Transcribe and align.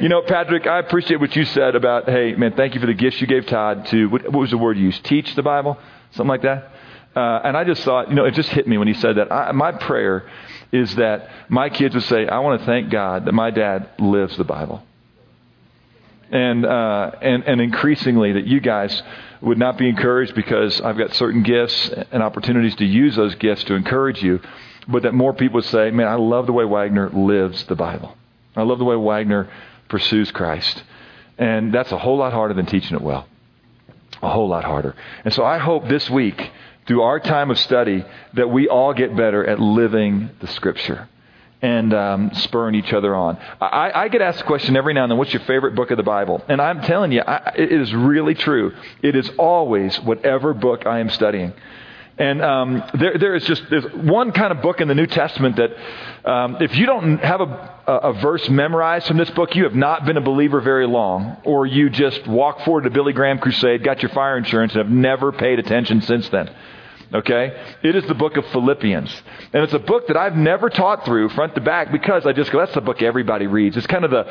You 0.00 0.08
know, 0.08 0.22
Patrick, 0.22 0.66
I 0.66 0.78
appreciate 0.78 1.20
what 1.20 1.36
you 1.36 1.44
said 1.44 1.74
about, 1.74 2.08
hey, 2.08 2.32
man, 2.34 2.54
thank 2.54 2.74
you 2.74 2.80
for 2.80 2.86
the 2.86 2.94
gifts 2.94 3.20
you 3.20 3.26
gave 3.26 3.44
Todd 3.44 3.84
to, 3.88 4.06
what, 4.06 4.22
what 4.22 4.40
was 4.40 4.50
the 4.50 4.56
word 4.56 4.78
you 4.78 4.86
used? 4.86 5.04
Teach 5.04 5.34
the 5.34 5.42
Bible? 5.42 5.76
Something 6.12 6.28
like 6.28 6.40
that? 6.40 6.72
Uh, 7.14 7.40
and 7.44 7.54
I 7.54 7.64
just 7.64 7.82
thought, 7.82 8.08
you 8.08 8.14
know, 8.14 8.24
it 8.24 8.32
just 8.32 8.48
hit 8.48 8.66
me 8.66 8.78
when 8.78 8.88
he 8.88 8.94
said 8.94 9.16
that. 9.18 9.30
I, 9.30 9.52
my 9.52 9.72
prayer 9.72 10.26
is 10.72 10.94
that 10.94 11.28
my 11.50 11.68
kids 11.68 11.94
would 11.94 12.04
say, 12.04 12.26
I 12.26 12.38
want 12.38 12.60
to 12.60 12.66
thank 12.66 12.88
God 12.88 13.26
that 13.26 13.32
my 13.32 13.50
dad 13.50 13.90
lives 13.98 14.38
the 14.38 14.44
Bible. 14.44 14.82
And, 16.30 16.64
uh, 16.64 17.10
and, 17.20 17.44
and 17.44 17.60
increasingly 17.60 18.32
that 18.32 18.46
you 18.46 18.60
guys 18.60 19.02
would 19.42 19.58
not 19.58 19.76
be 19.76 19.86
encouraged 19.86 20.34
because 20.34 20.80
I've 20.80 20.96
got 20.96 21.12
certain 21.14 21.42
gifts 21.42 21.90
and 22.10 22.22
opportunities 22.22 22.74
to 22.76 22.86
use 22.86 23.16
those 23.16 23.34
gifts 23.34 23.64
to 23.64 23.74
encourage 23.74 24.22
you, 24.22 24.40
but 24.88 25.02
that 25.02 25.12
more 25.12 25.34
people 25.34 25.56
would 25.56 25.66
say, 25.66 25.90
man, 25.90 26.08
I 26.08 26.14
love 26.14 26.46
the 26.46 26.54
way 26.54 26.64
Wagner 26.64 27.10
lives 27.10 27.64
the 27.64 27.76
Bible. 27.76 28.16
I 28.56 28.62
love 28.62 28.78
the 28.78 28.84
way 28.84 28.96
Wagner 28.96 29.50
pursues 29.90 30.30
Christ. 30.30 30.82
And 31.36 31.72
that's 31.72 31.92
a 31.92 31.98
whole 31.98 32.16
lot 32.16 32.32
harder 32.32 32.54
than 32.54 32.66
teaching 32.66 32.96
it 32.96 33.02
well. 33.02 33.26
A 34.22 34.30
whole 34.30 34.48
lot 34.48 34.64
harder. 34.64 34.94
And 35.24 35.34
so 35.34 35.44
I 35.44 35.58
hope 35.58 35.88
this 35.88 36.08
week, 36.08 36.50
through 36.86 37.02
our 37.02 37.20
time 37.20 37.50
of 37.50 37.58
study, 37.58 38.04
that 38.34 38.50
we 38.50 38.68
all 38.68 38.94
get 38.94 39.14
better 39.14 39.46
at 39.46 39.60
living 39.60 40.30
the 40.40 40.46
Scripture 40.46 41.08
and 41.62 41.92
um, 41.92 42.30
spurring 42.34 42.74
each 42.74 42.92
other 42.92 43.14
on. 43.14 43.36
I, 43.60 43.90
I, 43.94 44.08
get 44.08 44.22
asked 44.22 44.38
the 44.38 44.44
question 44.44 44.76
every 44.76 44.94
now 44.94 45.02
and 45.04 45.10
then, 45.10 45.18
what's 45.18 45.32
your 45.32 45.42
favorite 45.42 45.74
book 45.74 45.90
of 45.90 45.98
the 45.98 46.02
Bible? 46.02 46.42
And 46.48 46.60
I'm 46.60 46.80
telling 46.82 47.12
you, 47.12 47.20
I, 47.20 47.52
it 47.56 47.70
is 47.70 47.92
really 47.94 48.34
true. 48.34 48.72
It 49.02 49.14
is 49.14 49.30
always 49.38 50.00
whatever 50.00 50.54
book 50.54 50.86
I 50.86 51.00
am 51.00 51.10
studying. 51.10 51.52
And 52.20 52.42
um, 52.42 52.82
there, 52.98 53.16
there 53.16 53.34
is 53.34 53.44
just 53.44 53.62
there's 53.70 53.90
one 53.94 54.32
kind 54.32 54.52
of 54.52 54.60
book 54.60 54.82
in 54.82 54.88
the 54.88 54.94
New 54.94 55.06
Testament 55.06 55.56
that 55.56 56.30
um, 56.30 56.58
if 56.60 56.76
you 56.76 56.84
don't 56.84 57.16
have 57.16 57.40
a, 57.40 57.72
a, 57.86 58.12
verse 58.12 58.46
memorized 58.50 59.06
from 59.06 59.16
this 59.16 59.30
book, 59.30 59.56
you 59.56 59.64
have 59.64 59.74
not 59.74 60.04
been 60.04 60.18
a 60.18 60.20
believer 60.20 60.60
very 60.60 60.86
long, 60.86 61.38
or 61.44 61.64
you 61.64 61.88
just 61.88 62.26
walk 62.26 62.62
forward 62.66 62.84
to 62.84 62.90
Billy 62.90 63.14
Graham 63.14 63.38
crusade, 63.38 63.82
got 63.82 64.02
your 64.02 64.10
fire 64.10 64.36
insurance, 64.36 64.74
and 64.74 64.82
have 64.82 64.92
never 64.92 65.32
paid 65.32 65.60
attention 65.60 66.02
since 66.02 66.28
then. 66.28 66.54
Okay? 67.12 67.76
It 67.82 67.96
is 67.96 68.04
the 68.06 68.14
book 68.14 68.36
of 68.36 68.46
Philippians. 68.46 69.22
And 69.52 69.64
it's 69.64 69.72
a 69.72 69.78
book 69.78 70.06
that 70.08 70.16
I've 70.16 70.36
never 70.36 70.70
taught 70.70 71.04
through 71.04 71.30
front 71.30 71.54
to 71.56 71.60
back 71.60 71.90
because 71.90 72.24
I 72.24 72.32
just 72.32 72.52
go, 72.52 72.58
that's 72.58 72.74
the 72.74 72.80
book 72.80 73.02
everybody 73.02 73.46
reads. 73.46 73.76
It's 73.76 73.86
kind 73.86 74.04
of 74.04 74.10
the, 74.10 74.24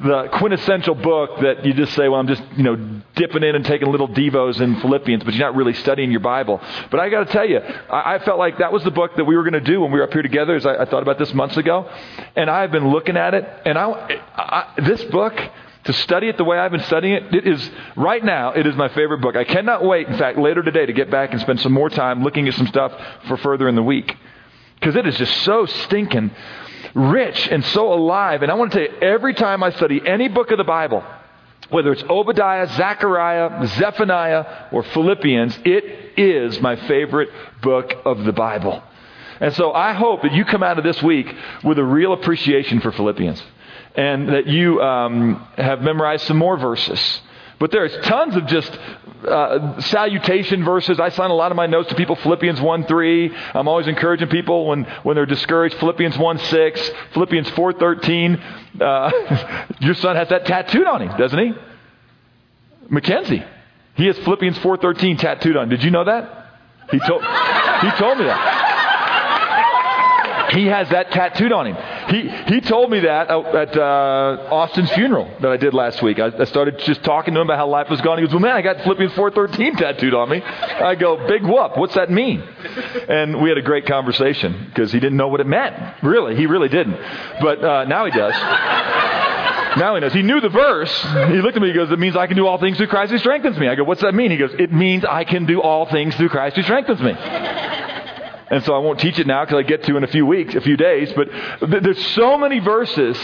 the 0.00 0.28
quintessential 0.38 0.94
book 0.94 1.40
that 1.42 1.64
you 1.64 1.74
just 1.74 1.94
say, 1.94 2.08
well, 2.08 2.20
I'm 2.20 2.28
just, 2.28 2.42
you 2.56 2.62
know, 2.62 3.02
dipping 3.16 3.42
in 3.42 3.54
and 3.54 3.64
taking 3.64 3.90
little 3.90 4.08
devos 4.08 4.60
in 4.60 4.80
Philippians, 4.80 5.24
but 5.24 5.34
you're 5.34 5.46
not 5.46 5.56
really 5.56 5.74
studying 5.74 6.10
your 6.10 6.20
Bible. 6.20 6.60
But 6.90 7.00
I 7.00 7.10
got 7.10 7.26
to 7.26 7.32
tell 7.32 7.48
you, 7.48 7.58
I, 7.58 8.14
I, 8.14 8.18
felt 8.24 8.38
like 8.38 8.58
that 8.58 8.72
was 8.72 8.82
the 8.84 8.90
book 8.90 9.16
that 9.16 9.24
we 9.24 9.36
were 9.36 9.42
going 9.42 9.52
to 9.52 9.60
do 9.60 9.80
when 9.82 9.92
we 9.92 9.98
were 9.98 10.04
up 10.04 10.12
here 10.12 10.22
together, 10.22 10.54
as 10.54 10.64
I, 10.64 10.76
I, 10.76 10.84
thought 10.86 11.02
about 11.02 11.18
this 11.18 11.34
months 11.34 11.56
ago. 11.56 11.90
And 12.34 12.48
I've 12.48 12.72
been 12.72 12.88
looking 12.90 13.16
at 13.16 13.34
it, 13.34 13.46
and 13.66 13.76
I, 13.76 14.20
I 14.34 14.80
this 14.80 15.02
book, 15.04 15.34
to 15.84 15.92
study 15.92 16.28
it 16.28 16.36
the 16.36 16.44
way 16.44 16.58
I've 16.58 16.70
been 16.70 16.82
studying 16.84 17.14
it, 17.14 17.34
it 17.34 17.46
is, 17.46 17.70
right 17.96 18.24
now, 18.24 18.52
it 18.52 18.66
is 18.66 18.76
my 18.76 18.88
favorite 18.88 19.20
book. 19.20 19.36
I 19.36 19.44
cannot 19.44 19.84
wait, 19.84 20.06
in 20.06 20.16
fact, 20.16 20.38
later 20.38 20.62
today 20.62 20.86
to 20.86 20.92
get 20.92 21.10
back 21.10 21.32
and 21.32 21.40
spend 21.40 21.60
some 21.60 21.72
more 21.72 21.90
time 21.90 22.22
looking 22.22 22.46
at 22.46 22.54
some 22.54 22.68
stuff 22.68 22.92
for 23.26 23.36
further 23.38 23.68
in 23.68 23.74
the 23.74 23.82
week. 23.82 24.16
Because 24.78 24.94
it 24.96 25.06
is 25.06 25.16
just 25.16 25.42
so 25.42 25.66
stinking 25.66 26.30
rich 26.94 27.48
and 27.48 27.64
so 27.66 27.92
alive. 27.92 28.42
And 28.42 28.50
I 28.50 28.54
want 28.54 28.72
to 28.72 28.86
tell 28.86 28.94
you, 28.94 29.00
every 29.00 29.34
time 29.34 29.62
I 29.62 29.70
study 29.70 30.00
any 30.06 30.28
book 30.28 30.50
of 30.50 30.58
the 30.58 30.64
Bible, 30.64 31.02
whether 31.70 31.92
it's 31.92 32.02
Obadiah, 32.04 32.68
Zechariah, 32.68 33.66
Zephaniah, 33.66 34.68
or 34.72 34.82
Philippians, 34.82 35.58
it 35.64 36.18
is 36.18 36.60
my 36.60 36.76
favorite 36.76 37.30
book 37.62 37.92
of 38.04 38.24
the 38.24 38.32
Bible. 38.32 38.82
And 39.40 39.54
so 39.54 39.72
I 39.72 39.94
hope 39.94 40.22
that 40.22 40.32
you 40.32 40.44
come 40.44 40.62
out 40.62 40.78
of 40.78 40.84
this 40.84 41.02
week 41.02 41.34
with 41.64 41.78
a 41.78 41.84
real 41.84 42.12
appreciation 42.12 42.80
for 42.80 42.92
Philippians 42.92 43.42
and 43.94 44.28
that 44.28 44.46
you 44.46 44.80
um, 44.80 45.46
have 45.56 45.82
memorized 45.82 46.26
some 46.26 46.36
more 46.36 46.56
verses. 46.56 47.20
But 47.58 47.70
there's 47.70 47.94
tons 48.06 48.34
of 48.34 48.46
just 48.46 48.76
uh, 49.26 49.80
salutation 49.82 50.64
verses. 50.64 50.98
I 50.98 51.10
sign 51.10 51.30
a 51.30 51.34
lot 51.34 51.52
of 51.52 51.56
my 51.56 51.66
notes 51.66 51.90
to 51.90 51.94
people. 51.94 52.16
Philippians 52.16 52.60
1 52.60 52.86
3. 52.86 53.36
I'm 53.54 53.68
always 53.68 53.86
encouraging 53.86 54.28
people 54.28 54.66
when, 54.66 54.84
when 55.04 55.14
they're 55.14 55.26
discouraged. 55.26 55.76
Philippians 55.76 56.18
1 56.18 56.38
6. 56.38 56.90
Philippians 57.12 57.50
4 57.50 57.72
13. 57.74 58.42
Uh, 58.80 59.66
your 59.80 59.94
son 59.94 60.16
has 60.16 60.28
that 60.30 60.46
tattooed 60.46 60.86
on 60.86 61.02
him, 61.02 61.16
doesn't 61.16 61.38
he? 61.38 61.52
Mackenzie. 62.88 63.44
He 63.94 64.06
has 64.06 64.18
Philippians 64.18 64.58
4:13 64.58 65.18
tattooed 65.18 65.56
on. 65.56 65.68
Did 65.68 65.82
you 65.84 65.90
know 65.90 66.04
that? 66.04 66.46
He 66.90 66.98
told, 66.98 67.22
he 67.22 67.90
told 67.98 68.18
me 68.18 68.24
that. 68.24 68.70
He 70.52 70.66
has 70.66 70.88
that 70.90 71.10
tattooed 71.12 71.52
on 71.52 71.66
him. 71.68 71.76
He, 72.12 72.28
he 72.28 72.60
told 72.60 72.90
me 72.90 73.00
that 73.00 73.30
at 73.30 73.76
uh, 73.76 74.48
Austin's 74.50 74.90
funeral 74.92 75.34
that 75.40 75.50
I 75.50 75.56
did 75.56 75.72
last 75.72 76.02
week. 76.02 76.18
I, 76.18 76.26
I, 76.26 76.44
started 76.44 76.78
just 76.80 77.02
talking 77.02 77.32
to 77.32 77.40
him 77.40 77.46
about 77.46 77.56
how 77.56 77.68
life 77.68 77.88
was 77.88 78.02
gone. 78.02 78.18
He 78.18 78.24
goes, 78.24 78.34
well, 78.34 78.40
man, 78.40 78.54
I 78.54 78.60
got 78.60 78.82
Philippians 78.82 79.12
4.13 79.12 79.78
tattooed 79.78 80.12
on 80.12 80.28
me. 80.28 80.42
I 80.42 80.94
go, 80.94 81.26
big 81.26 81.42
whoop. 81.42 81.78
What's 81.78 81.94
that 81.94 82.10
mean? 82.10 82.42
And 83.08 83.40
we 83.40 83.48
had 83.48 83.56
a 83.56 83.62
great 83.62 83.86
conversation 83.86 84.66
because 84.66 84.92
he 84.92 85.00
didn't 85.00 85.16
know 85.16 85.28
what 85.28 85.40
it 85.40 85.46
meant. 85.46 86.02
Really, 86.02 86.36
he 86.36 86.44
really 86.44 86.68
didn't. 86.68 86.98
But 87.40 87.64
uh, 87.64 87.84
now 87.84 88.04
he 88.04 88.10
does. 88.10 88.34
Now 89.78 89.94
he 89.94 90.02
knows. 90.02 90.12
He 90.12 90.20
knew 90.20 90.38
the 90.38 90.50
verse. 90.50 90.92
He 91.30 91.40
looked 91.40 91.56
at 91.56 91.62
me. 91.62 91.68
He 91.68 91.74
goes, 91.74 91.90
"It 91.90 91.98
means 91.98 92.14
I 92.14 92.26
can 92.26 92.36
do 92.36 92.46
all 92.46 92.58
things 92.58 92.76
through 92.76 92.88
Christ 92.88 93.10
who 93.10 93.16
strengthens 93.16 93.56
me." 93.56 93.68
I 93.68 93.74
go, 93.74 93.84
"What's 93.84 94.02
that 94.02 94.14
mean?" 94.14 94.30
He 94.30 94.36
goes, 94.36 94.52
"It 94.58 94.70
means 94.70 95.02
I 95.02 95.24
can 95.24 95.46
do 95.46 95.62
all 95.62 95.86
things 95.86 96.14
through 96.16 96.28
Christ 96.28 96.56
who 96.56 96.62
strengthens 96.62 97.00
me." 97.00 97.12
And 98.52 98.62
so 98.64 98.74
I 98.74 98.78
won't 98.78 99.00
teach 99.00 99.18
it 99.18 99.26
now 99.26 99.46
because 99.46 99.58
I 99.58 99.62
get 99.62 99.82
to 99.84 99.96
in 99.96 100.04
a 100.04 100.08
few 100.08 100.26
weeks, 100.26 100.54
a 100.54 100.60
few 100.60 100.76
days. 100.76 101.10
But 101.14 101.30
th- 101.60 101.82
there's 101.82 102.06
so 102.08 102.36
many 102.36 102.58
verses 102.58 103.16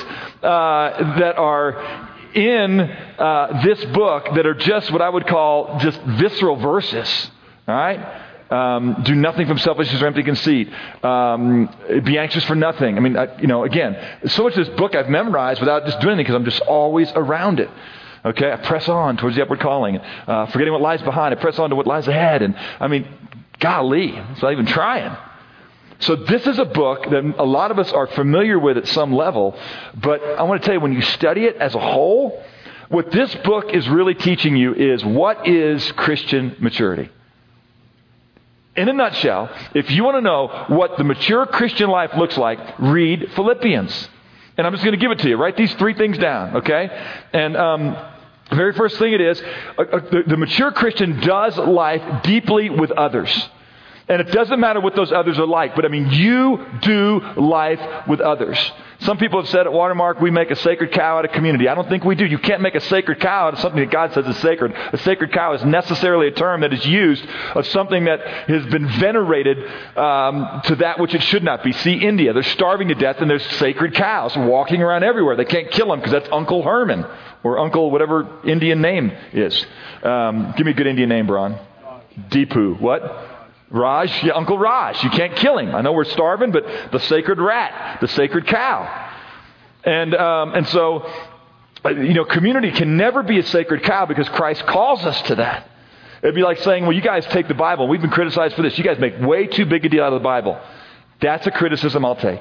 uh, 0.43 1.17
that 1.19 1.37
are 1.37 2.09
in 2.35 2.81
uh, 2.81 3.63
this 3.63 3.85
book 3.87 4.35
that 4.35 4.47
are 4.47 4.55
just 4.55 4.91
what 4.91 5.03
I 5.03 5.09
would 5.11 5.27
call 5.27 5.79
just 5.81 6.01
visceral 6.01 6.57
verses. 6.57 7.31
All 7.69 7.75
right? 7.75 8.25
Um, 8.51 9.03
do 9.03 9.15
nothing 9.15 9.47
from 9.47 9.59
selfishness 9.59 10.01
or 10.01 10.07
empty 10.07 10.23
conceit. 10.23 10.73
Um, 11.05 11.69
be 12.05 12.17
anxious 12.17 12.45
for 12.45 12.55
nothing. 12.55 12.97
I 12.97 13.01
mean, 13.01 13.15
I, 13.15 13.39
you 13.39 13.49
know, 13.49 13.65
again, 13.65 13.99
so 14.29 14.45
much 14.45 14.57
of 14.57 14.67
this 14.67 14.75
book 14.79 14.95
I've 14.95 15.11
memorized 15.11 15.61
without 15.61 15.85
just 15.85 16.01
doing 16.01 16.15
anything 16.15 16.25
because 16.25 16.37
I'm 16.37 16.47
just 16.47 16.63
always 16.63 17.13
around 17.15 17.61
it. 17.61 17.69
Okay, 18.25 18.51
I 18.51 18.57
press 18.57 18.89
on 18.89 19.17
towards 19.17 19.37
the 19.37 19.43
upward 19.43 19.61
calling. 19.61 19.99
Uh, 19.99 20.47
forgetting 20.47 20.73
what 20.73 20.83
lies 20.83 21.03
behind, 21.03 21.35
I 21.35 21.41
press 21.41 21.59
on 21.59 21.71
to 21.71 21.77
what 21.77 21.87
lies 21.87 22.09
ahead. 22.09 22.43
And 22.43 22.57
I 22.81 22.89
mean, 22.89 23.07
golly, 23.61 24.17
it's 24.17 24.43
not 24.43 24.53
even 24.53 24.67
trying. 24.67 25.17
So 26.01 26.15
this 26.15 26.47
is 26.47 26.59
a 26.59 26.65
book 26.65 27.11
that 27.11 27.35
a 27.39 27.45
lot 27.45 27.71
of 27.71 27.79
us 27.79 27.93
are 27.93 28.07
familiar 28.07 28.59
with 28.59 28.77
at 28.77 28.87
some 28.89 29.13
level, 29.13 29.59
but 29.97 30.23
I 30.23 30.45
want 30.45 30.63
to 30.63 30.67
tell 30.67 30.75
you, 30.75 30.81
when 30.81 30.93
you 30.93 31.03
study 31.03 31.45
it 31.45 31.57
as 31.57 31.75
a 31.75 31.81
whole, 31.81 32.43
what 32.89 33.11
this 33.11 33.35
book 33.37 33.73
is 33.75 33.89
really 33.89 34.15
teaching 34.15 34.57
you 34.57 34.75
is 34.75 35.05
what 35.05 35.49
is 35.49 35.91
Christian 35.93 36.57
maturity? 36.61 37.11
In 38.77 38.89
a 38.89 38.93
nutshell, 38.93 39.51
if 39.75 39.91
you 39.91 40.05
want 40.05 40.19
to 40.19 40.21
know 40.21 40.67
what 40.69 40.97
the 40.99 41.05
mature 41.05 41.45
Christian 41.47 41.91
life 41.91 42.13
looks 42.17 42.39
like, 42.39 42.61
read 42.79 43.33
Philippians. 43.35 44.09
And 44.57 44.67
I'm 44.67 44.73
just 44.73 44.85
going 44.85 44.97
to 44.97 45.01
give 45.01 45.11
it 45.11 45.19
to 45.21 45.29
you. 45.29 45.37
Write 45.37 45.57
these 45.57 45.75
three 45.75 45.95
things 45.95 46.17
down, 46.17 46.59
okay? 46.59 46.89
And 47.33 47.57
um, 47.57 47.97
the 48.51 48.57
very 48.57 48.73
first 48.73 48.99
thing 48.99 49.13
it 49.13 49.21
is, 49.21 49.43
uh, 49.77 49.83
uh, 49.83 50.01
the, 50.11 50.23
the 50.27 50.37
mature 50.37 50.73
Christian 50.73 51.21
does 51.21 51.57
life 51.59 52.23
deeply 52.23 52.71
with 52.71 52.91
others. 52.91 53.49
And 54.09 54.23
it 54.23 54.33
doesn't 54.33 54.59
matter 54.59 54.81
what 54.81 54.97
those 54.97 55.13
others 55.13 55.39
are 55.39 55.47
like, 55.47 55.77
but 55.77 55.85
I 55.85 55.89
mean, 55.89 56.11
you 56.11 56.65
do 56.81 57.21
life 57.37 58.09
with 58.09 58.21
others. 58.21 58.59
Some 59.01 59.19
people 59.19 59.41
have 59.41 59.51
said 59.51 59.67
at 59.67 59.73
Watermark, 59.73 60.21
we 60.21 60.31
make 60.31 60.51
a 60.51 60.57
sacred 60.57 60.93
cow 60.93 61.19
out 61.19 61.27
of 61.27 61.33
community. 61.33 61.69
I 61.69 61.75
don't 61.75 61.89
think 61.91 62.05
we 62.05 62.15
do. 62.15 62.25
You 62.25 62.39
can't 62.39 62.63
make 62.63 62.75
a 62.75 62.81
sacred 62.81 63.21
cow 63.21 63.49
out 63.49 63.55
of 63.55 63.61
something 63.61 63.81
that 63.81 63.91
God 63.91 64.15
says 64.15 64.27
is 64.27 64.39
sacred. 64.39 64.73
A 64.73 64.99
sacred 64.99 65.31
cow 65.33 65.53
is 65.53 65.63
necessarily 65.63 66.29
a 66.29 66.31
term 66.31 66.63
that 66.63 66.73
is 66.73 66.85
used 66.87 67.25
of 67.55 67.67
something 67.67 68.07
that 68.07 68.27
has 68.49 68.65
been 68.67 68.89
venerated 68.89 69.59
um, 69.97 70.63
to 70.65 70.77
that 70.77 70.99
which 70.99 71.15
it 71.15 71.23
should 71.23 71.45
not 71.45 71.63
be. 71.63 71.73
See 71.73 71.95
India. 71.95 72.33
They're 72.33 72.43
starving 72.43 72.89
to 72.89 72.95
death 72.95 73.19
and 73.19 73.31
there's 73.31 73.47
sacred 73.59 73.95
cows 73.95 74.35
walking 74.37 74.83
around 74.83 75.05
everywhere. 75.05 75.37
They 75.37 75.45
can't 75.45 75.71
kill 75.71 75.89
them 75.89 76.01
because 76.01 76.13
that's 76.13 76.29
Uncle 76.33 76.63
Herman 76.63 77.05
or 77.43 77.59
Uncle 77.59 77.91
whatever 77.91 78.41
Indian 78.45 78.81
name 78.81 79.13
is. 79.33 79.67
Um, 80.03 80.55
give 80.57 80.67
me 80.67 80.73
a 80.73 80.75
good 80.75 80.87
Indian 80.87 81.09
name, 81.09 81.27
Brian. 81.27 81.59
Deepu. 82.31 82.81
What? 82.81 83.37
Raj, 83.71 84.25
yeah, 84.25 84.33
Uncle 84.33 84.59
Raj. 84.59 85.03
You 85.05 85.11
can't 85.11 85.37
kill 85.37 85.59
him. 85.59 85.75
I 85.75 85.83
know 85.83 85.93
we're 85.93 86.05
starving, 86.05 86.53
but 86.53 86.65
the 86.91 87.01
sacred 87.01 87.39
rat, 87.39 88.01
the 88.01 88.09
sacred 88.09 88.47
cow. 88.47 89.13
And, 89.85 90.15
um, 90.15 90.55
and 90.55 90.67
so, 90.69 91.11
uh, 91.85 91.91
you 91.91 92.15
know, 92.15 92.25
community 92.25 92.71
can 92.71 92.97
never 92.97 93.23
be 93.23 93.39
a 93.39 93.43
sacred 93.43 93.83
cow 93.83 94.07
because 94.07 94.29
Christ 94.31 94.67
calls 94.67 95.05
us 95.05 95.21
to 95.23 95.37
that. 95.37 95.69
It'd 96.23 96.35
be 96.35 96.43
like 96.43 96.59
saying, 96.59 96.85
well, 96.85 96.93
you 96.93 97.03
guys 97.03 97.25
take 97.27 97.47
the 97.47 97.55
Bible. 97.55 97.89
We've 97.89 98.01
been 98.01 98.11
criticized 98.11 98.57
for 98.57 98.63
this. 98.63 98.77
You 98.77 98.85
guys 98.85 98.99
make 98.99 99.21
way 99.21 99.47
too 99.47 99.67
big 99.67 99.85
a 99.85 99.89
deal 99.89 100.03
out 100.03 100.13
of 100.13 100.21
the 100.21 100.25
Bible. 100.25 100.59
That's 101.21 101.47
a 101.47 101.51
criticism 101.51 102.05
I'll 102.05 102.17
take. 102.17 102.41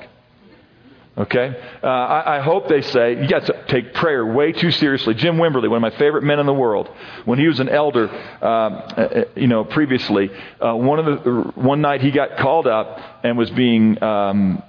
Okay? 1.17 1.59
Uh, 1.81 1.87
I, 1.87 2.37
I, 2.37 2.41
hope 2.41 2.67
they 2.67 2.81
say, 2.81 3.19
you 3.19 3.27
got 3.27 3.45
to 3.47 3.65
take 3.67 3.95
prayer 3.95 4.23
way 4.23 4.51
too 4.51 4.69
seriously. 4.69 5.15
Jim 5.15 5.37
Wimberly, 5.37 5.67
one 5.67 5.83
of 5.83 5.93
my 5.93 5.97
favorite 5.97 6.23
men 6.23 6.37
in 6.39 6.45
the 6.45 6.53
world, 6.53 6.89
when 7.25 7.39
he 7.39 7.47
was 7.47 7.59
an 7.59 7.69
elder, 7.69 8.07
um, 8.09 8.83
uh, 8.95 9.23
you 9.35 9.47
know, 9.47 9.63
previously, 9.63 10.29
uh, 10.61 10.75
one, 10.75 10.99
of 10.99 11.23
the, 11.23 11.31
one 11.55 11.81
night 11.81 12.01
he 12.01 12.11
got 12.11 12.37
called 12.37 12.67
up 12.67 13.01
and 13.23 13.35
was 13.35 13.49
being 13.49 14.01
um, 14.03 14.61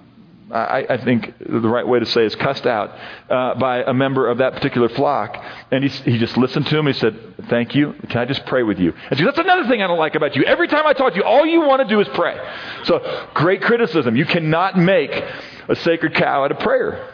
I, 0.50 0.86
I, 0.88 1.04
think 1.04 1.34
the 1.38 1.68
right 1.68 1.86
way 1.86 1.98
to 1.98 2.06
say 2.06 2.24
is 2.24 2.34
cussed 2.34 2.66
out 2.66 2.96
uh, 3.28 3.54
by 3.56 3.82
a 3.82 3.92
member 3.92 4.28
of 4.28 4.38
that 4.38 4.54
particular 4.54 4.88
flock. 4.88 5.36
And 5.70 5.84
he, 5.84 5.90
he 6.10 6.18
just 6.18 6.38
listened 6.38 6.66
to 6.68 6.78
him. 6.78 6.86
He 6.86 6.94
said, 6.94 7.18
Thank 7.50 7.74
you. 7.74 7.94
Can 8.08 8.18
I 8.18 8.24
just 8.24 8.46
pray 8.46 8.62
with 8.62 8.78
you? 8.78 8.94
And 9.10 9.18
said, 9.18 9.26
That's 9.26 9.38
another 9.38 9.68
thing 9.68 9.82
I 9.82 9.86
don't 9.86 9.98
like 9.98 10.14
about 10.14 10.36
you. 10.36 10.44
Every 10.44 10.66
time 10.68 10.86
I 10.86 10.94
talk 10.94 11.12
to 11.12 11.18
you, 11.18 11.24
all 11.24 11.44
you 11.44 11.60
want 11.60 11.82
to 11.82 11.88
do 11.88 12.00
is 12.00 12.08
pray. 12.14 12.38
So, 12.84 13.28
great 13.34 13.60
criticism. 13.60 14.16
You 14.16 14.24
cannot 14.24 14.78
make 14.78 15.22
a 15.68 15.76
sacred 15.76 16.14
cow 16.14 16.44
at 16.44 16.52
a 16.52 16.56
prayer, 16.56 17.12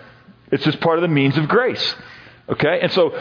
it's 0.51 0.65
just 0.65 0.81
part 0.81 0.99
of 0.99 1.03
the 1.03 1.09
means 1.09 1.37
of 1.37 1.49
grace. 1.49 1.95
Okay? 2.49 2.81
And 2.81 2.93
so, 2.93 3.13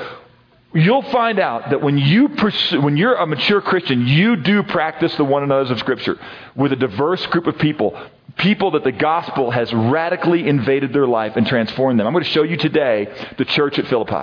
you'll 0.74 1.03
find 1.03 1.39
out 1.39 1.69
that 1.69 1.81
when 1.81 1.97
you 1.97 2.30
pursue, 2.30 2.81
when 2.81 2.97
you're 2.97 3.15
a 3.15 3.27
mature 3.27 3.62
Christian, 3.62 4.07
you 4.07 4.35
do 4.35 4.63
practice 4.63 5.15
the 5.15 5.24
one 5.24 5.44
another's 5.44 5.71
of 5.71 5.80
Scripture 5.80 6.18
with 6.56 6.74
a 6.74 6.75
diverse 6.75 7.25
group 7.27 7.47
of 7.47 7.57
people, 7.59 8.00
people 8.38 8.71
that 8.71 8.83
the 8.83 8.91
gospel 8.91 9.51
has 9.51 9.71
radically 9.71 10.47
invaded 10.47 10.91
their 10.94 11.07
life 11.07 11.35
and 11.35 11.45
transformed 11.45 12.00
them. 12.00 12.07
I'm 12.07 12.13
going 12.13 12.24
to 12.24 12.30
show 12.30 12.44
you 12.44 12.57
today 12.57 13.13
the 13.38 13.45
church 13.45 13.77
at 13.77 13.88
Philippi. 13.88 14.15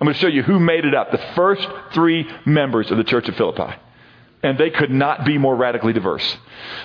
I'm 0.00 0.04
going 0.04 0.14
to 0.14 0.20
show 0.20 0.28
you 0.28 0.44
who 0.44 0.60
made 0.60 0.84
it 0.84 0.94
up, 0.94 1.10
the 1.10 1.24
first 1.34 1.66
three 1.92 2.30
members 2.46 2.90
of 2.90 2.98
the 2.98 3.04
church 3.04 3.28
at 3.28 3.36
Philippi. 3.36 3.74
And 4.44 4.56
they 4.56 4.70
could 4.70 4.92
not 4.92 5.24
be 5.24 5.36
more 5.36 5.56
radically 5.56 5.92
diverse. 5.92 6.36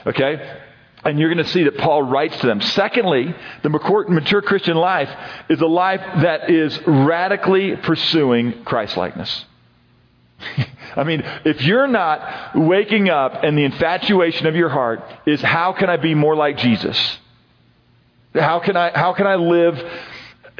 Okay? 0.07 0.61
And 1.05 1.19
you're 1.19 1.33
going 1.33 1.45
to 1.45 1.51
see 1.51 1.63
that 1.63 1.77
Paul 1.77 2.03
writes 2.03 2.39
to 2.39 2.47
them. 2.47 2.61
Secondly, 2.61 3.35
the 3.61 3.69
mature 3.69 4.41
Christian 4.41 4.77
life 4.77 5.09
is 5.49 5.59
a 5.59 5.67
life 5.67 6.01
that 6.21 6.49
is 6.49 6.79
radically 6.87 7.75
pursuing 7.75 8.63
Christlikeness. 8.63 9.45
I 10.95 11.03
mean, 11.03 11.23
if 11.45 11.61
you're 11.63 11.87
not 11.87 12.55
waking 12.55 13.09
up 13.09 13.43
and 13.43 13.57
the 13.57 13.63
infatuation 13.63 14.45
of 14.47 14.55
your 14.55 14.69
heart 14.69 15.03
is 15.25 15.41
how 15.41 15.73
can 15.73 15.89
I 15.89 15.97
be 15.97 16.15
more 16.15 16.35
like 16.35 16.57
Jesus? 16.57 16.97
How 18.33 18.59
can 18.59 18.77
I, 18.77 18.91
how 18.97 19.13
can 19.13 19.27
I 19.27 19.35
live 19.35 19.83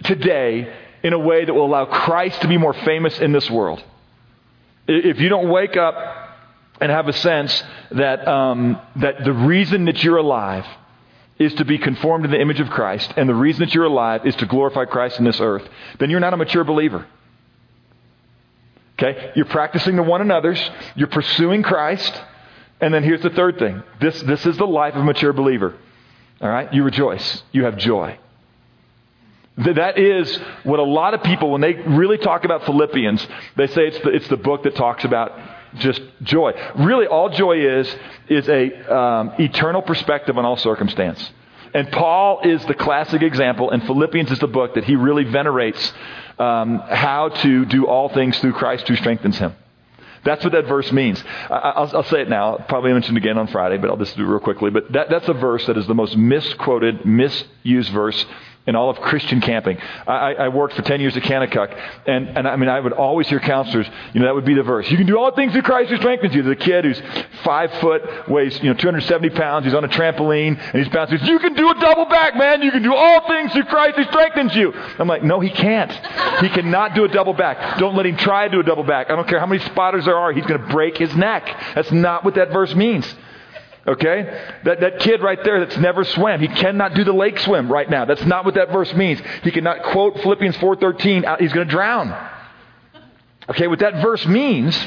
today 0.04 0.74
in 1.04 1.14
a 1.14 1.20
way 1.20 1.46
that 1.46 1.54
will 1.54 1.66
allow 1.66 1.86
Christ 1.86 2.42
to 2.42 2.48
be 2.48 2.58
more 2.58 2.74
famous 2.74 3.20
in 3.20 3.32
this 3.32 3.50
world? 3.50 3.84
If 4.88 5.20
you 5.20 5.30
don't 5.30 5.50
wake 5.50 5.78
up 5.78 6.23
and 6.84 6.92
have 6.92 7.08
a 7.08 7.14
sense 7.14 7.64
that, 7.92 8.28
um, 8.28 8.78
that 8.98 9.24
the 9.24 9.32
reason 9.32 9.86
that 9.86 10.04
you're 10.04 10.18
alive 10.18 10.66
is 11.40 11.54
to 11.54 11.64
be 11.64 11.78
conformed 11.78 12.26
to 12.26 12.30
the 12.30 12.38
image 12.38 12.60
of 12.60 12.70
Christ, 12.70 13.14
and 13.16 13.30
the 13.30 13.34
reason 13.34 13.62
that 13.62 13.74
you're 13.74 13.86
alive 13.86 14.26
is 14.26 14.36
to 14.36 14.46
glorify 14.46 14.84
Christ 14.84 15.18
in 15.18 15.24
this 15.24 15.40
earth, 15.40 15.66
then 16.00 16.10
you're 16.10 16.20
not 16.20 16.34
a 16.34 16.38
mature 16.38 16.66
believer. 16.66 17.08
Okay? 19.00 19.32
You're 19.34 19.46
practicing 19.46 19.96
the 19.96 20.04
one 20.04 20.20
another's, 20.20 20.60
you're 20.98 21.08
pursuing 21.08 21.64
Christ, 21.64 22.22
and 22.82 22.94
then 22.94 23.02
here's 23.02 23.24
the 23.24 23.30
third 23.30 23.60
thing. 23.60 23.82
This, 24.02 24.22
this 24.24 24.46
is 24.46 24.58
the 24.58 24.68
life 24.68 24.94
of 24.94 25.04
a 25.04 25.06
mature 25.06 25.32
believer. 25.32 25.78
All 26.42 26.50
right? 26.50 26.74
You 26.74 26.84
rejoice. 26.84 27.44
You 27.54 27.64
have 27.64 27.78
joy. 27.78 28.20
That 29.56 29.98
is 29.98 30.38
what 30.64 30.82
a 30.82 30.84
lot 30.84 31.14
of 31.14 31.24
people, 31.24 31.50
when 31.50 31.62
they 31.62 31.76
really 31.76 32.18
talk 32.18 32.44
about 32.44 32.66
Philippians, 32.66 33.26
they 33.56 33.68
say 33.68 33.88
it's 33.88 34.00
the, 34.00 34.10
it's 34.10 34.28
the 34.28 34.36
book 34.36 34.64
that 34.64 34.76
talks 34.76 35.06
about 35.06 35.32
just 35.78 36.02
joy. 36.22 36.54
Really, 36.76 37.08
all 37.08 37.30
joy 37.30 37.66
is, 37.80 37.96
is 38.28 38.48
a 38.48 38.96
um, 38.96 39.34
eternal 39.40 39.82
perspective 39.82 40.38
on 40.38 40.46
all 40.46 40.58
circumstance. 40.58 41.32
And 41.74 41.92
Paul 41.92 42.42
is 42.44 42.64
the 42.66 42.76
classic 42.76 43.24
example, 43.24 43.72
and 43.72 43.84
Philippians 43.84 44.32
is 44.32 44.40
the 44.40 44.48
book 44.48 44.76
that 44.76 44.84
he 44.84 44.96
really 44.96 45.24
venerates 45.24 45.94
um, 46.38 46.80
how 46.80 47.30
to 47.30 47.66
do 47.66 47.88
all 47.88 48.10
things 48.10 48.38
through 48.40 48.54
Christ 48.54 48.88
who 48.88 48.96
strengthens 48.96 49.38
him. 49.38 49.56
That's 50.24 50.44
what 50.44 50.54
that 50.54 50.68
verse 50.68 50.92
means. 50.92 51.22
I, 51.50 51.82
will 51.82 51.98
I'll 51.98 52.04
say 52.04 52.22
it 52.22 52.30
now. 52.30 52.56
I'll 52.56 52.60
probably 52.60 52.94
mention 52.94 53.16
it 53.16 53.20
again 53.20 53.38
on 53.38 53.48
Friday, 53.48 53.78
but 53.78 53.90
I'll 53.90 53.98
just 53.98 54.16
do 54.16 54.24
it 54.24 54.28
real 54.28 54.40
quickly. 54.40 54.70
But 54.70 54.92
that, 54.94 55.10
that's 55.10 55.28
a 55.28 55.34
verse 55.34 55.66
that 55.66 55.78
is 55.78 55.86
the 55.88 55.96
most 55.96 56.16
misquoted, 56.16 57.06
misused 57.06 57.92
verse 57.92 58.26
in 58.66 58.76
all 58.76 58.90
of 58.90 58.98
Christian 59.02 59.42
camping. 59.42 59.78
I, 60.08 60.34
I 60.36 60.48
worked 60.48 60.76
for 60.76 60.82
10 60.82 61.02
years 61.02 61.18
at 61.18 61.24
Kanakuk, 61.24 61.78
and, 62.08 62.30
and 62.38 62.48
I 62.48 62.56
mean, 62.56 62.70
I 62.70 62.80
would 62.80 62.94
always 62.94 63.28
hear 63.28 63.40
counselors, 63.40 63.88
you 64.14 64.22
know, 64.22 64.28
that 64.28 64.36
would 64.36 64.46
be 64.46 64.54
the 64.54 64.64
verse. 64.64 64.90
You 64.90 64.98
can 64.98 65.06
do 65.06 65.18
all 65.18 65.32
things 65.36 65.52
through 65.52 65.64
Christ 65.64 65.90
who 65.90 65.98
strengthens 65.98 66.34
you. 66.34 66.44
There's 66.44 66.58
a 66.58 66.60
kid 66.60 66.86
who's 66.86 67.02
five 67.44 67.72
foot, 67.76 68.30
weighs, 68.30 68.58
you 68.60 68.70
know, 68.70 68.74
270 68.74 69.30
pounds, 69.32 69.66
he's 69.66 69.74
on 69.74 69.84
a 69.84 69.90
trampoline, 69.90 70.58
and 70.58 70.84
he's 70.84 70.92
bouncing. 70.94 71.20
You 71.26 71.40
can 71.40 71.54
do 71.54 71.70
a 71.70 71.76
double 71.76 72.06
back, 72.06 72.36
man. 72.36 72.62
You 72.62 72.72
can 72.72 72.84
do 72.84 72.94
all 72.94 73.28
things 73.28 73.52
through 73.52 73.66
Christ 73.66 73.98
who 73.98 74.04
strengthens 74.06 74.56
you. 74.56 74.74
I'm 74.74 75.08
like, 75.08 75.24
no, 75.24 75.40
he 75.40 75.50
can't. 75.50 75.92
He 76.42 76.50
cannot 76.50 76.96
do 76.96 77.04
a 77.04 77.10
double 77.10 77.34
back. 77.34 77.80
Don't 77.80 77.96
let 77.96 78.06
him 78.06 78.18
try 78.18 78.48
to 78.48 78.52
do 78.52 78.60
a 78.62 78.64
double 78.64 78.84
back. 78.84 79.10
I 79.10 79.16
don't 79.16 79.28
care 79.28 79.40
how 79.40 79.46
many 79.46 79.64
spotters 79.66 80.06
there 80.06 80.18
are, 80.18 80.32
he's 80.32 80.46
going 80.46 80.62
to 80.62 80.68
break 80.68 80.98
his 80.98 81.14
neck. 81.16 81.46
That's 81.76 81.92
not 81.92 82.24
what 82.24 82.36
that 82.36 82.52
verse 82.52 82.74
means. 82.74 83.14
Okay? 83.86 84.24
That, 84.64 84.80
that 84.80 85.00
kid 85.00 85.22
right 85.22 85.40
there 85.44 85.60
that's 85.60 85.78
never 85.78 86.04
swam, 86.04 86.40
he 86.40 86.48
cannot 86.48 86.94
do 86.94 87.04
the 87.04 87.14
lake 87.14 87.40
swim 87.40 87.72
right 87.72 87.90
now. 87.90 88.06
That's 88.06 88.24
not 88.26 88.46
what 88.46 88.56
that 88.56 88.72
verse 88.72 88.94
means. 88.94 89.22
He 89.44 89.52
cannot 89.52 89.84
quote 89.84 90.20
Philippians 90.22 90.56
4.13, 90.58 91.26
uh, 91.26 91.38
he's 91.40 91.52
going 91.52 91.68
to 91.68 91.72
drown. 91.72 92.32
Okay, 93.50 93.68
what 93.68 93.80
that 93.80 94.02
verse 94.02 94.26
means 94.26 94.78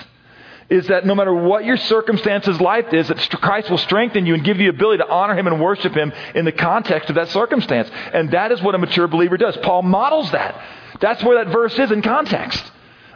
is 0.68 0.86
that 0.88 1.06
no 1.06 1.14
matter 1.14 1.32
what 1.32 1.64
your 1.64 1.76
circumstances 1.76 2.60
life 2.60 2.92
is, 2.92 3.08
that 3.08 3.18
Christ 3.40 3.70
will 3.70 3.78
strengthen 3.78 4.26
you 4.26 4.34
and 4.34 4.42
give 4.42 4.58
you 4.58 4.72
the 4.72 4.76
ability 4.76 4.98
to 4.98 5.08
honor 5.08 5.38
Him 5.38 5.46
and 5.46 5.60
worship 5.60 5.94
Him 5.94 6.12
in 6.34 6.44
the 6.44 6.52
context 6.52 7.08
of 7.08 7.16
that 7.16 7.28
circumstance. 7.28 7.88
And 8.12 8.30
that 8.32 8.50
is 8.50 8.60
what 8.62 8.74
a 8.74 8.78
mature 8.78 9.06
believer 9.06 9.36
does. 9.36 9.56
Paul 9.58 9.82
models 9.82 10.30
that. 10.32 10.60
That's 11.00 11.22
where 11.22 11.44
that 11.44 11.52
verse 11.52 11.78
is 11.78 11.92
in 11.92 12.02
context. 12.02 12.64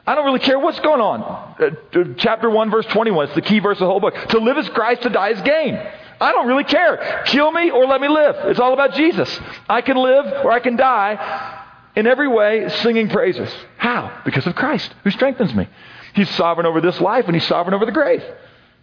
I 0.07 0.15
don't 0.15 0.25
really 0.25 0.41
care 0.41 0.59
what's 0.59 0.81
going 0.81 1.01
on. 1.01 1.23
Uh, 1.23 2.15
chapter 2.17 2.51
1, 2.51 2.71
verse 2.71 2.87
21. 2.87 3.27
It's 3.27 3.35
the 3.35 3.43
key 3.43 3.61
verse 3.61 3.77
of 3.77 3.81
the 3.81 3.87
whole 3.87 4.01
book. 4.01 4.15
To 4.31 4.39
live 4.39 4.59
is 4.59 4.69
Christ, 4.71 5.03
to 5.03 5.11
die 5.11 5.31
is 5.31 5.41
gain. 5.43 5.79
I 6.21 6.33
don't 6.33 6.47
really 6.47 6.65
care. 6.65 7.23
Kill 7.27 7.51
me 7.51 7.71
or 7.71 7.87
let 7.87 8.01
me 8.01 8.09
live. 8.09 8.37
It's 8.47 8.61
all 8.61 8.73
about 8.73 8.95
Jesus. 8.95 9.41
I 9.69 9.81
can 9.81 9.97
live 9.97 10.27
or 10.45 10.51
I 10.51 10.61
can 10.61 10.77
die 10.77 11.67
in 11.97 12.07
every 12.07 12.29
way 12.29 12.69
singing 12.83 13.09
praises. 13.09 13.51
How? 13.79 14.21
Because 14.25 14.47
of 14.47 14.55
Christ, 14.55 14.93
who 15.03 15.11
strengthens 15.11 15.55
me. 15.55 15.69
He's 16.15 16.29
sovereign 16.31 16.67
over 16.67 16.81
this 16.81 17.01
life 17.01 17.27
and 17.27 17.35
he's 17.35 17.47
sovereign 17.47 17.75
over 17.75 17.87
the 17.87 17.93
grave. 17.93 18.23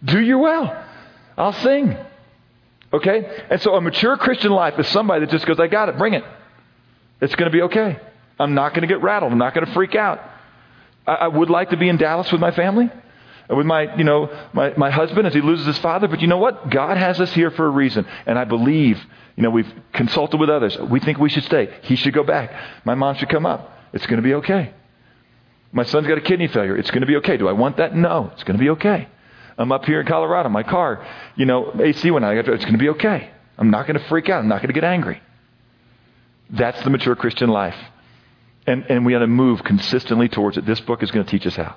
Do 0.04 0.20
your 0.20 0.38
well. 0.38 0.84
I'll 1.36 1.52
sing. 1.52 1.96
Okay? 2.92 3.44
And 3.50 3.60
so 3.60 3.74
a 3.74 3.80
mature 3.80 4.16
Christian 4.16 4.50
life 4.50 4.78
is 4.78 4.88
somebody 4.88 5.24
that 5.24 5.30
just 5.30 5.46
goes, 5.46 5.60
I 5.60 5.68
got 5.68 5.88
it, 5.88 5.98
bring 5.98 6.14
it. 6.14 6.24
It's 7.20 7.34
going 7.34 7.50
to 7.50 7.56
be 7.56 7.62
okay. 7.62 7.98
I'm 8.38 8.54
not 8.54 8.70
going 8.74 8.82
to 8.82 8.88
get 8.88 9.02
rattled. 9.02 9.32
I'm 9.32 9.38
not 9.38 9.54
going 9.54 9.66
to 9.66 9.72
freak 9.72 9.94
out. 9.94 10.20
I, 11.08 11.14
I 11.14 11.28
would 11.28 11.50
like 11.50 11.70
to 11.70 11.76
be 11.76 11.88
in 11.88 11.96
Dallas 11.96 12.30
with 12.30 12.40
my 12.40 12.50
family, 12.50 12.90
with 13.48 13.66
my, 13.66 13.96
you 13.96 14.04
know, 14.04 14.28
my, 14.52 14.74
my 14.76 14.90
husband 14.90 15.26
as 15.26 15.34
he 15.34 15.40
loses 15.40 15.66
his 15.66 15.78
father. 15.78 16.06
But 16.06 16.20
you 16.20 16.26
know 16.26 16.36
what? 16.36 16.70
God 16.70 16.96
has 16.98 17.20
us 17.20 17.32
here 17.32 17.50
for 17.50 17.66
a 17.66 17.70
reason. 17.70 18.06
And 18.26 18.38
I 18.38 18.44
believe, 18.44 19.02
you 19.36 19.42
know, 19.42 19.50
we've 19.50 19.72
consulted 19.92 20.38
with 20.38 20.50
others. 20.50 20.76
We 20.78 21.00
think 21.00 21.18
we 21.18 21.30
should 21.30 21.44
stay. 21.44 21.74
He 21.82 21.96
should 21.96 22.12
go 22.12 22.24
back. 22.24 22.52
My 22.84 22.94
mom 22.94 23.16
should 23.16 23.30
come 23.30 23.46
up. 23.46 23.72
It's 23.92 24.06
going 24.06 24.18
to 24.18 24.22
be 24.22 24.34
okay. 24.34 24.74
My 25.72 25.84
son's 25.84 26.06
got 26.06 26.18
a 26.18 26.22
kidney 26.22 26.48
failure. 26.48 26.76
It's 26.76 26.90
going 26.90 27.00
to 27.00 27.06
be 27.06 27.16
okay. 27.16 27.36
Do 27.36 27.48
I 27.48 27.52
want 27.52 27.78
that? 27.78 27.94
No. 27.94 28.30
It's 28.34 28.44
going 28.44 28.58
to 28.58 28.62
be 28.62 28.70
okay. 28.70 29.08
I'm 29.56 29.72
up 29.72 29.84
here 29.86 30.00
in 30.00 30.06
Colorado. 30.06 30.48
My 30.50 30.62
car, 30.62 31.06
you 31.36 31.46
know, 31.46 31.72
AC 31.80 32.10
went 32.10 32.24
out. 32.24 32.36
It's 32.36 32.64
going 32.64 32.74
to 32.74 32.78
be 32.78 32.90
okay. 32.90 33.30
I'm 33.56 33.70
not 33.70 33.86
going 33.86 33.98
to 33.98 34.08
freak 34.08 34.28
out. 34.28 34.40
I'm 34.40 34.48
not 34.48 34.58
going 34.58 34.68
to 34.68 34.72
get 34.72 34.84
angry. 34.84 35.20
That's 36.50 36.82
the 36.84 36.90
mature 36.90 37.16
Christian 37.16 37.50
life. 37.50 37.76
And, 38.68 38.84
and 38.90 39.06
we 39.06 39.12
got 39.12 39.20
to 39.20 39.26
move 39.26 39.64
consistently 39.64 40.28
towards 40.28 40.58
it. 40.58 40.66
This 40.66 40.78
book 40.80 41.02
is 41.02 41.10
going 41.10 41.24
to 41.24 41.30
teach 41.30 41.46
us 41.46 41.56
how. 41.56 41.76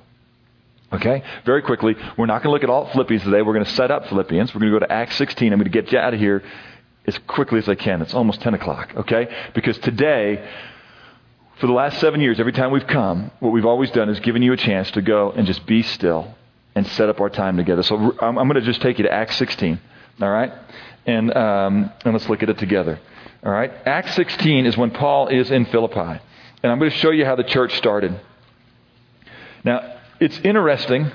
Okay? 0.92 1.24
Very 1.46 1.62
quickly, 1.62 1.96
we're 2.18 2.26
not 2.26 2.44
going 2.44 2.50
to 2.50 2.52
look 2.52 2.64
at 2.64 2.70
all 2.70 2.92
Philippians 2.92 3.24
today. 3.24 3.42
We're 3.42 3.54
going 3.54 3.64
to 3.64 3.72
set 3.72 3.92
up 3.92 4.08
Philippians. 4.08 4.54
We're 4.54 4.60
going 4.60 4.74
to 4.74 4.80
go 4.82 4.86
to 4.86 4.92
Acts 4.92 5.16
16. 5.16 5.54
I'm 5.54 5.58
going 5.58 5.72
to 5.72 5.82
get 5.82 5.90
you 5.94 5.98
out 5.98 6.14
of 6.14 6.20
here 6.20 6.44
as 7.08 7.18
quickly 7.20 7.60
as 7.60 7.70
I 7.70 7.76
can. 7.76 8.02
It's 8.02 8.14
almost 8.14 8.42
10 8.42 8.56
o'clock. 8.56 8.92
Okay? 8.98 9.34
Because 9.56 9.78
today, 9.78 10.46
for 11.62 11.68
the 11.68 11.72
last 11.72 12.02
seven 12.02 12.20
years, 12.20 12.42
every 12.42 12.52
time 12.52 12.72
we've 12.72 12.86
come, 12.86 13.32
what 13.40 13.52
we've 13.52 13.66
always 13.66 13.90
done 13.92 14.10
is 14.10 14.20
given 14.20 14.42
you 14.42 14.52
a 14.52 14.58
chance 14.58 14.92
to 14.92 15.02
go 15.02 15.32
and 15.32 15.48
just 15.48 15.66
be 15.66 15.84
still 15.84 16.36
and 16.76 16.86
set 16.86 17.08
up 17.08 17.22
our 17.22 17.30
time 17.30 17.56
together. 17.56 17.84
So 17.84 18.18
I'm, 18.20 18.36
going 18.36 18.56
to 18.56 18.62
just 18.62 18.82
take 18.82 18.98
you 18.98 19.06
to 19.06 19.14
Acts 19.14 19.38
16. 19.38 19.80
All 20.22 20.30
right? 20.30 20.52
And, 21.06 21.34
um, 21.38 21.90
and 22.04 22.14
let's 22.14 22.28
look 22.28 22.44
at 22.44 22.50
it 22.50 22.58
together. 22.58 23.00
All 23.46 23.52
right? 23.52 23.72
Acts 23.86 24.14
16 24.16 24.66
is 24.66 24.76
when 24.76 24.92
Paul 24.92 25.30
is 25.30 25.52
in 25.52 25.64
Philippi. 25.68 26.20
And 26.64 26.72
I'm 26.72 26.80
going 26.80 26.92
to 26.92 26.98
show 26.98 27.12
you 27.12 27.26
how 27.26 27.36
the 27.36 27.44
church 27.44 27.76
started. 27.76 28.20
Now, 29.64 29.98
it's 30.20 30.40
interesting 30.40 31.12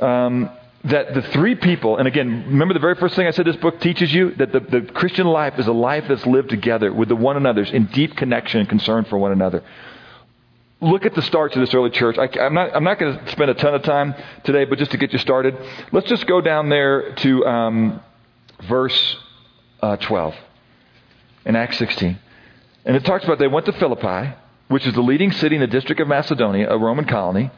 um, 0.00 0.50
that 0.84 1.14
the 1.14 1.22
three 1.22 1.54
people, 1.54 1.96
and 1.96 2.06
again, 2.06 2.44
remember 2.48 2.74
the 2.74 2.80
very 2.80 2.96
first 2.96 3.14
thing 3.14 3.26
I 3.26 3.30
said 3.30 3.46
this 3.46 3.56
book 3.56 3.80
teaches 3.80 4.12
you? 4.12 4.34
That 4.34 4.52
the, 4.52 4.60
the 4.60 4.80
Christian 4.92 5.26
life 5.26 5.58
is 5.58 5.66
a 5.66 5.72
life 5.72 6.04
that's 6.08 6.26
lived 6.26 6.50
together 6.50 6.92
with 6.92 7.08
the 7.08 7.16
one 7.16 7.36
another's 7.36 7.70
in 7.70 7.86
deep 7.86 8.16
connection 8.16 8.60
and 8.60 8.68
concern 8.68 9.04
for 9.04 9.18
one 9.18 9.32
another. 9.32 9.62
Look 10.80 11.06
at 11.06 11.14
the 11.14 11.22
starts 11.22 11.56
of 11.56 11.60
this 11.60 11.72
early 11.72 11.90
church. 11.90 12.18
I, 12.18 12.28
am 12.44 12.54
not, 12.54 12.76
I'm 12.76 12.84
not 12.84 12.98
going 12.98 13.18
to 13.18 13.30
spend 13.32 13.50
a 13.50 13.54
ton 13.54 13.74
of 13.74 13.82
time 13.82 14.14
today, 14.44 14.64
but 14.66 14.78
just 14.78 14.90
to 14.90 14.98
get 14.98 15.12
you 15.12 15.18
started, 15.18 15.56
let's 15.90 16.08
just 16.08 16.26
go 16.26 16.40
down 16.40 16.68
there 16.68 17.14
to 17.14 17.46
um, 17.46 18.00
verse 18.68 19.16
uh, 19.80 19.96
12 19.96 20.34
in 21.46 21.56
Acts 21.56 21.78
16. 21.78 22.18
And 22.86 22.96
it 22.96 23.04
talks 23.04 23.24
about 23.24 23.38
they 23.38 23.48
went 23.48 23.66
to 23.66 23.72
Philippi, 23.72 24.32
which 24.68 24.86
is 24.86 24.94
the 24.94 25.02
leading 25.02 25.32
city 25.32 25.56
in 25.56 25.60
the 25.60 25.66
district 25.66 26.00
of 26.00 26.08
Macedonia, 26.08 26.70
a 26.70 26.78
Roman 26.78 27.04
colony, 27.04 27.50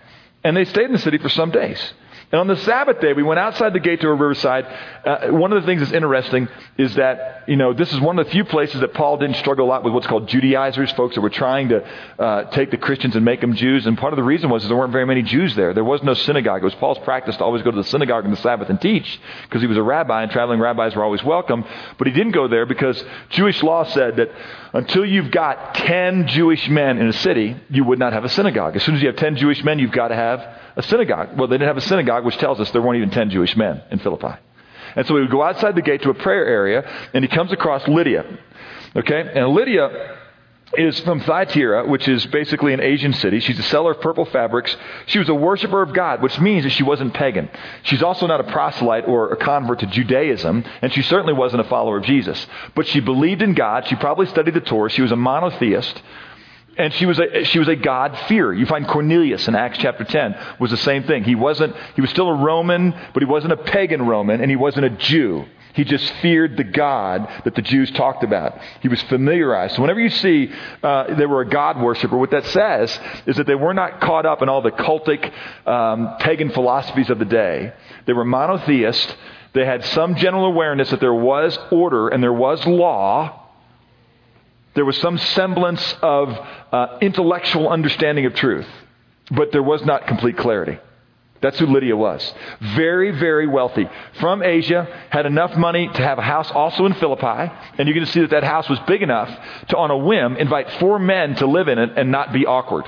and 0.43 0.57
they 0.57 0.65
stayed 0.65 0.87
in 0.87 0.93
the 0.93 0.99
city 0.99 1.19
for 1.19 1.29
some 1.29 1.51
days. 1.51 1.93
And 2.31 2.43
on 2.43 2.47
the 2.47 2.57
Sabbath 2.57 3.01
day, 3.01 3.15
we 3.15 3.23
went 3.23 3.39
outside 3.39 3.73
the 3.73 3.81
gate 3.81 4.03
to 4.03 4.09
a 4.09 4.11
riverside. 4.11 4.67
Uh, 5.03 5.29
one 5.29 5.51
of 5.51 5.63
the 5.63 5.67
things 5.67 5.81
that's 5.81 5.93
interesting 5.93 6.47
is 6.77 6.95
that, 6.97 7.45
you 7.49 7.57
know, 7.57 7.73
this 7.73 7.91
is 7.91 7.99
one 8.01 8.19
of 8.19 8.27
the 8.27 8.31
few 8.31 8.45
places 8.45 8.83
that 8.83 8.93
Paul 8.93 9.17
didn't 9.17 9.37
struggle 9.37 9.65
a 9.65 9.69
lot 9.69 9.83
with 9.83 9.95
what's 9.95 10.07
called 10.07 10.29
Judaizers, 10.29 10.93
folks 10.93 11.15
that 11.15 11.23
were 11.23 11.31
trying 11.31 11.71
to 11.71 11.83
uh, 12.19 12.51
take 12.51 12.71
the 12.71 12.77
Christians 12.77 13.17
and 13.17 13.25
make 13.25 13.41
them 13.41 13.55
Jews. 13.55 13.87
And 13.87 13.97
part 13.97 14.13
of 14.13 14.19
the 14.19 14.25
reason 14.25 14.51
was 14.51 14.67
there 14.69 14.77
weren't 14.77 14.93
very 14.93 15.07
many 15.07 15.23
Jews 15.23 15.57
there. 15.57 15.73
There 15.73 15.85
was 15.85 16.03
no 16.03 16.13
synagogue. 16.13 16.61
It 16.61 16.67
was 16.67 16.75
Paul's 16.75 16.99
practice 16.99 17.35
to 17.39 17.45
always 17.45 17.63
go 17.63 17.71
to 17.71 17.77
the 17.79 17.85
synagogue 17.85 18.27
on 18.27 18.31
the 18.31 18.37
Sabbath 18.37 18.69
and 18.69 18.79
teach 18.79 19.19
because 19.45 19.63
he 19.63 19.67
was 19.67 19.79
a 19.79 19.83
rabbi 19.83 20.23
and 20.23 20.31
traveling 20.31 20.61
rabbis 20.61 20.95
were 20.95 21.05
always 21.05 21.25
welcome. 21.25 21.65
But 21.97 22.09
he 22.09 22.13
didn't 22.13 22.33
go 22.33 22.47
there 22.47 22.67
because 22.67 23.03
Jewish 23.31 23.63
law 23.63 23.85
said 23.85 24.17
that 24.17 24.31
until 24.75 25.07
you've 25.07 25.31
got 25.31 25.77
10 25.77 26.29
Jewish 26.29 26.69
men 26.69 26.99
in 26.99 27.09
a 27.09 27.13
city, 27.15 27.57
you 27.71 27.85
would 27.85 27.99
not 27.99 28.13
have 28.13 28.25
a 28.25 28.29
synagogue. 28.29 28.77
As 28.77 28.83
soon 28.83 28.97
as 28.97 29.01
you 29.01 29.09
have 29.09 29.17
10 29.17 29.37
Jewish 29.37 29.65
men, 29.65 29.79
you've 29.79 29.93
got 29.93 30.09
to 30.09 30.15
have 30.15 30.59
a 30.79 30.83
synagogue. 30.85 31.37
Well, 31.37 31.49
they 31.49 31.59
didn't 31.59 31.69
have 31.69 31.77
a 31.77 31.83
synagogue, 31.83 32.25
which 32.25 32.39
tells 32.39 32.61
us 32.61 32.71
there 32.71 32.81
weren't 32.81 32.97
even 32.99 33.11
10 33.11 33.31
Jewish 33.31 33.57
men 33.57 33.83
in 33.91 33.99
Philippi. 33.99 34.35
And 34.97 35.07
so 35.07 35.17
he 35.17 35.21
would 35.21 35.31
go 35.31 35.43
outside 35.43 35.75
the 35.75 35.83
gate 35.83 36.03
to 36.03 36.11
a 36.11 36.15
prayer 36.15 36.47
area, 36.47 36.89
and 37.13 37.25
he 37.25 37.29
comes 37.29 37.53
across 37.53 37.87
Lydia. 37.87 38.25
Okay? 38.97 39.31
And 39.35 39.49
Lydia 39.51 40.17
is 40.75 41.01
from 41.01 41.21
Thyatira, 41.21 41.87
which 41.89 42.07
is 42.07 42.25
basically 42.27 42.75
an 42.75 42.81
Asian 42.81 43.13
city. 43.13 43.41
She's 43.41 43.59
a 43.59 43.63
seller 43.65 43.93
of 43.93 44.01
purple 44.01 44.27
fabrics. 44.27 44.77
She 45.07 45.19
was 45.19 45.29
a 45.29 45.35
worshiper 45.35 45.83
of 45.83 45.95
God, 45.95 46.23
which 46.23 46.39
means 46.39 46.65
that 46.65 46.71
she 46.71 46.83
wasn't 46.83 47.15
pagan. 47.15 47.51
She's 47.83 48.03
also 48.03 48.27
not 48.27 48.41
a 48.41 48.45
proselyte 48.45 49.09
or 49.09 49.33
a 49.33 49.37
convert 49.37 49.81
to 49.81 49.87
Judaism, 49.87 50.65
and 50.81 50.93
she 50.93 51.03
certainly 51.03 51.33
wasn't 51.33 51.63
a 51.63 51.69
follower 51.69 51.99
of 51.99 52.05
Jesus. 52.05 52.47
But 52.75 52.87
she 52.87 53.01
believed 53.01 53.43
in 53.43 53.55
God. 53.55 53.87
She 53.89 53.97
probably 53.97 54.27
studied 54.27 54.55
the 54.55 54.61
Torah. 54.61 54.91
She 54.91 55.03
was 55.03 55.13
a 55.13 55.17
monotheist. 55.17 56.03
And 56.79 56.95
she 56.95 57.07
was 57.07 57.19
a, 57.19 57.45
she 57.45 57.59
was 57.59 57.67
a 57.67 57.75
God-fearer. 57.75 58.55
You 58.55 58.65
find 58.65 58.87
Cornelius 58.87 59.49
in 59.49 59.57
Acts 59.57 59.79
chapter 59.79 60.05
10 60.05 60.37
was 60.61 60.71
the 60.71 60.77
same 60.77 61.03
thing. 61.03 61.25
He 61.25 61.35
wasn't, 61.35 61.75
he 61.97 62.01
was 62.01 62.11
still 62.11 62.29
a 62.29 62.35
Roman, 62.35 62.95
but 63.13 63.21
he 63.21 63.27
wasn't 63.27 63.53
a 63.53 63.57
pagan 63.57 64.07
Roman, 64.07 64.41
and 64.41 64.49
he 64.49 64.57
wasn't 64.57 64.87
a 64.87 64.91
Jew. 64.91 65.45
He 65.75 65.85
just 65.85 66.13
feared 66.15 66.57
the 66.57 66.65
God 66.65 67.29
that 67.45 67.55
the 67.55 67.63
Jews 67.63 67.91
talked 67.93 68.25
about. 68.25 68.59
He 68.81 68.89
was 68.89 69.01
familiarized. 69.03 69.77
So 69.77 69.83
whenever 69.83 70.01
you 70.01 70.11
see 70.11 70.51
uh, 70.83 71.15
they 71.15 71.27
were 71.27 71.43
a 71.43 71.49
God 71.49 71.81
worshiper, 71.81 72.17
what 72.17 72.33
that 72.33 72.47
says 72.47 72.99
is 73.27 73.37
that 73.37 73.47
they 73.47 73.55
were 73.55 73.75
not 73.75 74.01
caught 74.01 74.27
up 74.27 74.43
in 74.43 74.49
all 74.49 74.63
the 74.63 74.73
cultic 74.73 75.33
um, 75.69 76.17
pagan 76.19 76.51
philosophies 76.51 77.11
of 77.11 77.19
the 77.19 77.25
day. 77.25 77.73
They 78.07 78.13
were 78.13 78.25
monotheist. 78.25 79.17
They 79.53 79.65
had 79.65 79.85
some 79.85 80.17
general 80.17 80.47
awareness 80.47 80.91
that 80.91 81.01
there 81.01 81.15
was 81.15 81.57
order 81.71 82.09
and 82.09 82.23
there 82.23 82.33
was 82.33 82.67
law, 82.67 83.48
there 84.79 84.85
was 84.85 84.97
some 84.99 85.19
semblance 85.19 85.97
of 86.03 86.29
uh, 86.71 86.99
intellectual 87.01 87.69
understanding 87.69 88.27
of 88.27 88.35
truth, 88.35 88.69
but 89.29 89.51
there 89.51 89.63
was 89.63 89.85
not 89.85 90.07
complete 90.07 90.39
clarity. 90.39 90.79
That's 91.41 91.59
who 91.59 91.67
Lydia 91.67 91.97
was. 91.97 92.33
Very, 92.77 93.11
very 93.11 93.49
wealthy. 93.49 93.89
From 94.21 94.41
Asia, 94.41 94.87
had 95.11 95.27
enough 95.27 95.57
money 95.57 95.89
to 95.89 96.03
have 96.03 96.19
a 96.19 96.23
house 96.23 96.49
also 96.53 96.87
in 96.87 96.95
Philippi. 96.95 97.53
And 97.77 97.89
you're 97.89 97.95
going 97.95 98.07
to 98.07 98.13
see 98.13 98.21
that 98.21 98.31
that 98.31 98.45
house 98.45 98.69
was 98.69 98.79
big 98.87 99.03
enough 99.03 99.29
to, 99.71 99.77
on 99.77 99.91
a 99.91 99.97
whim, 99.97 100.37
invite 100.37 100.71
four 100.79 101.01
men 101.01 101.35
to 101.37 101.47
live 101.47 101.67
in 101.67 101.81
it 101.81 101.91
and 101.97 102.13
not 102.13 102.33
be 102.33 102.47
awkward. 102.47 102.85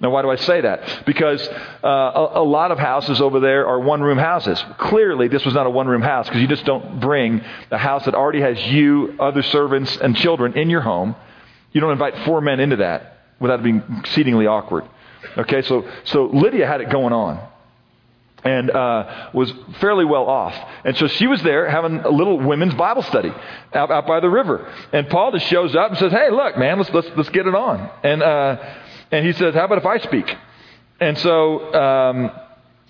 Now, 0.00 0.10
why 0.10 0.22
do 0.22 0.30
I 0.30 0.36
say 0.36 0.62
that? 0.62 1.04
Because 1.04 1.46
uh, 1.84 1.86
a, 1.86 2.40
a, 2.40 2.44
lot 2.44 2.72
of 2.72 2.78
houses 2.78 3.20
over 3.20 3.38
there 3.38 3.66
are 3.66 3.78
one 3.78 4.00
room 4.00 4.16
houses. 4.16 4.62
Clearly, 4.78 5.28
this 5.28 5.44
was 5.44 5.52
not 5.52 5.66
a 5.66 5.70
one 5.70 5.88
room 5.88 6.00
house 6.00 6.26
because 6.26 6.40
you 6.40 6.48
just 6.48 6.64
don't 6.64 7.00
bring 7.00 7.42
a 7.70 7.76
house 7.76 8.06
that 8.06 8.14
already 8.14 8.40
has 8.40 8.58
you, 8.68 9.14
other 9.20 9.42
servants, 9.42 9.94
and 9.98 10.16
children 10.16 10.56
in 10.56 10.70
your 10.70 10.80
home. 10.80 11.14
You 11.72 11.82
don't 11.82 11.92
invite 11.92 12.16
four 12.24 12.40
men 12.40 12.60
into 12.60 12.76
that 12.76 13.18
without 13.38 13.60
it 13.60 13.62
being 13.62 13.82
exceedingly 13.98 14.46
awkward. 14.46 14.84
Okay, 15.36 15.60
so, 15.62 15.86
so 16.04 16.26
Lydia 16.26 16.66
had 16.66 16.80
it 16.80 16.88
going 16.88 17.12
on 17.12 17.46
and 18.42 18.70
uh, 18.70 19.30
was 19.34 19.52
fairly 19.80 20.04
well 20.04 20.24
off. 20.24 20.54
And 20.84 20.96
so 20.96 21.08
she 21.08 21.26
was 21.26 21.42
there 21.42 21.68
having 21.68 21.98
a 22.00 22.08
little 22.08 22.38
women's 22.40 22.74
Bible 22.74 23.02
study 23.02 23.32
out, 23.74 23.90
out 23.90 24.06
by 24.06 24.20
the 24.20 24.30
river. 24.30 24.72
And 24.92 25.08
Paul 25.08 25.32
just 25.32 25.46
shows 25.46 25.76
up 25.76 25.90
and 25.90 25.98
says, 25.98 26.12
"Hey, 26.12 26.30
look, 26.30 26.56
man, 26.56 26.78
let's 26.78 26.90
let's 26.90 27.10
let's 27.16 27.28
get 27.28 27.46
it 27.46 27.54
on." 27.54 27.90
And 28.02 28.22
uh, 28.22 28.74
and 29.10 29.26
he 29.26 29.32
says, 29.32 29.54
How 29.54 29.64
about 29.64 29.78
if 29.78 29.86
I 29.86 29.98
speak? 29.98 30.36
And 31.00 31.16
so 31.18 31.74
um, 31.74 32.30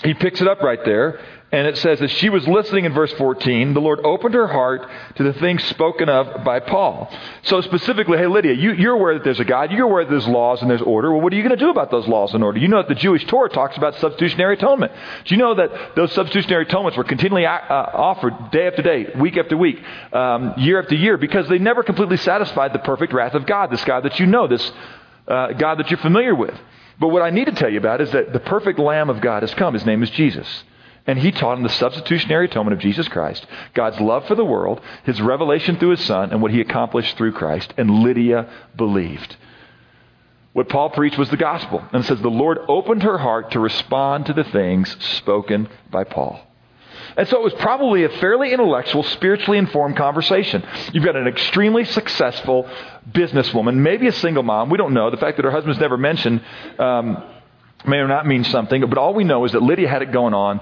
he 0.02 0.14
picks 0.14 0.40
it 0.40 0.48
up 0.48 0.60
right 0.62 0.84
there. 0.84 1.20
And 1.52 1.66
it 1.66 1.76
says 1.78 1.98
that 1.98 2.12
she 2.12 2.28
was 2.28 2.46
listening 2.46 2.84
in 2.84 2.92
verse 2.92 3.12
14. 3.14 3.74
The 3.74 3.80
Lord 3.80 3.98
opened 4.04 4.34
her 4.34 4.46
heart 4.46 4.88
to 5.16 5.24
the 5.24 5.32
things 5.32 5.64
spoken 5.64 6.08
of 6.08 6.44
by 6.44 6.60
Paul. 6.60 7.12
So 7.42 7.60
specifically, 7.60 8.18
hey, 8.18 8.28
Lydia, 8.28 8.52
you, 8.52 8.90
are 8.90 8.94
aware 8.94 9.14
that 9.14 9.24
there's 9.24 9.40
a 9.40 9.44
God. 9.44 9.72
You're 9.72 9.86
aware 9.86 10.04
that 10.04 10.10
there's 10.10 10.28
laws 10.28 10.62
and 10.62 10.70
there's 10.70 10.80
order. 10.80 11.10
Well, 11.10 11.20
what 11.20 11.32
are 11.32 11.36
you 11.36 11.42
going 11.42 11.58
to 11.58 11.62
do 11.62 11.70
about 11.70 11.90
those 11.90 12.06
laws 12.06 12.34
and 12.34 12.44
order? 12.44 12.60
You 12.60 12.68
know 12.68 12.76
that 12.76 12.88
the 12.88 12.94
Jewish 12.94 13.24
Torah 13.24 13.48
talks 13.48 13.76
about 13.76 13.96
substitutionary 13.96 14.54
atonement. 14.54 14.92
Do 15.24 15.34
you 15.34 15.40
know 15.40 15.56
that 15.56 15.96
those 15.96 16.12
substitutionary 16.12 16.66
atonements 16.66 16.96
were 16.96 17.02
continually 17.02 17.46
uh, 17.46 17.58
offered 17.58 18.52
day 18.52 18.68
after 18.68 18.82
day, 18.82 19.08
week 19.18 19.36
after 19.36 19.56
week, 19.56 19.82
um, 20.12 20.54
year 20.56 20.80
after 20.80 20.94
year, 20.94 21.16
because 21.16 21.48
they 21.48 21.58
never 21.58 21.82
completely 21.82 22.18
satisfied 22.18 22.72
the 22.72 22.78
perfect 22.78 23.12
wrath 23.12 23.34
of 23.34 23.44
God, 23.44 23.72
this 23.72 23.84
God 23.84 24.04
that 24.04 24.20
you 24.20 24.26
know, 24.26 24.46
this 24.46 24.70
uh, 25.30 25.52
God 25.52 25.78
that 25.78 25.90
you're 25.90 25.98
familiar 25.98 26.34
with. 26.34 26.54
But 26.98 27.08
what 27.08 27.22
I 27.22 27.30
need 27.30 27.46
to 27.46 27.52
tell 27.52 27.70
you 27.70 27.78
about 27.78 28.00
is 28.00 28.12
that 28.12 28.32
the 28.32 28.40
perfect 28.40 28.78
Lamb 28.78 29.08
of 29.08 29.20
God 29.20 29.42
has 29.42 29.54
come. 29.54 29.74
His 29.74 29.86
name 29.86 30.02
is 30.02 30.10
Jesus. 30.10 30.64
And 31.06 31.18
he 31.18 31.32
taught 31.32 31.56
in 31.56 31.62
the 31.62 31.70
substitutionary 31.70 32.44
atonement 32.44 32.74
of 32.74 32.80
Jesus 32.80 33.08
Christ, 33.08 33.46
God's 33.72 33.98
love 34.00 34.26
for 34.26 34.34
the 34.34 34.44
world, 34.44 34.80
his 35.04 35.20
revelation 35.20 35.78
through 35.78 35.90
his 35.90 36.04
son, 36.04 36.30
and 36.30 36.42
what 36.42 36.50
he 36.50 36.60
accomplished 36.60 37.16
through 37.16 37.32
Christ. 37.32 37.72
And 37.78 38.02
Lydia 38.02 38.50
believed. 38.76 39.36
What 40.52 40.68
Paul 40.68 40.90
preached 40.90 41.16
was 41.16 41.30
the 41.30 41.36
gospel. 41.36 41.82
And 41.92 42.04
it 42.04 42.06
says, 42.06 42.20
The 42.20 42.28
Lord 42.28 42.58
opened 42.68 43.02
her 43.04 43.18
heart 43.18 43.52
to 43.52 43.60
respond 43.60 44.26
to 44.26 44.32
the 44.32 44.44
things 44.44 44.94
spoken 45.04 45.68
by 45.90 46.04
Paul. 46.04 46.44
And 47.16 47.28
so 47.28 47.36
it 47.38 47.42
was 47.42 47.54
probably 47.54 48.04
a 48.04 48.08
fairly 48.08 48.52
intellectual, 48.52 49.02
spiritually 49.02 49.58
informed 49.58 49.96
conversation. 49.96 50.62
You've 50.92 51.04
got 51.04 51.16
an 51.16 51.26
extremely 51.26 51.84
successful 51.84 52.68
businesswoman, 53.10 53.76
maybe 53.76 54.06
a 54.06 54.12
single 54.12 54.42
mom. 54.42 54.70
We 54.70 54.78
don't 54.78 54.94
know. 54.94 55.10
The 55.10 55.16
fact 55.16 55.36
that 55.36 55.44
her 55.44 55.50
husband's 55.50 55.80
never 55.80 55.96
mentioned 55.96 56.42
um, 56.78 57.22
may 57.86 57.98
or 57.98 58.08
not 58.08 58.26
mean 58.26 58.44
something. 58.44 58.80
But 58.88 58.98
all 58.98 59.14
we 59.14 59.24
know 59.24 59.44
is 59.44 59.52
that 59.52 59.62
Lydia 59.62 59.88
had 59.88 60.02
it 60.02 60.12
going 60.12 60.34
on, 60.34 60.60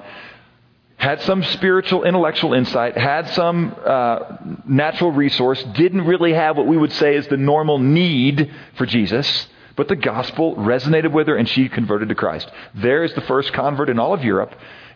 had 0.96 1.20
some 1.22 1.42
spiritual, 1.44 2.04
intellectual 2.04 2.54
insight, 2.54 2.96
had 2.96 3.28
some 3.30 3.74
uh, 3.84 4.36
natural 4.66 5.12
resource, 5.12 5.62
didn't 5.74 6.04
really 6.06 6.32
have 6.32 6.56
what 6.56 6.66
we 6.66 6.76
would 6.76 6.92
say 6.92 7.16
is 7.16 7.26
the 7.28 7.36
normal 7.36 7.78
need 7.78 8.52
for 8.76 8.86
Jesus. 8.86 9.46
But 9.76 9.86
the 9.86 9.94
gospel 9.94 10.56
resonated 10.56 11.12
with 11.12 11.28
her 11.28 11.36
and 11.36 11.48
she 11.48 11.68
converted 11.68 12.08
to 12.08 12.16
Christ. 12.16 12.50
There 12.74 13.04
is 13.04 13.14
the 13.14 13.20
first 13.20 13.52
convert 13.52 13.88
in 13.88 14.00
all 14.00 14.12
of 14.12 14.24
Europe. 14.24 14.52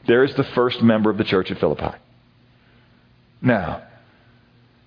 There 0.06 0.24
is 0.24 0.34
the 0.34 0.44
first 0.44 0.82
member 0.82 1.10
of 1.10 1.18
the 1.18 1.24
church 1.24 1.50
at 1.50 1.58
Philippi. 1.58 1.96
Now, 3.40 3.82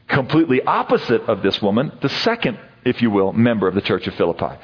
completely 0.07 0.62
opposite 0.62 1.22
of 1.24 1.41
this 1.41 1.62
woman, 1.62 1.91
the 2.01 2.10
second, 2.10 2.60
if 2.84 3.01
you 3.01 3.10
will, 3.10 3.34
member 3.34 3.67
of 3.67 3.75
the 3.75 3.81
church 3.81 4.07
of 4.07 4.15
Philippi. 4.15 4.55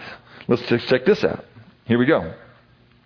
Let's 0.48 0.64
check 0.88 1.06
this 1.06 1.24
out. 1.24 1.46
Here 1.86 1.98
we 1.98 2.06
go. 2.06 2.34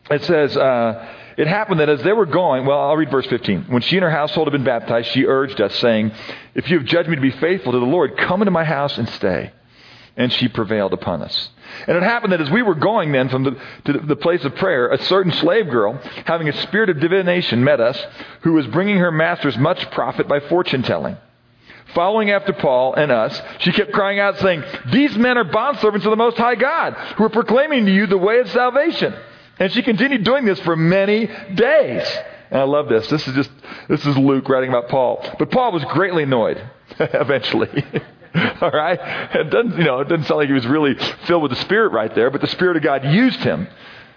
It 0.10 0.24
says, 0.24 0.56
uh, 0.56 1.08
It 1.38 1.48
happened 1.48 1.80
that 1.80 1.90
as 1.90 2.04
they 2.04 2.14
were 2.14 2.25
going, 2.25 2.66
well, 2.66 2.80
I'll 2.80 2.96
read 2.96 3.12
verse 3.12 3.25
15. 3.28 3.66
When 3.68 3.82
she 3.82 3.98
and 3.98 4.04
her 4.04 4.12
household 4.12 4.48
had 4.48 4.54
been 4.54 4.64
baptized, 4.64 5.10
she 5.10 5.25
urged 5.25 5.60
us, 5.60 5.75
saying, 5.75 6.12
If 6.54 6.70
you 6.70 6.78
have 6.78 6.88
judged 6.88 7.10
me 7.10 7.16
to 7.16 7.22
be 7.22 7.32
faithful 7.32 7.72
to 7.72 7.80
the 7.80 7.86
Lord, 7.86 8.18
come 8.18 8.42
into 8.42 8.52
my 8.52 8.64
house 8.64 8.98
and 8.98 9.10
stay. 9.10 9.52
And 10.18 10.32
she 10.32 10.48
prevailed 10.48 10.94
upon 10.94 11.22
us. 11.22 11.50
And 11.88 11.98
it 11.98 12.03
happened 12.03 12.34
that 12.34 12.41
as 12.41 12.50
we 12.50 12.62
were 12.62 12.75
going 12.75 13.12
then 13.12 13.29
from 13.29 13.44
the, 13.44 13.58
to 13.86 14.00
the 14.00 14.15
place 14.15 14.44
of 14.44 14.55
prayer, 14.55 14.89
a 14.91 15.01
certain 15.03 15.32
slave 15.34 15.70
girl, 15.70 16.00
having 16.25 16.50
a 16.50 16.62
spirit 16.63 16.89
of 16.89 17.00
divination, 17.00 17.63
met 17.63 17.79
us, 17.79 18.01
who 18.41 18.53
was 18.53 18.67
bringing 18.67 18.98
her 18.98 19.12
masters 19.12 19.58
much 19.58 19.89
profit 19.91 20.27
by 20.27 20.39
fortune 20.41 20.84
telling. 20.84 21.17
Following 21.94 22.32
after 22.32 22.51
Paul 22.51 22.94
and 22.96 23.12
us, 23.12 23.41
she 23.60 23.72
kept 23.72 23.94
crying 23.94 24.20
out, 24.20 24.38
saying, 24.39 24.63
These 24.91 25.17
men 25.17 25.38
are 25.38 25.46
bondservants 25.46 26.03
of 26.03 26.12
the 26.12 26.15
Most 26.15 26.38
High 26.38 26.55
God, 26.55 26.94
who 27.15 27.24
are 27.24 27.29
proclaiming 27.29 27.86
to 27.86 27.94
you 27.94 28.08
the 28.08 28.17
way 28.17 28.39
of 28.39 28.50
salvation. 28.50 29.15
And 29.60 29.72
she 29.72 29.82
continued 29.82 30.24
doing 30.24 30.46
this 30.46 30.60
for 30.62 30.75
many 30.75 31.27
days. 31.53 32.05
And 32.51 32.60
I 32.60 32.63
love 32.63 32.89
this. 32.89 33.08
This 33.08 33.25
is 33.27 33.34
just, 33.34 33.51
this 33.88 34.05
is 34.05 34.17
Luke 34.17 34.50
writing 34.50 34.70
about 34.70 34.89
Paul. 34.89 35.25
But 35.39 35.51
Paul 35.51 35.72
was 35.72 35.84
greatly 35.86 36.24
annoyed, 36.24 36.62
eventually. 37.00 37.86
All 38.62 38.72
right? 38.72 39.00
It 39.36 39.50
doesn't, 39.50 39.77
you 39.77 39.84
know, 39.84 40.00
it 40.00 40.10
doesn't 40.10 40.25
sound 40.25 40.39
like 40.39 40.48
he 40.48 40.54
was 40.54 40.68
really 40.68 40.96
filled 41.25 41.44
with 41.44 41.51
the 41.51 41.62
Spirit 41.62 41.92
right 41.92 42.13
there, 42.13 42.30
but 42.30 42.42
the 42.42 42.48
Spirit 42.48 42.77
of 42.77 42.84
God 42.84 43.06
used 43.06 43.39
him. 43.39 43.68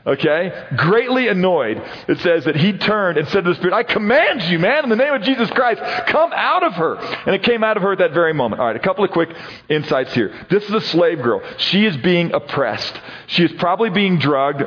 Okay? 0.07 0.67
Greatly 0.77 1.29
annoyed. 1.29 1.83
It 2.09 2.19
says 2.21 2.45
that 2.45 2.57
he 2.57 2.73
turned 2.73 3.19
and 3.19 3.29
said 3.29 3.45
to 3.45 3.51
the 3.51 3.57
Spirit, 3.57 3.75
I 3.75 3.83
command 3.83 4.43
you, 4.45 4.59
man, 4.59 4.85
in 4.85 4.91
the 4.91 4.97
name 4.97 5.13
of 5.13 5.23
Jesus 5.23 5.51
Christ, 5.51 5.81
come 6.07 6.33
out 6.33 6.63
of 6.63 6.75
her. 6.75 6.97
And 6.97 7.35
it 7.35 7.43
came 7.43 7.63
out 7.63 7.77
of 7.77 7.83
her 7.83 7.93
at 7.93 7.99
that 7.99 8.13
very 8.13 8.33
moment. 8.33 8.61
All 8.61 8.67
right, 8.67 8.77
a 8.77 8.81
couple 8.81 9.05
of 9.05 9.11
quick 9.11 9.29
insights 9.69 10.15
here. 10.15 10.35
This 10.51 10.65
is 10.65 10.73
a 10.73 10.81
slave 10.81 11.23
girl. 11.23 11.43
She 11.59 11.85
is 11.85 11.97
being 11.99 12.33
oppressed. 12.33 12.99
She 13.27 13.45
is 13.45 13.53
probably 13.59 13.91
being 13.91 14.19
drugged 14.19 14.63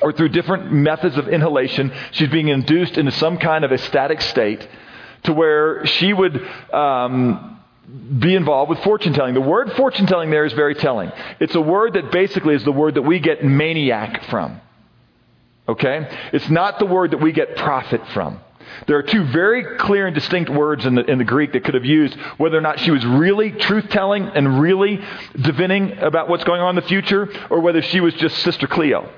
or 0.00 0.12
through 0.12 0.30
different 0.30 0.72
methods 0.72 1.16
of 1.16 1.28
inhalation. 1.28 1.92
She's 2.12 2.30
being 2.30 2.48
induced 2.48 2.98
into 2.98 3.12
some 3.12 3.38
kind 3.38 3.64
of 3.64 3.72
ecstatic 3.72 4.20
state 4.20 4.66
to 5.24 5.32
where 5.32 5.86
she 5.86 6.12
would 6.12 6.36
um, 6.72 7.61
be 8.18 8.34
involved 8.34 8.70
with 8.70 8.78
fortune 8.80 9.12
telling. 9.12 9.34
The 9.34 9.40
word 9.40 9.72
fortune 9.72 10.06
telling 10.06 10.30
there 10.30 10.44
is 10.44 10.52
very 10.52 10.74
telling. 10.74 11.10
It's 11.40 11.54
a 11.54 11.60
word 11.60 11.94
that 11.94 12.12
basically 12.12 12.54
is 12.54 12.64
the 12.64 12.72
word 12.72 12.94
that 12.94 13.02
we 13.02 13.18
get 13.18 13.44
maniac 13.44 14.24
from. 14.24 14.60
Okay? 15.68 16.08
It's 16.32 16.48
not 16.48 16.78
the 16.78 16.86
word 16.86 17.12
that 17.12 17.18
we 17.18 17.32
get 17.32 17.56
profit 17.56 18.06
from. 18.08 18.40
There 18.86 18.96
are 18.96 19.02
two 19.02 19.24
very 19.24 19.76
clear 19.76 20.06
and 20.06 20.14
distinct 20.14 20.50
words 20.50 20.86
in 20.86 20.94
the, 20.94 21.04
in 21.04 21.18
the 21.18 21.24
Greek 21.24 21.52
that 21.52 21.64
could 21.64 21.74
have 21.74 21.84
used 21.84 22.14
whether 22.38 22.56
or 22.56 22.60
not 22.60 22.80
she 22.80 22.90
was 22.90 23.04
really 23.04 23.50
truth 23.50 23.88
telling 23.90 24.24
and 24.24 24.60
really 24.60 25.00
divining 25.36 25.98
about 25.98 26.28
what's 26.28 26.44
going 26.44 26.60
on 26.60 26.70
in 26.70 26.82
the 26.82 26.88
future, 26.88 27.28
or 27.50 27.60
whether 27.60 27.82
she 27.82 28.00
was 28.00 28.14
just 28.14 28.38
Sister 28.38 28.66
Cleo. 28.66 29.10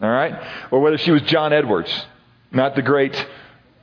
All 0.00 0.10
right? 0.10 0.34
Or 0.70 0.80
whether 0.80 0.98
she 0.98 1.10
was 1.10 1.22
John 1.22 1.52
Edwards, 1.52 2.06
not 2.50 2.74
the 2.74 2.82
great 2.82 3.14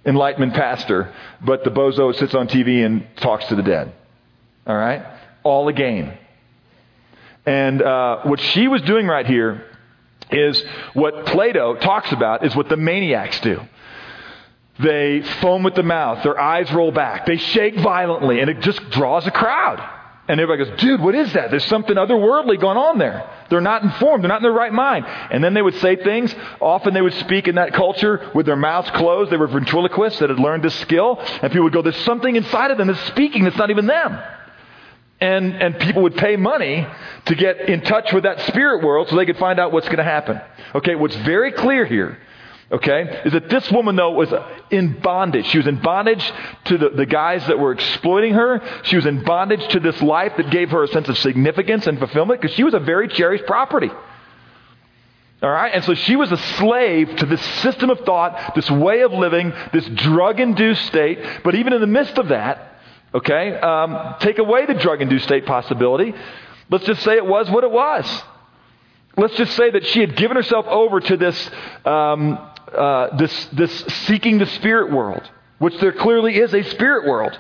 Enlightenment 0.06 0.54
pastor, 0.54 1.14
but 1.42 1.64
the 1.64 1.70
bozo 1.70 2.16
sits 2.16 2.34
on 2.34 2.48
TV 2.48 2.86
and 2.86 3.06
talks 3.18 3.46
to 3.46 3.56
the 3.56 3.64
dead. 3.64 3.94
All 4.66 4.78
right? 4.78 5.06
All 5.44 5.68
a 5.68 5.74
game. 5.74 6.14
And 7.46 7.82
uh, 7.82 8.22
what 8.24 8.40
she 8.40 8.68
was 8.68 8.82
doing 8.84 9.08
right 9.08 9.26
here 9.26 9.66
is 10.32 10.64
what 10.94 11.26
Plato 11.26 11.76
talks 11.76 12.12
about 12.12 12.46
is 12.46 12.56
what 12.56 12.70
the 12.70 12.78
maniacs 12.78 13.40
do. 13.42 13.62
They 14.80 15.22
foam 15.42 15.64
with 15.64 15.76
the 15.76 15.84
mouth, 15.84 16.24
their 16.24 16.40
eyes 16.40 16.72
roll 16.72 16.92
back, 16.92 17.26
they 17.26 17.38
shake 17.38 17.76
violently, 17.78 18.40
and 18.40 18.50
it 18.50 18.62
just 18.62 18.90
draws 18.92 19.28
a 19.28 19.32
crowd. 19.32 19.99
And 20.30 20.40
everybody 20.40 20.70
goes, 20.70 20.80
dude, 20.80 21.02
what 21.02 21.16
is 21.16 21.34
that? 21.34 21.50
There's 21.50 21.66
something 21.66 21.96
otherworldly 21.96 22.62
going 22.62 22.78
on 22.78 23.00
there. 23.00 23.28
They're 23.50 23.62
not 23.62 23.82
informed. 23.82 24.24
They're 24.24 24.30
not 24.30 24.38
in 24.38 24.44
their 24.44 24.52
right 24.52 24.72
mind. 24.72 25.08
And 25.08 25.44
then 25.44 25.56
they 25.56 25.62
would 25.62 25.74
say 25.78 25.96
things. 25.96 26.34
Often 26.62 26.94
they 26.94 27.02
would 27.02 27.16
speak 27.16 27.48
in 27.48 27.56
that 27.56 27.74
culture 27.74 28.30
with 28.36 28.46
their 28.46 28.56
mouths 28.56 28.92
closed. 28.92 29.32
They 29.32 29.38
were 29.38 29.48
ventriloquists 29.48 30.20
that 30.20 30.30
had 30.30 30.38
learned 30.38 30.64
this 30.64 30.76
skill. 30.76 31.18
And 31.20 31.52
people 31.52 31.64
would 31.64 31.74
go, 31.74 31.82
there's 31.82 31.96
something 32.06 32.36
inside 32.36 32.70
of 32.70 32.78
them 32.78 32.90
that's 32.90 33.04
speaking 33.08 33.44
that's 33.44 33.58
not 33.58 33.72
even 33.72 33.88
them. 33.88 34.20
And, 35.20 35.56
and 35.56 35.80
people 35.80 36.04
would 36.04 36.16
pay 36.16 36.36
money 36.36 36.86
to 37.26 37.36
get 37.36 37.62
in 37.62 37.82
touch 37.82 38.14
with 38.14 38.22
that 38.22 38.40
spirit 38.42 38.84
world 38.84 39.10
so 39.10 39.16
they 39.16 39.26
could 39.26 39.38
find 39.38 39.60
out 39.60 39.72
what's 39.72 39.88
going 39.88 39.98
to 39.98 40.04
happen. 40.04 40.40
Okay, 40.76 40.94
what's 40.94 41.16
very 41.16 41.54
clear 41.54 41.86
here 41.86 42.20
okay, 42.72 43.22
is 43.26 43.34
that 43.34 43.50
this 43.50 43.70
woman, 43.72 43.96
though, 43.96 44.12
was 44.12 44.34
in 44.70 45.00
bondage. 45.00 45.48
She 45.48 45.58
was 45.58 45.68
in 45.68 45.82
bondage 45.82 46.32
to 46.66 46.78
the, 46.78 46.90
the 46.90 47.06
guys 47.06 47.46
that 47.48 47.58
were 47.58 47.72
exploiting 47.72 48.34
her. 48.34 48.62
She 48.84 48.96
was 48.96 49.06
in 49.06 49.24
bondage 49.24 49.68
to 49.70 49.80
this 49.80 50.02
life 50.02 50.34
that 50.38 50.50
gave 50.52 50.70
her 50.72 50.84
a 50.84 50.88
sense 50.88 51.10
of 51.10 51.18
significance 51.18 51.88
and 51.88 51.98
fulfillment 51.98 52.42
because 52.42 52.56
she 52.56 52.64
was 52.64 52.74
a 52.74 52.80
very 52.80 53.08
cherished 53.08 53.46
property. 53.46 53.90
All 55.42 55.50
right? 55.50 55.74
And 55.74 55.84
so 55.84 55.94
she 55.94 56.16
was 56.16 56.32
a 56.32 56.38
slave 56.38 57.16
to 57.18 57.26
this 57.26 57.42
system 57.62 57.90
of 57.90 58.02
thought, 58.02 58.56
this 58.56 58.70
way 58.70 59.02
of 59.02 59.14
living, 59.14 59.54
this 59.72 59.86
drug 59.86 60.40
induced 60.40 60.86
state. 60.88 61.20
But 61.44 61.56
even 61.56 61.74
in 61.74 61.82
the 61.82 61.88
midst 61.88 62.18
of 62.18 62.28
that, 62.28 62.76
okay, 63.14 63.56
um, 63.58 64.16
take 64.20 64.38
away 64.38 64.66
the 64.66 64.74
drug 64.74 65.02
induced 65.02 65.26
state 65.26 65.46
possibility. 65.46 66.14
Let's 66.70 66.86
just 66.86 67.02
say 67.04 67.16
it 67.16 67.26
was 67.26 67.50
what 67.50 67.64
it 67.64 67.72
was. 67.72 68.06
Let's 69.18 69.36
just 69.36 69.56
say 69.56 69.72
that 69.72 69.86
she 69.88 70.02
had 70.02 70.16
given 70.16 70.38
herself 70.38 70.66
over 70.68 71.00
to 71.00 71.18
this 71.18 71.50
um, 71.86 72.38
uh, 72.76 73.18
this, 73.18 73.46
this 73.54 73.72
seeking 74.06 74.38
the 74.38 74.46
spirit 74.46 74.92
world, 74.92 75.30
which 75.58 75.78
there 75.80 75.92
clearly 75.92 76.38
is 76.38 76.54
a 76.54 76.64
spirit 76.64 77.08
world, 77.08 77.38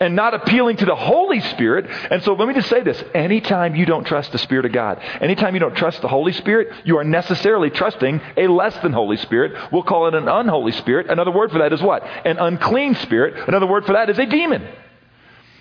and 0.00 0.16
not 0.16 0.34
appealing 0.34 0.76
to 0.76 0.84
the 0.84 0.96
Holy 0.96 1.40
Spirit. 1.40 1.86
And 2.10 2.22
so 2.24 2.34
let 2.34 2.48
me 2.48 2.54
just 2.54 2.68
say 2.68 2.82
this 2.82 3.02
anytime 3.14 3.76
you 3.76 3.86
don't 3.86 4.04
trust 4.04 4.32
the 4.32 4.38
Spirit 4.38 4.66
of 4.66 4.72
God, 4.72 5.00
anytime 5.20 5.54
you 5.54 5.60
don't 5.60 5.76
trust 5.76 6.02
the 6.02 6.08
Holy 6.08 6.32
Spirit, 6.32 6.72
you 6.84 6.98
are 6.98 7.04
necessarily 7.04 7.70
trusting 7.70 8.20
a 8.36 8.48
less 8.48 8.76
than 8.78 8.92
Holy 8.92 9.16
Spirit. 9.16 9.72
We'll 9.72 9.84
call 9.84 10.08
it 10.08 10.14
an 10.14 10.28
unholy 10.28 10.72
spirit. 10.72 11.08
Another 11.08 11.30
word 11.30 11.52
for 11.52 11.58
that 11.58 11.72
is 11.72 11.80
what? 11.80 12.02
An 12.02 12.38
unclean 12.38 12.96
spirit. 12.96 13.48
Another 13.48 13.66
word 13.66 13.86
for 13.86 13.92
that 13.92 14.10
is 14.10 14.18
a 14.18 14.26
demon. 14.26 14.66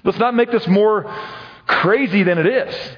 Let's 0.04 0.18
not 0.18 0.34
make 0.34 0.52
this 0.52 0.68
more 0.68 1.14
crazy 1.68 2.24
than 2.24 2.40
it 2.40 2.48
is. 2.48 2.98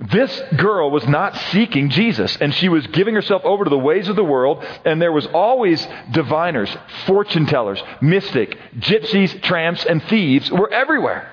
This 0.00 0.42
girl 0.56 0.90
was 0.90 1.06
not 1.06 1.36
seeking 1.52 1.88
Jesus, 1.90 2.36
and 2.40 2.52
she 2.52 2.68
was 2.68 2.84
giving 2.88 3.14
herself 3.14 3.42
over 3.44 3.62
to 3.62 3.70
the 3.70 3.78
ways 3.78 4.08
of 4.08 4.16
the 4.16 4.24
world, 4.24 4.64
and 4.84 5.00
there 5.00 5.12
was 5.12 5.26
always 5.26 5.86
diviners, 6.10 6.74
fortune 7.06 7.46
tellers, 7.46 7.80
mystic, 8.00 8.58
gypsies, 8.78 9.40
tramps, 9.42 9.84
and 9.84 10.02
thieves 10.04 10.50
were 10.50 10.72
everywhere. 10.72 11.30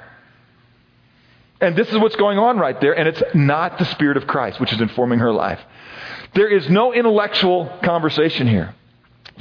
And 1.59 1.75
this 1.75 1.89
is 1.89 1.97
what's 1.97 2.15
going 2.15 2.37
on 2.37 2.59
right 2.59 2.79
there, 2.79 2.93
and 2.93 3.07
it's 3.07 3.21
not 3.33 3.79
the 3.79 3.85
Spirit 3.85 4.17
of 4.17 4.27
Christ 4.27 4.59
which 4.59 4.73
is 4.73 4.81
informing 4.81 5.19
her 5.19 5.31
life. 5.31 5.59
There 6.35 6.47
is 6.47 6.69
no 6.69 6.93
intellectual 6.93 7.65
conversation 7.83 8.47
here. 8.47 8.75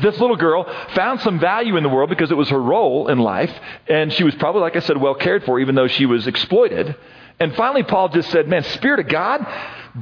This 0.01 0.19
little 0.19 0.37
girl 0.37 0.65
found 0.95 1.21
some 1.21 1.39
value 1.39 1.77
in 1.77 1.83
the 1.83 1.89
world 1.91 2.09
because 2.09 2.31
it 2.31 2.37
was 2.37 2.49
her 2.49 2.61
role 2.61 3.09
in 3.09 3.19
life, 3.19 3.53
and 3.87 4.11
she 4.13 4.25
was 4.25 4.35
probably, 4.37 4.63
like 4.63 4.77
I 4.77 4.81
said, 4.81 4.97
well 4.97 5.15
cared 5.15 5.45
for, 5.45 5.61
even 5.61 5.75
though 5.75 5.89
she 5.89 6.07
was 6.07 6.27
exploited. 6.27 6.97
And 7.41 7.55
finally, 7.57 7.83
Paul 7.83 8.11
just 8.11 8.31
said, 8.31 8.49
Man, 8.49 8.63
Spirit 8.65 9.01
of 9.01 9.09
God, 9.09 9.47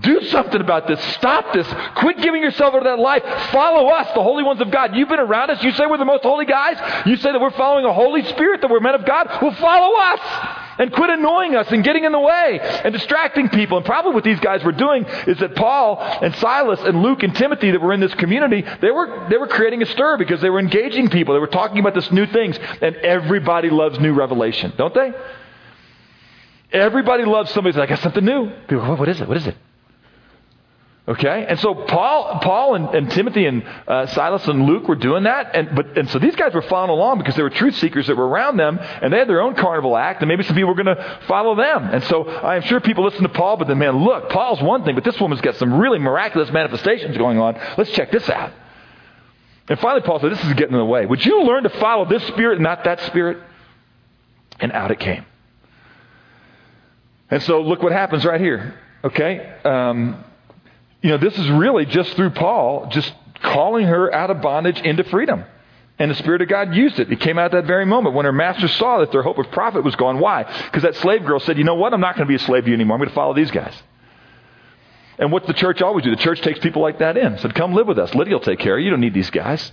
do 0.01 0.20
something 0.24 0.61
about 0.61 0.87
this. 0.87 1.03
Stop 1.14 1.53
this. 1.55 1.66
Quit 1.96 2.20
giving 2.20 2.42
yourself 2.42 2.74
over 2.74 2.85
to 2.85 2.90
that 2.90 2.98
life. 2.98 3.22
Follow 3.51 3.88
us, 3.88 4.09
the 4.14 4.22
holy 4.22 4.42
ones 4.42 4.61
of 4.61 4.70
God. 4.70 4.94
You've 4.94 5.09
been 5.09 5.20
around 5.20 5.51
us. 5.51 5.62
You 5.62 5.72
say 5.72 5.87
we're 5.87 5.96
the 5.96 6.05
most 6.05 6.24
holy 6.24 6.44
guys. 6.44 6.77
You 7.07 7.16
say 7.16 7.33
that 7.33 7.40
we're 7.40 7.51
following 7.53 7.87
a 7.87 7.92
Holy 7.92 8.22
Spirit, 8.24 8.61
that 8.61 8.70
we're 8.70 8.81
men 8.81 8.94
of 8.94 9.07
God. 9.07 9.29
Well, 9.40 9.55
follow 9.55 9.98
us 9.98 10.20
and 10.79 10.92
quit 10.92 11.11
annoying 11.11 11.57
us 11.57 11.70
and 11.70 11.83
getting 11.83 12.05
in 12.05 12.12
the 12.12 12.20
way 12.20 12.61
and 12.61 12.92
distracting 12.92 13.48
people. 13.48 13.79
And 13.79 13.87
probably 13.87 14.12
what 14.12 14.24
these 14.24 14.40
guys 14.40 14.62
were 14.62 14.72
doing 14.72 15.05
is 15.27 15.38
that 15.38 15.57
Paul 15.57 15.98
and 16.01 16.35
Silas 16.37 16.81
and 16.81 17.03
Luke 17.03 17.22
and 17.22 17.35
Timothy 17.35 17.70
that 17.70 17.81
were 17.81 17.94
in 17.94 18.01
this 18.01 18.14
community, 18.14 18.64
they 18.83 18.90
were, 18.90 19.27
they 19.31 19.38
were 19.38 19.48
creating 19.48 19.83
a 19.83 19.87
stir 19.87 20.18
because 20.18 20.40
they 20.40 20.51
were 20.51 20.61
engaging 20.61 21.09
people. 21.09 21.35
They 21.35 21.40
were 21.40 21.46
talking 21.46 21.79
about 21.79 21.94
this 21.94 22.11
new 22.12 22.27
things. 22.27 22.59
And 22.83 22.96
everybody 22.96 23.70
loves 23.70 23.98
new 23.98 24.12
revelation, 24.12 24.74
don't 24.77 24.94
they? 24.94 25.12
Everybody 26.72 27.24
loves 27.24 27.50
somebody 27.52 27.76
like, 27.78 27.90
I 27.90 27.94
got 27.94 28.02
something 28.02 28.24
new. 28.24 28.50
People 28.68 28.85
go, 28.85 28.94
what 28.94 29.09
is 29.09 29.20
it? 29.20 29.28
What 29.28 29.37
is 29.37 29.46
it? 29.46 29.57
Okay, 31.09 31.46
and 31.48 31.59
so 31.59 31.74
Paul, 31.74 32.38
Paul 32.42 32.74
and, 32.74 32.88
and 32.94 33.11
Timothy 33.11 33.46
and 33.46 33.64
uh, 33.87 34.04
Silas 34.09 34.46
and 34.46 34.66
Luke 34.66 34.87
were 34.87 34.94
doing 34.94 35.22
that, 35.22 35.57
and 35.57 35.74
but 35.74 35.96
and 35.96 36.07
so 36.11 36.18
these 36.18 36.37
guys 36.37 36.52
were 36.52 36.61
following 36.61 36.90
along 36.90 37.16
because 37.16 37.35
there 37.35 37.44
were 37.44 37.50
truth 37.50 37.76
seekers 37.76 38.09
that 38.09 38.16
were 38.18 38.28
around 38.28 38.59
them, 38.59 38.78
and 38.78 39.11
they 39.11 39.16
had 39.16 39.26
their 39.26 39.40
own 39.40 39.54
carnival 39.54 39.96
act, 39.96 40.20
and 40.20 40.28
maybe 40.28 40.42
some 40.42 40.54
people 40.54 40.68
were 40.68 40.83
going 40.83 40.94
to 40.94 41.18
follow 41.26 41.57
them. 41.57 41.85
And 41.85 42.04
so 42.04 42.24
I 42.28 42.57
am 42.57 42.62
sure 42.62 42.78
people 42.81 43.04
listen 43.04 43.22
to 43.22 43.31
Paul, 43.31 43.57
but 43.57 43.68
then 43.68 43.78
man, 43.78 44.04
look, 44.04 44.28
Paul's 44.28 44.61
one 44.61 44.85
thing, 44.85 44.96
but 44.96 45.04
this 45.04 45.18
woman's 45.18 45.40
got 45.40 45.57
some 45.57 45.78
really 45.78 45.98
miraculous 45.98 46.52
manifestations 46.52 47.16
going 47.16 47.38
on. 47.38 47.59
Let's 47.78 47.90
check 47.92 48.12
this 48.12 48.28
out. 48.28 48.52
And 49.66 49.81
finally, 49.81 50.02
Paul 50.02 50.20
said, 50.20 50.31
"This 50.31 50.44
is 50.44 50.52
getting 50.52 50.74
in 50.74 50.78
the 50.78 50.85
way. 50.85 51.07
Would 51.07 51.24
you 51.24 51.42
learn 51.42 51.62
to 51.62 51.70
follow 51.70 52.04
this 52.04 52.22
spirit 52.26 52.57
and 52.57 52.64
not 52.64 52.85
that 52.85 53.00
spirit?" 53.00 53.38
And 54.61 54.72
out 54.72 54.90
it 54.90 55.00
came. 55.00 55.24
And 57.30 57.42
so 57.42 57.60
look 57.60 57.82
what 57.82 57.92
happens 57.92 58.24
right 58.24 58.40
here. 58.40 58.78
Okay? 59.04 59.54
Um, 59.64 60.24
you 61.02 61.10
know, 61.10 61.18
this 61.18 61.38
is 61.38 61.48
really 61.50 61.86
just 61.86 62.14
through 62.14 62.30
Paul 62.30 62.86
just 62.90 63.12
calling 63.42 63.86
her 63.86 64.12
out 64.12 64.30
of 64.30 64.40
bondage 64.40 64.80
into 64.80 65.04
freedom. 65.04 65.44
And 65.98 66.10
the 66.10 66.14
Spirit 66.14 66.42
of 66.42 66.48
God 66.48 66.74
used 66.74 67.00
it. 67.00 67.10
It 67.10 67.20
came 67.20 67.38
out 67.38 67.46
at 67.46 67.52
that 67.52 67.66
very 67.66 67.84
moment 67.84 68.14
when 68.14 68.24
her 68.24 68.32
master 68.32 68.68
saw 68.68 68.98
that 68.98 69.10
their 69.10 69.22
hope 69.22 69.38
of 69.38 69.50
profit 69.50 69.82
was 69.82 69.96
gone. 69.96 70.20
Why? 70.20 70.44
Because 70.64 70.84
that 70.84 70.94
slave 70.96 71.24
girl 71.24 71.40
said, 71.40 71.58
you 71.58 71.64
know 71.64 71.74
what? 71.74 71.92
I'm 71.92 72.00
not 72.00 72.14
going 72.14 72.26
to 72.26 72.28
be 72.28 72.36
a 72.36 72.38
slave 72.38 72.64
to 72.64 72.68
you 72.68 72.74
anymore. 72.74 72.94
I'm 72.96 73.00
going 73.00 73.08
to 73.08 73.14
follow 73.14 73.34
these 73.34 73.50
guys. 73.50 73.74
And 75.18 75.32
what 75.32 75.46
the 75.46 75.54
church 75.54 75.82
always 75.82 76.04
do? 76.04 76.10
The 76.10 76.22
church 76.22 76.40
takes 76.40 76.60
people 76.60 76.82
like 76.82 77.00
that 77.00 77.16
in. 77.16 77.38
Said, 77.38 77.54
come 77.54 77.74
live 77.74 77.88
with 77.88 77.98
us. 77.98 78.14
Lydia 78.14 78.34
will 78.34 78.40
take 78.40 78.60
care 78.60 78.74
of 78.74 78.78
you. 78.78 78.84
You 78.84 78.90
don't 78.90 79.00
need 79.00 79.14
these 79.14 79.30
guys. 79.30 79.72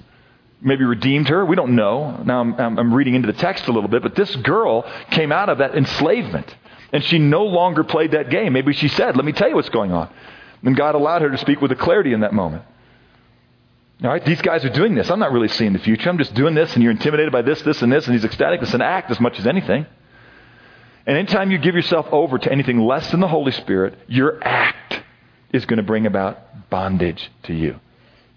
Maybe 0.59 0.83
redeemed 0.83 1.29
her. 1.29 1.45
We 1.45 1.55
don't 1.55 1.75
know. 1.75 2.23
Now 2.25 2.39
I'm, 2.39 2.59
I'm 2.59 2.93
reading 2.93 3.13
into 3.13 3.31
the 3.31 3.37
text 3.37 3.67
a 3.67 3.71
little 3.71 3.89
bit, 3.89 4.01
but 4.01 4.15
this 4.15 4.35
girl 4.37 4.89
came 5.11 5.31
out 5.31 5.49
of 5.49 5.59
that 5.59 5.75
enslavement. 5.75 6.55
And 6.95 7.03
she 7.03 7.19
no 7.19 7.43
longer 7.43 7.84
played 7.84 8.12
that 8.12 8.29
game. 8.29 8.53
Maybe 8.53 8.71
she 8.71 8.88
said, 8.88 9.17
Let 9.17 9.25
me 9.25 9.34
tell 9.34 9.49
you 9.49 9.55
what's 9.55 9.67
going 9.67 9.91
on. 9.91 10.10
And 10.63 10.77
God 10.77 10.95
allowed 10.95 11.23
her 11.23 11.29
to 11.29 11.38
speak 11.38 11.60
with 11.60 11.69
a 11.73 11.75
clarity 11.75 12.13
in 12.13 12.21
that 12.21 12.34
moment. 12.34 12.63
All 14.01 14.10
right, 14.10 14.23
these 14.23 14.41
guys 14.41 14.63
are 14.63 14.69
doing 14.69 14.95
this. 14.95 15.12
I'm 15.12 15.19
not 15.19 15.34
really 15.34 15.49
seeing 15.49 15.73
the 15.73 15.79
future. 15.79 16.10
I'm 16.10 16.17
just 16.17 16.34
doing 16.36 16.55
this, 16.55 16.73
and 16.73 16.81
you're 16.81 16.93
intimidated 16.93 17.34
by 17.34 17.41
this, 17.41 17.62
this, 17.63 17.81
and 17.81 17.91
this, 17.91 18.05
and 18.05 18.15
he's 18.15 18.23
ecstatic. 18.23 18.62
It's 18.62 18.73
an 18.73 18.81
act 18.81 19.12
as 19.12 19.19
much 19.19 19.38
as 19.39 19.45
anything. 19.45 19.86
And 21.05 21.17
anytime 21.17 21.51
you 21.51 21.58
give 21.58 21.75
yourself 21.75 22.08
over 22.13 22.38
to 22.38 22.49
anything 22.49 22.79
less 22.79 23.12
than 23.12 23.19
the 23.19 23.27
Holy 23.27 23.51
Spirit, 23.51 23.97
your 24.08 24.41
act 24.41 25.01
is 25.51 25.65
going 25.65 25.77
to 25.77 25.84
bring 25.84 26.05
about 26.05 26.69
bondage 26.69 27.29
to 27.43 27.53
you. 27.53 27.77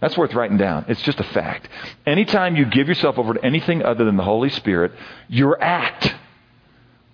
That's 0.01 0.19
worth 0.19 0.35
writing 0.35 0.57
down. 0.57 0.87
It's 0.89 1.03
just 1.03 1.21
a 1.21 1.25
fact. 1.25 1.69
Anytime 2.05 2.57
you 2.57 2.65
give 2.65 2.89
yourself 2.89 3.19
over 3.19 3.35
to 3.35 3.45
anything 3.45 3.85
other 3.85 4.05
than 4.05 4.17
the 4.17 4.25
Holy 4.25 4.49
Spirit, 4.49 4.91
your 5.29 5.63
act 5.63 6.13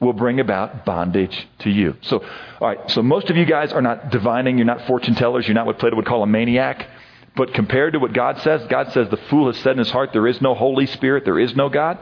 will 0.05 0.13
bring 0.13 0.41
about 0.41 0.85
bondage 0.85 1.49
to 1.61 1.71
you. 1.71 1.97
So, 2.03 2.25
all 2.61 2.69
right, 2.69 2.91
so 2.91 3.03
most 3.03 3.31
of 3.31 3.37
you 3.37 3.45
guys 3.45 3.73
are 3.73 3.83
not 3.83 4.11
divining, 4.11 4.59
you're 4.59 4.67
not 4.67 4.87
fortune 4.87 5.15
tellers, 5.15 5.47
you're 5.47 5.55
not 5.55 5.67
what 5.67 5.79
Plato 5.79 5.97
would 5.97 6.07
call 6.07 6.23
a 6.23 6.27
maniac. 6.27 6.89
But 7.37 7.53
compared 7.53 7.95
to 7.95 7.99
what 7.99 8.13
God 8.13 8.41
says, 8.43 8.65
God 8.69 8.93
says 8.93 9.09
the 9.11 9.17
fool 9.17 9.49
has 9.53 9.61
said 9.63 9.73
in 9.73 9.79
his 9.79 9.91
heart, 9.91 10.11
there 10.13 10.27
is 10.27 10.41
no 10.41 10.55
Holy 10.55 10.87
Spirit, 10.87 11.25
there 11.25 11.39
is 11.39 11.57
no 11.57 11.69
God. 11.69 11.99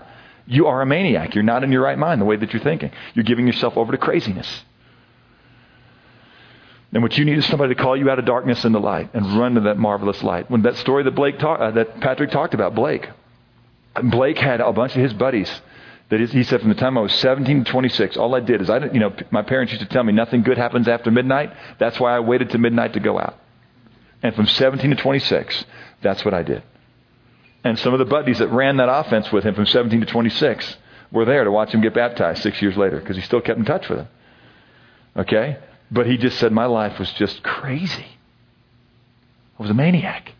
You 0.47 0.67
are 0.67 0.83
a 0.83 0.87
maniac. 0.87 1.35
You're 1.35 1.45
not 1.45 1.65
in 1.65 1.73
your 1.73 1.83
right 1.83 1.97
mind 1.97 2.21
the 2.21 2.25
way 2.25 2.37
that 2.37 2.53
you're 2.53 2.63
thinking. 2.63 2.91
You're 3.15 3.25
giving 3.25 3.47
yourself 3.47 3.77
over 3.77 3.93
to 3.93 3.99
craziness. 3.99 4.65
And 6.93 7.03
what 7.03 7.17
you 7.17 7.25
need 7.25 7.39
is 7.39 7.47
somebody 7.47 7.75
to 7.75 7.81
call 7.81 7.97
you 7.97 8.11
out 8.11 8.19
of 8.19 8.27
darkness 8.27 8.65
into 8.65 8.79
light 8.79 9.15
and 9.15 9.39
run 9.39 9.55
to 9.55 9.61
that 9.63 9.79
marvelous 9.79 10.23
light. 10.23 10.51
When 10.51 10.63
that 10.63 10.77
story 10.77 11.05
that 11.05 11.13
Blake 11.13 11.39
talk, 11.39 11.61
uh, 11.61 11.71
that 11.71 12.01
Patrick 12.01 12.31
talked 12.31 12.53
about, 12.53 12.75
Blake, 12.75 13.09
Blake 14.03 14.37
had 14.37 14.61
a 14.61 14.73
bunch 14.73 14.95
of 14.95 15.03
his 15.03 15.15
buddies 15.15 15.51
he 16.21 16.43
said, 16.43 16.61
from 16.61 16.69
the 16.69 16.75
time 16.75 16.99
I 16.99 17.01
was 17.01 17.13
17 17.15 17.65
to 17.65 17.71
26, 17.71 18.17
all 18.17 18.35
I 18.35 18.41
did 18.41 18.61
is 18.61 18.69
I 18.69 18.79
didn't, 18.79 18.95
you 18.95 19.01
know, 19.01 19.15
my 19.31 19.43
parents 19.43 19.73
used 19.73 19.83
to 19.83 19.89
tell 19.89 20.05
me 20.05 20.13
nothing 20.13 20.43
good 20.43 20.59
happens 20.59 20.87
after 20.89 21.11
midnight. 21.11 21.53
That's 21.79 21.99
why 21.99 22.15
I 22.17 22.21
waited 22.21 22.51
to 22.51 22.59
midnight 22.59 22.93
to 22.95 23.01
go 23.01 23.19
out. 23.19 23.39
And 24.23 24.35
from 24.35 24.47
17 24.47 24.91
to 24.91 24.97
26, 24.97 25.65
that's 26.03 26.25
what 26.25 26.35
I 26.35 26.43
did. 26.43 26.63
And 27.65 27.79
some 27.79 27.93
of 27.93 27.99
the 27.99 28.05
buddies 28.05 28.39
that 28.39 28.49
ran 28.49 28.77
that 28.77 28.89
offense 28.89 29.31
with 29.33 29.45
him 29.45 29.55
from 29.55 29.67
17 29.67 30.01
to 30.01 30.07
26 30.07 30.77
were 31.13 31.25
there 31.25 31.45
to 31.45 31.51
watch 31.51 31.73
him 31.73 31.81
get 31.81 31.95
baptized 31.95 32.43
six 32.43 32.61
years 32.61 32.77
later 32.77 32.99
because 32.99 33.17
he 33.17 33.23
still 33.23 33.41
kept 33.41 33.59
in 33.59 33.65
touch 33.65 33.89
with 33.89 33.99
them. 33.99 34.09
Okay? 35.17 35.59
But 35.91 36.07
he 36.07 36.17
just 36.17 36.39
said, 36.39 36.53
My 36.53 36.67
life 36.67 36.99
was 36.99 37.13
just 37.13 37.43
crazy. 37.43 38.07
I 39.59 39.63
was 39.63 39.71
a 39.71 39.75
maniac. 39.75 40.33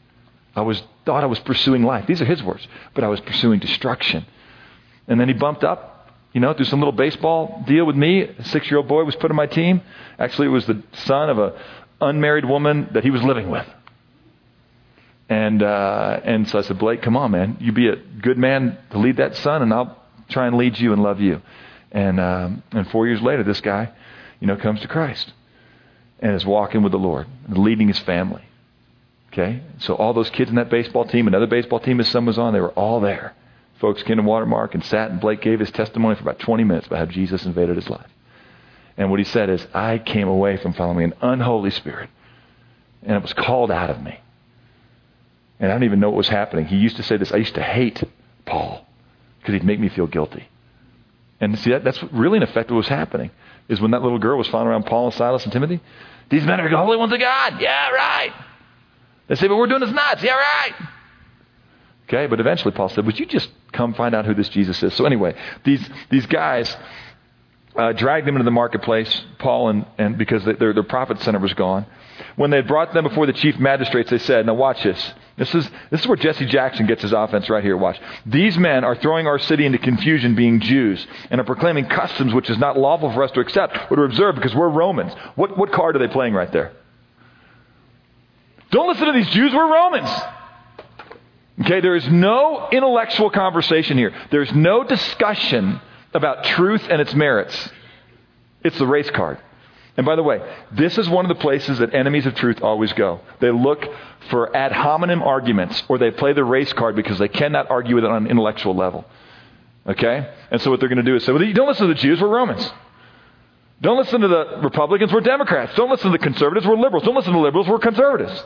I 0.57 0.63
was 0.63 0.83
thought 1.05 1.23
I 1.23 1.27
was 1.27 1.39
pursuing 1.41 1.83
life. 1.83 2.07
These 2.07 2.21
are 2.21 2.27
his 2.27 2.43
words, 2.43 2.67
but 2.95 3.05
I 3.05 3.09
was 3.09 3.21
pursuing 3.21 3.59
destruction. 3.59 4.27
And 5.09 5.21
then 5.21 5.29
he 5.29 5.35
bumped 5.35 5.65
up, 5.65 6.09
you 6.33 6.41
know, 6.41 6.55
through 6.55 6.67
some 6.67 6.81
little 6.81 6.93
baseball 6.93 7.63
deal 7.67 7.85
with 7.85 7.97
me. 7.97 8.23
A 8.23 8.45
six 8.45 8.71
year 8.71 8.79
old 8.79 8.89
boy 8.89 9.05
was 9.05 9.17
put 9.17 9.31
on 9.31 9.37
my 9.37 9.47
team. 9.47 9.83
Actually, 10.19 10.47
it 10.49 10.51
was 10.51 10.67
the 10.67 10.83
son 10.93 11.29
of 11.29 11.39
a 11.39 11.61
unmarried 12.01 12.45
woman 12.45 12.89
that 12.95 13.05
he 13.05 13.11
was 13.11 13.23
living 13.23 13.51
with. 13.51 13.67
And 15.29 15.63
uh, 15.63 16.21
and 16.25 16.49
so 16.49 16.59
I 16.59 16.63
said, 16.63 16.79
Blake, 16.79 17.03
come 17.03 17.17
on, 17.17 17.31
man, 17.31 17.57
you 17.61 17.73
be 17.73 17.89
a 17.89 17.97
good 17.97 18.37
man 18.37 18.77
to 18.91 18.99
lead 18.99 19.17
that 19.17 19.35
son, 19.37 19.63
and 19.63 19.73
I'll 19.73 19.99
try 20.29 20.47
and 20.47 20.57
lead 20.57 20.79
you 20.79 20.93
and 20.93 21.03
love 21.03 21.21
you. 21.21 21.41
And 21.91 22.21
um, 22.21 22.63
and 22.73 22.89
four 22.91 23.07
years 23.07 23.23
later, 23.23 23.43
this 23.43 23.61
guy, 23.61 23.91
you 24.41 24.47
know, 24.47 24.57
comes 24.57 24.81
to 24.83 24.89
Christ 24.89 25.33
and 26.19 26.35
is 26.35 26.45
walking 26.45 26.83
with 26.83 26.93
the 26.93 26.99
Lord, 26.99 27.27
leading 27.49 27.89
his 27.89 27.99
family. 28.01 28.43
Okay, 29.33 29.63
so 29.79 29.95
all 29.95 30.13
those 30.13 30.29
kids 30.29 30.51
in 30.51 30.57
that 30.57 30.69
baseball 30.69 31.07
team, 31.07 31.27
another 31.27 31.47
baseball 31.47 31.81
team 31.81 31.99
his 31.99 32.09
son 32.09 32.27
was 32.27 32.37
on, 32.37 32.53
they 32.53 32.61
were 32.61 32.73
all 32.73 33.01
there. 33.01 33.35
Folks 33.83 34.05
came 34.05 34.19
to 34.19 34.23
Watermark 34.23 34.75
and 34.75 34.85
sat, 34.85 35.11
and 35.11 35.21
Blake 35.21 35.41
gave 35.41 35.59
his 35.59 35.73
testimony 35.73 36.15
for 36.15 36.23
about 36.23 36.39
20 36.39 36.63
minutes 36.63 36.87
about 36.87 37.01
how 37.01 37.07
Jesus 37.07 37.45
invaded 37.45 37.75
his 37.75 37.91
life. 37.91 38.09
And 38.97 39.11
what 39.11 39.19
he 39.19 39.25
said 39.25 39.51
is, 39.51 39.67
I 39.75 39.99
came 39.99 40.29
away 40.29 40.57
from 40.57 40.73
following 40.73 41.03
an 41.03 41.15
unholy 41.21 41.73
spirit, 41.73 42.09
and 43.03 43.17
it 43.17 43.23
was 43.23 43.33
called 43.33 43.73
out 43.73 43.91
of 43.91 44.01
me. 44.01 44.21
And 45.59 45.69
I 45.69 45.75
don't 45.75 45.83
even 45.83 45.99
know 45.99 46.11
what 46.11 46.17
was 46.17 46.29
happening. 46.29 46.67
He 46.67 46.77
used 46.77 46.95
to 46.99 47.03
say 47.03 47.17
this 47.17 47.33
I 47.33 47.39
used 47.39 47.57
to 47.57 47.63
hate 47.63 48.05
Paul 48.45 48.87
because 49.41 49.55
he'd 49.55 49.65
make 49.65 49.81
me 49.81 49.89
feel 49.89 50.07
guilty. 50.07 50.49
And 51.41 51.59
see, 51.59 51.71
that, 51.71 51.83
that's 51.83 52.01
really 52.13 52.37
in 52.37 52.45
effect 52.45 52.71
what 52.71 52.77
was 52.77 52.89
happening. 52.89 53.33
Is 53.69 53.81
when 53.81 53.91
that 53.91 54.03
little 54.03 54.21
girl 54.21 54.39
was 54.39 54.47
following 54.47 54.69
around 54.69 54.87
Paul 54.87 55.07
and 55.07 55.15
Silas 55.15 55.43
and 55.43 55.53
Timothy, 55.53 55.81
these 56.31 56.45
men 56.45 56.61
are 56.61 56.71
the 56.71 56.77
holy 56.77 56.99
ones 56.99 57.13
of 57.13 57.19
God. 57.19 57.61
Yeah, 57.61 57.91
right. 57.91 58.33
They 59.27 59.35
say, 59.35 59.49
but 59.49 59.57
we're 59.57 59.67
doing 59.67 59.81
this 59.81 59.91
nuts. 59.91 60.23
Yeah, 60.23 60.37
right. 60.37 60.75
Okay, 62.13 62.27
but 62.27 62.41
eventually 62.41 62.73
Paul 62.73 62.91
said, 62.91 63.07
would 63.07 63.19
you 63.19 63.25
just 63.25 63.49
come 63.73 63.95
find 63.95 64.15
out 64.15 64.27
who 64.27 64.35
this 64.35 64.51
Jesus 64.51 64.83
is? 64.83 64.93
So 64.95 65.07
anyway, 65.07 65.35
these, 65.65 65.83
these 66.11 66.27
guys 66.27 66.77
uh, 67.75 67.93
dragged 67.93 68.27
them 68.27 68.35
into 68.35 68.45
the 68.45 68.51
marketplace, 68.51 69.25
Paul 69.39 69.71
and, 69.71 69.87
and 69.97 70.19
because 70.19 70.45
their, 70.45 70.75
their 70.75 70.83
profit 70.83 71.21
center 71.23 71.39
was 71.39 71.55
gone. 71.55 71.87
When 72.37 72.51
they 72.51 72.61
brought 72.61 72.93
them 72.93 73.05
before 73.05 73.25
the 73.25 73.33
chief 73.33 73.59
magistrates, 73.59 74.11
they 74.11 74.19
said, 74.19 74.45
now 74.45 74.53
watch 74.53 74.83
this. 74.83 75.13
This 75.39 75.55
is, 75.55 75.71
this 75.91 76.03
is 76.03 76.07
where 76.07 76.19
Jesse 76.19 76.45
Jackson 76.45 76.87
gets 76.87 77.01
his 77.01 77.13
offense 77.13 77.49
right 77.49 77.65
here. 77.65 77.79
Watch. 77.79 77.99
These 78.27 78.59
men 78.59 78.85
are 78.85 78.95
throwing 78.95 79.27
our 79.27 79.39
city 79.39 79.65
into 79.65 79.79
confusion 79.79 80.35
being 80.35 80.61
Jews 80.61 81.07
and 81.31 81.41
are 81.41 81.45
proclaiming 81.45 81.87
customs 81.87 82.35
which 82.35 82.51
is 82.51 82.59
not 82.59 82.77
lawful 82.77 83.11
for 83.15 83.23
us 83.23 83.31
to 83.31 83.41
accept 83.41 83.91
or 83.91 83.97
to 83.97 84.03
observe 84.03 84.35
because 84.35 84.55
we're 84.55 84.69
Romans. 84.69 85.15
What, 85.35 85.57
what 85.57 85.73
card 85.73 85.97
are 85.97 85.99
they 85.99 86.13
playing 86.13 86.35
right 86.35 86.53
there? 86.53 86.73
Don't 88.71 88.89
listen 88.89 89.07
to 89.07 89.13
these 89.13 89.31
Jews, 89.31 89.55
we're 89.55 89.73
Romans. 89.73 90.11
Okay, 91.61 91.81
there 91.81 91.97
is 91.97 92.09
no 92.09 92.69
intellectual 92.73 93.31
conversation 93.31 93.99
here. 93.99 94.13
There's 94.31 94.53
no 94.53 94.85
discussion 94.85 95.81
about 96.15 96.45
truth 96.45 96.87
and 96.89 97.01
its 97.01 97.15
merits. 97.15 97.71
It's 98.65 98.79
the 98.79 98.87
race 98.87 99.11
card. 99.11 99.39
And 99.97 100.07
by 100.07 100.17
the 100.17 100.23
way, 100.23 100.41
this 100.73 100.97
is 100.97 101.09
one 101.09 101.27
of 101.27 101.29
the 101.29 101.41
places 101.41 101.79
that 101.81 101.95
enemies 101.95 102.25
of 102.25 102.35
truth 102.35 102.63
always 102.63 102.93
go. 102.95 103.21
They 103.41 103.51
look 103.51 103.87
for 104.31 104.55
ad 104.57 104.73
hominem 104.73 105.23
arguments, 105.23 105.83
or 105.89 105.99
they 105.99 106.11
play 106.11 106.33
the 106.33 106.45
race 106.45 106.73
card 106.73 106.97
because 106.97 107.19
they 107.19 107.29
cannot 107.29 107.71
argue 107.71 107.97
with 107.97 108.05
it 108.05 108.11
on 108.11 108.25
an 108.25 108.31
intellectual 108.31 108.75
level. 108.75 109.05
Okay? 109.87 110.33
And 110.51 110.63
so 110.63 110.71
what 110.71 110.81
they're 110.81 110.89
going 110.89 111.05
to 111.05 111.11
do 111.11 111.17
is 111.17 111.25
say, 111.25 111.33
well, 111.33 111.53
don't 111.53 111.69
listen 111.69 111.89
to 111.89 111.95
the 111.95 112.01
Jews, 112.01 112.21
we're 112.21 112.29
Romans. 112.29 112.71
Don't 113.83 113.99
listen 113.99 114.21
to 114.23 114.29
the 114.29 114.61
Republicans, 114.63 115.13
we're 115.13 115.21
Democrats. 115.21 115.75
Don't 115.75 115.91
listen 115.91 116.11
to 116.11 116.17
the 116.17 116.23
conservatives, 116.23 116.67
we're 116.67 116.77
liberals. 116.77 117.05
Don't 117.05 117.17
listen 117.17 117.33
to 117.33 117.39
the 117.39 117.43
liberals, 117.43 117.69
we're 117.69 117.79
conservatives. 117.79 118.43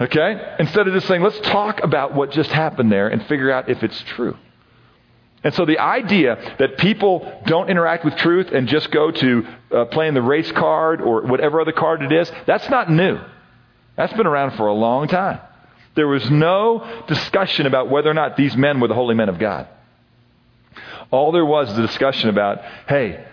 Okay? 0.00 0.56
Instead 0.58 0.86
of 0.86 0.94
just 0.94 1.06
saying, 1.06 1.22
let's 1.22 1.40
talk 1.40 1.82
about 1.82 2.14
what 2.14 2.30
just 2.30 2.50
happened 2.50 2.92
there 2.92 3.08
and 3.08 3.26
figure 3.26 3.50
out 3.50 3.68
if 3.68 3.82
it's 3.82 4.00
true. 4.02 4.36
And 5.44 5.54
so 5.54 5.64
the 5.64 5.78
idea 5.78 6.56
that 6.58 6.78
people 6.78 7.40
don't 7.46 7.70
interact 7.70 8.04
with 8.04 8.16
truth 8.16 8.50
and 8.52 8.68
just 8.68 8.90
go 8.90 9.10
to 9.10 9.46
uh, 9.70 9.84
playing 9.86 10.14
the 10.14 10.22
race 10.22 10.50
card 10.52 11.00
or 11.00 11.22
whatever 11.22 11.60
other 11.60 11.72
card 11.72 12.02
it 12.02 12.12
is, 12.12 12.30
that's 12.46 12.68
not 12.68 12.90
new. 12.90 13.20
That's 13.96 14.12
been 14.14 14.26
around 14.26 14.56
for 14.56 14.66
a 14.66 14.74
long 14.74 15.08
time. 15.08 15.40
There 15.94 16.08
was 16.08 16.28
no 16.30 17.04
discussion 17.08 17.66
about 17.66 17.88
whether 17.88 18.10
or 18.10 18.14
not 18.14 18.36
these 18.36 18.56
men 18.56 18.80
were 18.80 18.88
the 18.88 18.94
holy 18.94 19.14
men 19.14 19.28
of 19.28 19.38
God. 19.38 19.68
All 21.10 21.32
there 21.32 21.46
was 21.46 21.70
is 21.70 21.78
a 21.78 21.86
discussion 21.86 22.28
about, 22.28 22.60
hey, 22.88 23.24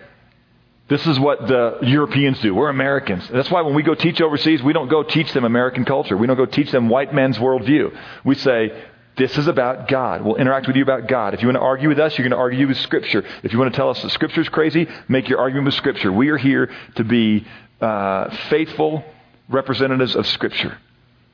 this 0.88 1.06
is 1.08 1.19
what 1.19 1.48
the 1.48 1.80
Europeans 1.82 2.39
do. 2.41 2.54
We're 2.54 2.69
Americans. 2.69 3.28
That's 3.30 3.50
why 3.50 3.62
when 3.62 3.74
we 3.74 3.82
go 3.82 3.95
teach 3.95 4.21
overseas, 4.21 4.62
we 4.62 4.74
don't 4.74 4.88
go 4.88 5.02
teach 5.02 5.34
them 5.34 5.43
American 5.43 5.84
culture. 5.84 6.15
We 6.15 6.28
don't 6.28 6.38
go 6.38 6.45
teach 6.45 6.71
them 6.71 6.89
white 6.89 7.13
men's 7.13 7.38
worldview. 7.38 7.98
We 8.24 8.36
say, 8.36 8.84
this 9.17 9.36
is 9.38 9.48
about 9.48 9.88
God. 9.88 10.21
We'll 10.21 10.36
interact 10.36 10.67
with 10.67 10.76
you 10.76 10.84
about 10.84 11.08
God. 11.08 11.34
If 11.34 11.41
you 11.41 11.48
want 11.48 11.56
to 11.56 11.62
argue 11.62 11.89
with 11.89 12.00
us, 12.00 12.17
you're 12.17 12.28
going 12.28 12.38
to 12.38 12.41
argue 12.41 12.67
with 12.67 12.78
Scripture. 12.78 13.24
If 13.41 13.52
you 13.52 13.58
want 13.58 13.74
to 13.74 13.78
tell 13.78 13.89
us 13.89 14.02
that 14.04 14.12
Scripture 14.12 14.41
is 14.41 14.50
crazy, 14.50 14.88
make 15.08 15.28
your 15.28 15.39
argument 15.39 15.65
with 15.65 15.76
Scripture. 15.76 16.12
We 16.12 16.30
are 16.30 16.38
here 16.38 16.69
to 16.95 17.04
be 17.04 17.48
uh, 17.82 18.30
faithful 18.50 19.04
representatives 19.50 20.15
of 20.15 20.28
Scripture. 20.28 20.78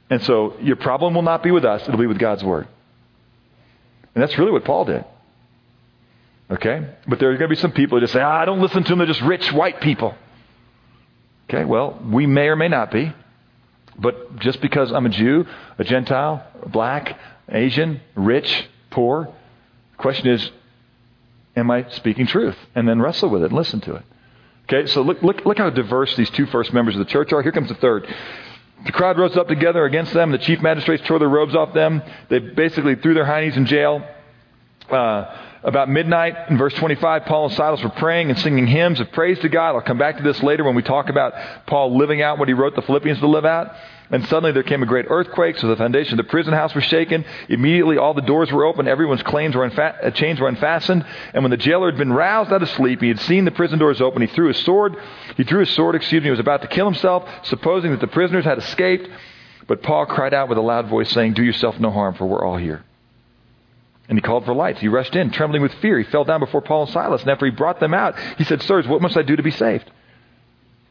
And 0.09 0.23
so 0.23 0.55
your 0.61 0.75
problem 0.75 1.13
will 1.13 1.23
not 1.23 1.43
be 1.43 1.51
with 1.51 1.65
us, 1.65 1.81
it'll 1.87 1.99
be 1.99 2.07
with 2.07 2.19
God's 2.19 2.43
Word. 2.43 2.67
And 4.13 4.21
that's 4.21 4.37
really 4.37 4.51
what 4.51 4.63
Paul 4.63 4.85
did. 4.85 5.03
Okay? 6.51 6.85
But 7.07 7.19
there 7.19 7.29
are 7.29 7.37
going 7.37 7.49
to 7.49 7.55
be 7.55 7.61
some 7.61 7.71
people 7.71 7.97
who 7.97 8.01
just 8.01 8.13
say, 8.13 8.21
ah, 8.21 8.41
I 8.41 8.45
don't 8.45 8.61
listen 8.61 8.83
to 8.83 8.89
them, 8.89 8.99
they're 8.99 9.07
just 9.07 9.21
rich 9.21 9.51
white 9.51 9.81
people. 9.81 10.15
Okay, 11.49 11.65
well, 11.65 11.99
we 12.09 12.25
may 12.25 12.47
or 12.47 12.55
may 12.55 12.67
not 12.67 12.91
be. 12.91 13.13
But 13.97 14.39
just 14.39 14.61
because 14.61 14.91
I'm 14.91 15.05
a 15.05 15.09
Jew, 15.09 15.45
a 15.77 15.83
Gentile, 15.83 16.45
black, 16.67 17.19
Asian, 17.49 18.01
rich, 18.15 18.67
poor. 18.89 19.25
The 19.91 19.97
question 19.97 20.27
is, 20.27 20.49
am 21.55 21.69
I 21.69 21.89
speaking 21.89 22.25
truth? 22.25 22.57
And 22.73 22.87
then 22.87 23.01
wrestle 23.01 23.29
with 23.29 23.43
it 23.43 23.47
and 23.47 23.53
listen 23.53 23.81
to 23.81 23.95
it. 23.95 24.03
Okay, 24.63 24.87
so 24.87 25.01
look, 25.01 25.21
look, 25.21 25.45
look 25.45 25.57
how 25.57 25.69
diverse 25.69 26.15
these 26.15 26.29
two 26.29 26.45
first 26.45 26.73
members 26.73 26.95
of 26.95 26.99
the 26.99 27.11
church 27.11 27.33
are. 27.33 27.41
Here 27.41 27.51
comes 27.51 27.67
the 27.67 27.75
third. 27.75 28.07
The 28.85 28.91
crowd 28.91 29.19
rose 29.19 29.35
up 29.35 29.47
together 29.47 29.85
against 29.85 30.13
them. 30.13 30.31
The 30.31 30.37
chief 30.37 30.61
magistrates 30.61 31.05
tore 31.05 31.19
their 31.19 31.29
robes 31.29 31.55
off 31.55 31.73
them. 31.73 32.01
They 32.29 32.39
basically 32.39 32.95
threw 32.95 33.13
their 33.13 33.25
heinies 33.25 33.57
in 33.57 33.65
jail. 33.65 34.07
Uh, 34.89 35.37
about 35.63 35.89
midnight 35.89 36.49
in 36.49 36.57
verse 36.57 36.73
25, 36.73 37.25
Paul 37.25 37.45
and 37.45 37.53
Silas 37.53 37.83
were 37.83 37.89
praying 37.89 38.29
and 38.29 38.39
singing 38.39 38.65
hymns 38.65 38.99
of 38.99 39.11
praise 39.11 39.37
to 39.39 39.49
God. 39.49 39.75
I'll 39.75 39.81
come 39.81 39.99
back 39.99 40.17
to 40.17 40.23
this 40.23 40.41
later 40.41 40.63
when 40.63 40.75
we 40.75 40.81
talk 40.81 41.09
about 41.09 41.33
Paul 41.67 41.97
living 41.97 42.21
out 42.21 42.39
what 42.39 42.47
he 42.47 42.53
wrote 42.53 42.75
the 42.75 42.81
Philippians 42.81 43.19
to 43.19 43.27
live 43.27 43.45
out. 43.45 43.71
And 44.09 44.25
suddenly 44.27 44.51
there 44.51 44.63
came 44.63 44.83
a 44.83 44.87
great 44.87 45.05
earthquake, 45.07 45.57
so 45.57 45.67
the 45.67 45.77
foundation 45.77 46.19
of 46.19 46.25
the 46.25 46.29
prison 46.29 46.53
house 46.53 46.75
was 46.75 46.83
shaken. 46.83 47.23
Immediately 47.47 47.97
all 47.97 48.13
the 48.13 48.21
doors 48.21 48.51
were 48.51 48.65
open, 48.65 48.87
everyone's 48.87 49.23
claims 49.23 49.55
were 49.55 49.67
unfa- 49.69 50.05
uh, 50.05 50.11
chains 50.11 50.39
were 50.39 50.49
unfastened. 50.49 51.05
And 51.33 51.43
when 51.43 51.51
the 51.51 51.57
jailer 51.57 51.89
had 51.89 51.97
been 51.97 52.11
roused 52.11 52.51
out 52.51 52.61
of 52.61 52.69
sleep, 52.71 53.01
he 53.01 53.07
had 53.07 53.19
seen 53.21 53.45
the 53.45 53.51
prison 53.51 53.79
doors 53.79 54.01
open. 54.01 54.21
He 54.21 54.27
threw 54.27 54.49
his 54.49 54.57
sword. 54.65 54.97
He 55.37 55.45
drew 55.45 55.61
his 55.61 55.69
sword, 55.69 55.95
excuse 55.95 56.21
me, 56.21 56.27
he 56.27 56.31
was 56.31 56.39
about 56.39 56.61
to 56.63 56.67
kill 56.67 56.85
himself, 56.85 57.29
supposing 57.43 57.91
that 57.91 58.01
the 58.01 58.07
prisoners 58.07 58.43
had 58.43 58.57
escaped. 58.57 59.07
But 59.67 59.81
Paul 59.81 60.05
cried 60.07 60.33
out 60.33 60.49
with 60.49 60.57
a 60.57 60.61
loud 60.61 60.87
voice, 60.87 61.09
saying, 61.11 61.33
Do 61.33 61.43
yourself 61.43 61.79
no 61.79 61.91
harm, 61.91 62.15
for 62.15 62.25
we're 62.25 62.43
all 62.43 62.57
here. 62.57 62.83
And 64.11 64.17
he 64.17 64.21
called 64.21 64.43
for 64.43 64.53
lights. 64.53 64.81
He 64.81 64.89
rushed 64.89 65.15
in, 65.15 65.31
trembling 65.31 65.61
with 65.61 65.73
fear. 65.75 65.97
He 65.97 66.03
fell 66.03 66.25
down 66.25 66.41
before 66.41 66.59
Paul 66.59 66.83
and 66.83 66.91
Silas. 66.91 67.21
And 67.21 67.31
after 67.31 67.45
he 67.45 67.51
brought 67.51 67.79
them 67.79 67.93
out, 67.93 68.19
he 68.37 68.43
said, 68.43 68.61
Sirs, 68.61 68.85
what 68.85 69.01
must 69.01 69.15
I 69.15 69.21
do 69.21 69.37
to 69.37 69.41
be 69.41 69.51
saved? 69.51 69.89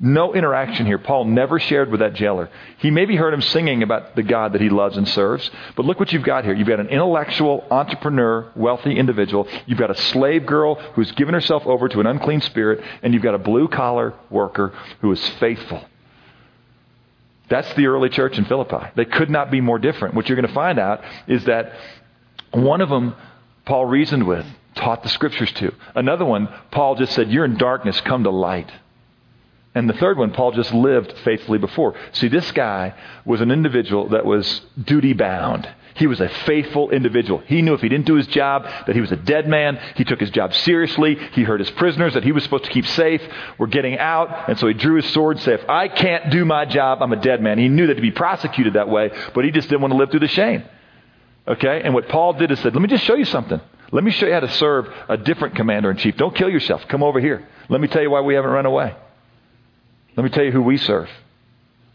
No 0.01 0.33
interaction 0.33 0.87
here. 0.87 0.97
Paul 0.97 1.27
never 1.27 1.61
shared 1.61 1.91
with 1.91 2.01
that 2.01 2.15
jailer. 2.15 2.49
He 2.79 2.91
maybe 2.91 3.17
heard 3.17 3.35
him 3.35 3.43
singing 3.43 3.83
about 3.83 4.17
the 4.17 4.23
God 4.23 4.55
that 4.55 4.63
he 4.63 4.71
loves 4.71 4.97
and 4.97 5.07
serves, 5.07 5.51
but 5.77 5.85
look 5.85 6.01
what 6.01 6.15
you've 6.15 6.23
got 6.23 6.47
here. 6.47 6.55
You've 6.55 6.67
got 6.67 6.81
an 6.81 6.89
intellectual, 6.89 7.67
entrepreneur, 7.71 8.51
wealthy 8.57 8.97
individual. 8.97 9.47
You've 9.67 9.79
got 9.79 9.91
a 9.91 9.95
slave 9.95 10.47
girl 10.47 10.77
who's 10.95 11.13
given 11.13 11.35
herself 11.35 11.67
over 11.67 11.91
to 11.91 12.01
an 12.01 12.07
unclean 12.07 12.41
spirit, 12.41 12.83
and 13.03 13.13
you've 13.13 13.23
got 13.23 13.35
a 13.35 13.39
blue 13.39 13.69
collar 13.69 14.15
worker 14.31 14.73
who 15.03 15.13
is 15.13 15.29
faithful. 15.39 15.85
That's 17.51 17.71
the 17.75 17.89
early 17.89 18.09
church 18.09 18.39
in 18.39 18.47
Philippi. 18.47 18.87
They 18.95 19.05
could 19.05 19.29
not 19.29 19.51
be 19.51 19.61
more 19.61 19.79
different. 19.79 20.15
What 20.15 20.29
you're 20.29 20.37
going 20.37 20.49
to 20.49 20.55
find 20.55 20.79
out 20.79 21.03
is 21.27 21.45
that 21.45 21.75
one 22.53 22.81
of 22.81 22.89
them 22.89 23.15
Paul 23.65 23.87
reasoned 23.87 24.27
with, 24.27 24.47
taught 24.75 25.03
the 25.03 25.09
scriptures 25.09 25.53
to. 25.53 25.73
Another 25.95 26.25
one, 26.25 26.49
Paul 26.71 26.97
just 26.97 27.13
said, 27.13 27.31
You're 27.31 27.45
in 27.45 27.57
darkness, 27.57 28.01
come 28.01 28.25
to 28.25 28.31
light. 28.31 28.71
And 29.75 29.89
the 29.89 29.95
third 29.95 30.19
one, 30.19 30.33
Paul 30.33 30.51
just 30.53 30.75
lived 30.75 31.13
faithfully 31.19 31.59
before. 31.59 31.95
See, 32.13 32.27
this 32.27 32.51
guy 32.51 32.95
was 33.25 33.41
an 33.41 33.53
individual 33.53 34.09
that 34.09 34.25
was 34.25 34.63
duty 34.83 35.13
bound. 35.13 35.69
He 35.95 36.09
was 36.09 36.21
a 36.21 36.29
faithful 36.29 36.91
individual. 36.91 37.39
He 37.47 37.63
knew 37.63 37.75
if 37.75 37.81
he 37.81 37.89
didn't 37.89 38.07
do 38.07 38.15
his 38.15 38.27
job 38.27 38.65
that 38.87 38.95
he 38.95 39.01
was 39.01 39.13
a 39.13 39.17
dead 39.17 39.47
man. 39.47 39.79
He 39.97 40.05
took 40.05 40.19
his 40.19 40.31
job 40.31 40.55
seriously. 40.55 41.17
He 41.33 41.43
heard 41.43 41.61
his 41.61 41.71
prisoners 41.73 42.15
that 42.15 42.25
he 42.25 42.33
was 42.33 42.43
supposed 42.43 42.65
to 42.65 42.71
keep 42.71 42.87
safe 42.87 43.23
were 43.59 43.67
getting 43.67 43.99
out. 43.99 44.49
And 44.49 44.59
so 44.59 44.67
he 44.67 44.75
drew 44.75 44.97
his 44.97 45.13
sword 45.13 45.37
and 45.37 45.45
said, 45.45 45.61
if 45.61 45.69
I 45.69 45.89
can't 45.89 46.31
do 46.31 46.45
my 46.45 46.65
job, 46.65 47.03
I'm 47.03 47.13
a 47.13 47.21
dead 47.21 47.41
man. 47.41 47.59
He 47.59 47.69
knew 47.69 47.87
that 47.89 47.95
to 47.95 48.03
be 48.03 48.11
prosecuted 48.11 48.73
that 48.73 48.89
way, 48.89 49.11
but 49.35 49.45
he 49.45 49.51
just 49.51 49.69
didn't 49.69 49.83
want 49.83 49.93
to 49.93 49.99
live 49.99 50.11
through 50.11 50.21
the 50.21 50.29
shame. 50.29 50.65
Okay? 51.51 51.83
And 51.83 51.93
what 51.93 52.09
Paul 52.09 52.35
did 52.35 52.51
is 52.51 52.61
said, 52.61 52.75
let 52.75 52.81
me 52.81 52.89
just 52.89 53.05
show 53.05 53.17
you 53.17 53.25
something. 53.25 53.61
Let 53.93 54.05
me 54.05 54.13
show 54.13 54.27
you 54.27 54.33
how 54.33 54.41
to 54.41 54.53
serve 54.53 54.89
a 55.09 55.17
different 55.17 55.57
commander 55.57 55.91
in 55.91 55.97
chief. 55.97 56.17
Don't 56.17 56.35
kill 56.35 56.49
yourself. 56.49 56.87
Come 56.89 57.03
over 57.03 57.19
here. 57.19 57.47
Let 57.69 57.81
me 57.81 57.89
tell 57.89 58.03
you 58.03 58.11
why 58.11 58.21
we 58.21 58.35
haven't 58.35 58.51
run 58.51 58.67
away. 58.67 58.95
Let 60.17 60.23
me 60.23 60.31
tell 60.31 60.45
you 60.45 60.53
who 60.53 60.63
we 60.63 60.77
serve. 60.77 61.11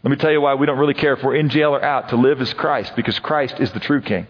Let 0.02 0.10
me 0.10 0.16
tell 0.16 0.30
you 0.30 0.40
why 0.40 0.54
we 0.54 0.66
don't 0.66 0.78
really 0.78 0.94
care 0.94 1.14
if 1.14 1.22
we're 1.24 1.36
in 1.36 1.48
jail 1.48 1.74
or 1.74 1.82
out 1.82 2.10
to 2.10 2.16
live 2.16 2.40
as 2.40 2.52
Christ, 2.52 2.94
because 2.94 3.18
Christ 3.18 3.58
is 3.58 3.72
the 3.72 3.80
true 3.80 4.02
King. 4.02 4.26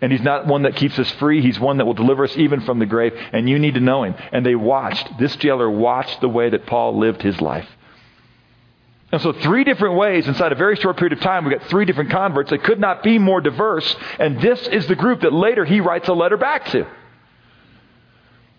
And 0.00 0.10
He's 0.10 0.22
not 0.22 0.46
one 0.46 0.62
that 0.62 0.76
keeps 0.76 0.98
us 0.98 1.10
free. 1.12 1.40
He's 1.40 1.60
one 1.60 1.76
that 1.76 1.84
will 1.84 1.94
deliver 1.94 2.24
us 2.24 2.36
even 2.36 2.62
from 2.62 2.78
the 2.78 2.86
grave. 2.86 3.12
And 3.32 3.48
you 3.48 3.58
need 3.58 3.74
to 3.74 3.80
know 3.80 4.02
Him. 4.02 4.14
And 4.32 4.44
they 4.44 4.54
watched, 4.54 5.18
this 5.18 5.36
jailer 5.36 5.70
watched 5.70 6.20
the 6.20 6.28
way 6.28 6.50
that 6.50 6.66
Paul 6.66 6.98
lived 6.98 7.22
his 7.22 7.40
life. 7.40 7.68
And 9.14 9.22
so, 9.22 9.32
three 9.32 9.62
different 9.62 9.94
ways 9.94 10.26
inside 10.26 10.50
a 10.50 10.56
very 10.56 10.74
short 10.74 10.96
period 10.96 11.16
of 11.16 11.20
time, 11.20 11.44
we 11.44 11.52
got 11.52 11.68
three 11.68 11.84
different 11.84 12.10
converts 12.10 12.50
that 12.50 12.64
could 12.64 12.80
not 12.80 13.04
be 13.04 13.20
more 13.20 13.40
diverse. 13.40 13.94
And 14.18 14.40
this 14.40 14.66
is 14.66 14.88
the 14.88 14.96
group 14.96 15.20
that 15.20 15.32
later 15.32 15.64
he 15.64 15.78
writes 15.78 16.08
a 16.08 16.12
letter 16.12 16.36
back 16.36 16.64
to. 16.72 16.84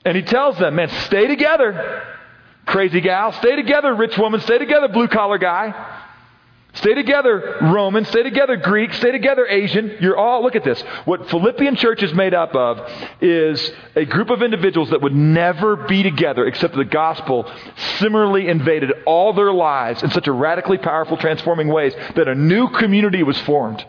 And 0.06 0.16
he 0.16 0.24
tells 0.24 0.58
them, 0.58 0.76
man, 0.76 0.88
stay 1.08 1.28
together, 1.28 2.04
crazy 2.66 3.02
gal. 3.02 3.34
Stay 3.34 3.58
together, 3.58 3.94
rich 3.96 4.18
woman. 4.18 4.40
Stay 4.40 4.58
together, 4.58 4.88
blue 4.88 5.10
collar 5.10 5.38
guy. 5.38 5.74
Stay 6.76 6.94
together, 6.94 7.58
Roman. 7.62 8.06
Stay 8.06 8.24
together, 8.24 8.58
Greek. 8.58 8.94
Stay 8.94 9.12
together, 9.12 9.46
Asian. 9.48 9.98
You're 10.00 10.18
all, 10.18 10.44
look 10.44 10.56
at 10.56 10.64
this. 10.64 10.82
What 11.06 11.30
Philippian 11.30 11.76
church 11.76 12.04
is 12.04 12.14
made 12.14 12.34
up 12.34 12.56
of 12.56 12.90
is 13.22 13.72
a 13.96 14.06
group 14.06 14.30
of 14.30 14.42
individuals 14.42 14.90
that 14.92 15.02
would 15.02 15.16
never 15.16 15.76
be 15.76 16.04
together 16.04 16.46
except 16.46 16.76
the 16.76 16.86
gospel 16.86 17.52
similarly 17.98 18.48
invaded 18.48 18.92
all 19.06 19.34
their 19.34 19.54
lives 19.54 20.04
in 20.04 20.12
such 20.12 20.28
a 20.28 20.32
radically 20.32 20.78
powerful, 20.78 21.18
transforming 21.18 21.68
ways 21.68 21.94
that 22.16 22.28
a 22.28 22.36
new 22.36 22.70
community 22.70 23.24
was 23.24 23.40
formed 23.42 23.86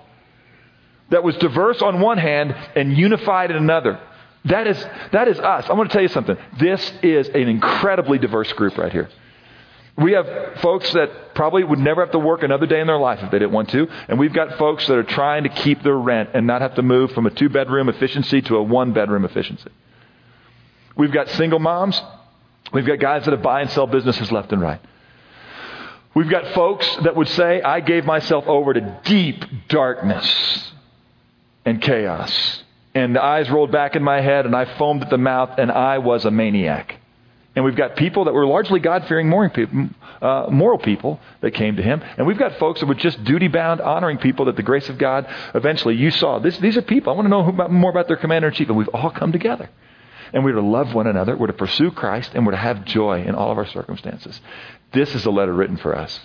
that 1.10 1.22
was 1.22 1.36
diverse 1.36 1.82
on 1.82 2.00
one 2.00 2.18
hand 2.18 2.54
and 2.74 2.96
unified 2.96 3.50
in 3.50 3.56
another. 3.56 4.00
That 4.44 4.66
is, 4.66 4.84
that 5.12 5.28
is 5.28 5.38
us. 5.38 5.66
I'm 5.68 5.76
going 5.76 5.88
to 5.88 5.92
tell 5.92 6.02
you 6.02 6.08
something. 6.08 6.36
This 6.58 6.92
is 7.02 7.28
an 7.28 7.48
incredibly 7.48 8.18
diverse 8.18 8.52
group 8.52 8.76
right 8.78 8.92
here. 8.92 9.08
We 9.96 10.12
have 10.12 10.58
folks 10.60 10.92
that 10.92 11.34
probably 11.34 11.64
would 11.64 11.78
never 11.78 12.02
have 12.02 12.12
to 12.12 12.18
work 12.18 12.42
another 12.42 12.66
day 12.66 12.80
in 12.80 12.86
their 12.86 12.98
life 12.98 13.20
if 13.22 13.30
they 13.30 13.38
didn't 13.38 13.52
want 13.52 13.70
to. 13.70 13.88
And 14.08 14.18
we've 14.18 14.32
got 14.32 14.58
folks 14.58 14.86
that 14.88 14.96
are 14.96 15.02
trying 15.02 15.44
to 15.44 15.48
keep 15.48 15.82
their 15.82 15.96
rent 15.96 16.30
and 16.34 16.46
not 16.46 16.60
have 16.60 16.74
to 16.74 16.82
move 16.82 17.12
from 17.12 17.26
a 17.26 17.30
two 17.30 17.48
bedroom 17.48 17.88
efficiency 17.88 18.42
to 18.42 18.56
a 18.56 18.62
one 18.62 18.92
bedroom 18.92 19.24
efficiency. 19.24 19.70
We've 20.96 21.12
got 21.12 21.30
single 21.30 21.58
moms. 21.58 22.00
We've 22.72 22.86
got 22.86 22.98
guys 22.98 23.24
that 23.24 23.32
have 23.32 23.42
buy 23.42 23.62
and 23.62 23.70
sell 23.70 23.86
businesses 23.86 24.30
left 24.30 24.52
and 24.52 24.60
right. 24.60 24.80
We've 26.14 26.28
got 26.28 26.54
folks 26.54 26.86
that 27.04 27.16
would 27.16 27.28
say, 27.28 27.62
I 27.62 27.80
gave 27.80 28.04
myself 28.04 28.46
over 28.46 28.74
to 28.74 29.00
deep 29.04 29.44
darkness 29.68 30.72
and 31.64 31.80
chaos. 31.80 32.62
And 32.94 33.14
the 33.14 33.22
eyes 33.22 33.50
rolled 33.50 33.72
back 33.72 33.96
in 33.96 34.02
my 34.02 34.20
head 34.20 34.46
and 34.46 34.56
I 34.56 34.64
foamed 34.78 35.02
at 35.02 35.10
the 35.10 35.18
mouth 35.18 35.58
and 35.58 35.70
I 35.70 35.98
was 35.98 36.24
a 36.24 36.30
maniac. 36.30 36.96
And 37.56 37.64
we've 37.64 37.74
got 37.74 37.96
people 37.96 38.26
that 38.26 38.34
were 38.34 38.46
largely 38.46 38.80
God 38.80 39.06
fearing, 39.08 39.30
moral 39.30 39.48
people, 39.48 39.88
uh, 40.20 40.48
moral 40.50 40.76
people 40.76 41.18
that 41.40 41.52
came 41.52 41.76
to 41.76 41.82
him. 41.82 42.02
And 42.18 42.26
we've 42.26 42.38
got 42.38 42.58
folks 42.58 42.80
that 42.80 42.86
were 42.86 42.94
just 42.94 43.24
duty 43.24 43.48
bound, 43.48 43.80
honoring 43.80 44.18
people 44.18 44.44
that 44.44 44.56
the 44.56 44.62
grace 44.62 44.90
of 44.90 44.98
God 44.98 45.26
eventually 45.54 45.96
you 45.96 46.10
saw. 46.10 46.38
This, 46.38 46.58
these 46.58 46.76
are 46.76 46.82
people. 46.82 47.14
I 47.14 47.16
want 47.16 47.24
to 47.24 47.30
know 47.30 47.68
more 47.70 47.90
about 47.90 48.08
their 48.08 48.18
commander 48.18 48.48
in 48.48 48.54
chief. 48.54 48.68
And 48.68 48.76
we've 48.76 48.88
all 48.88 49.10
come 49.10 49.32
together. 49.32 49.70
And 50.34 50.44
we're 50.44 50.52
to 50.52 50.60
love 50.60 50.92
one 50.92 51.06
another. 51.06 51.34
We're 51.34 51.46
to 51.46 51.54
pursue 51.54 51.90
Christ. 51.92 52.32
And 52.34 52.44
we're 52.44 52.52
to 52.52 52.58
have 52.58 52.84
joy 52.84 53.22
in 53.22 53.34
all 53.34 53.50
of 53.50 53.56
our 53.56 53.66
circumstances. 53.66 54.38
This 54.92 55.14
is 55.14 55.24
a 55.24 55.30
letter 55.30 55.54
written 55.54 55.78
for 55.78 55.96
us. 55.96 56.20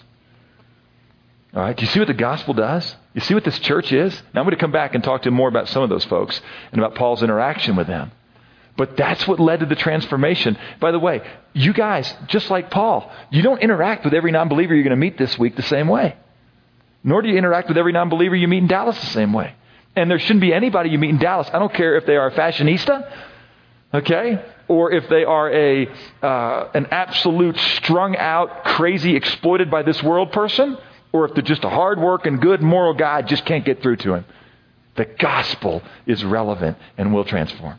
All 1.53 1.61
right. 1.61 1.77
Do 1.77 1.85
you 1.85 1.91
see 1.91 1.99
what 1.99 2.09
the 2.09 2.13
gospel 2.13 2.53
does? 2.53 2.93
You 3.13 3.21
see 3.21 3.35
what 3.35 3.45
this 3.45 3.59
church 3.59 3.93
is? 3.93 4.13
Now 4.33 4.41
I'm 4.41 4.45
going 4.45 4.57
to 4.57 4.61
come 4.61 4.73
back 4.73 4.95
and 4.95 5.03
talk 5.03 5.21
to 5.21 5.29
you 5.29 5.35
more 5.35 5.47
about 5.47 5.69
some 5.69 5.81
of 5.81 5.89
those 5.89 6.03
folks 6.03 6.41
and 6.73 6.81
about 6.81 6.95
Paul's 6.95 7.23
interaction 7.23 7.77
with 7.77 7.87
them. 7.87 8.11
But 8.77 8.95
that's 8.95 9.27
what 9.27 9.39
led 9.39 9.59
to 9.59 9.65
the 9.65 9.75
transformation. 9.75 10.57
By 10.79 10.91
the 10.91 10.99
way, 10.99 11.21
you 11.53 11.73
guys, 11.73 12.13
just 12.27 12.49
like 12.49 12.71
Paul, 12.71 13.11
you 13.29 13.41
don't 13.41 13.61
interact 13.61 14.05
with 14.05 14.13
every 14.13 14.31
non 14.31 14.49
believer 14.49 14.73
you're 14.73 14.83
going 14.83 14.91
to 14.91 14.95
meet 14.95 15.17
this 15.17 15.37
week 15.37 15.55
the 15.55 15.63
same 15.63 15.87
way. 15.87 16.15
Nor 17.03 17.21
do 17.21 17.29
you 17.29 17.37
interact 17.37 17.67
with 17.67 17.77
every 17.77 17.91
non 17.91 18.09
believer 18.09 18.35
you 18.35 18.47
meet 18.47 18.59
in 18.59 18.67
Dallas 18.67 18.99
the 18.99 19.07
same 19.07 19.33
way. 19.33 19.55
And 19.95 20.09
there 20.09 20.19
shouldn't 20.19 20.41
be 20.41 20.53
anybody 20.53 20.89
you 20.89 20.99
meet 20.99 21.09
in 21.09 21.17
Dallas. 21.17 21.49
I 21.53 21.59
don't 21.59 21.73
care 21.73 21.97
if 21.97 22.05
they 22.05 22.15
are 22.15 22.27
a 22.27 22.31
fashionista, 22.31 23.11
okay, 23.93 24.41
or 24.69 24.91
if 24.91 25.09
they 25.09 25.25
are 25.25 25.51
a 25.51 25.87
uh, 26.21 26.69
an 26.73 26.87
absolute 26.91 27.57
strung 27.57 28.15
out, 28.15 28.63
crazy, 28.63 29.17
exploited 29.17 29.69
by 29.69 29.83
this 29.83 30.01
world 30.01 30.31
person, 30.31 30.77
or 31.11 31.25
if 31.25 31.33
they're 31.33 31.43
just 31.43 31.65
a 31.65 31.69
hard 31.69 31.99
working, 31.99 32.37
good, 32.37 32.61
moral 32.61 32.93
guy, 32.93 33.21
just 33.21 33.43
can't 33.43 33.65
get 33.65 33.81
through 33.81 33.97
to 33.97 34.13
him. 34.13 34.25
The 34.95 35.05
gospel 35.05 35.81
is 36.05 36.23
relevant 36.23 36.77
and 36.97 37.13
will 37.13 37.25
transform 37.25 37.77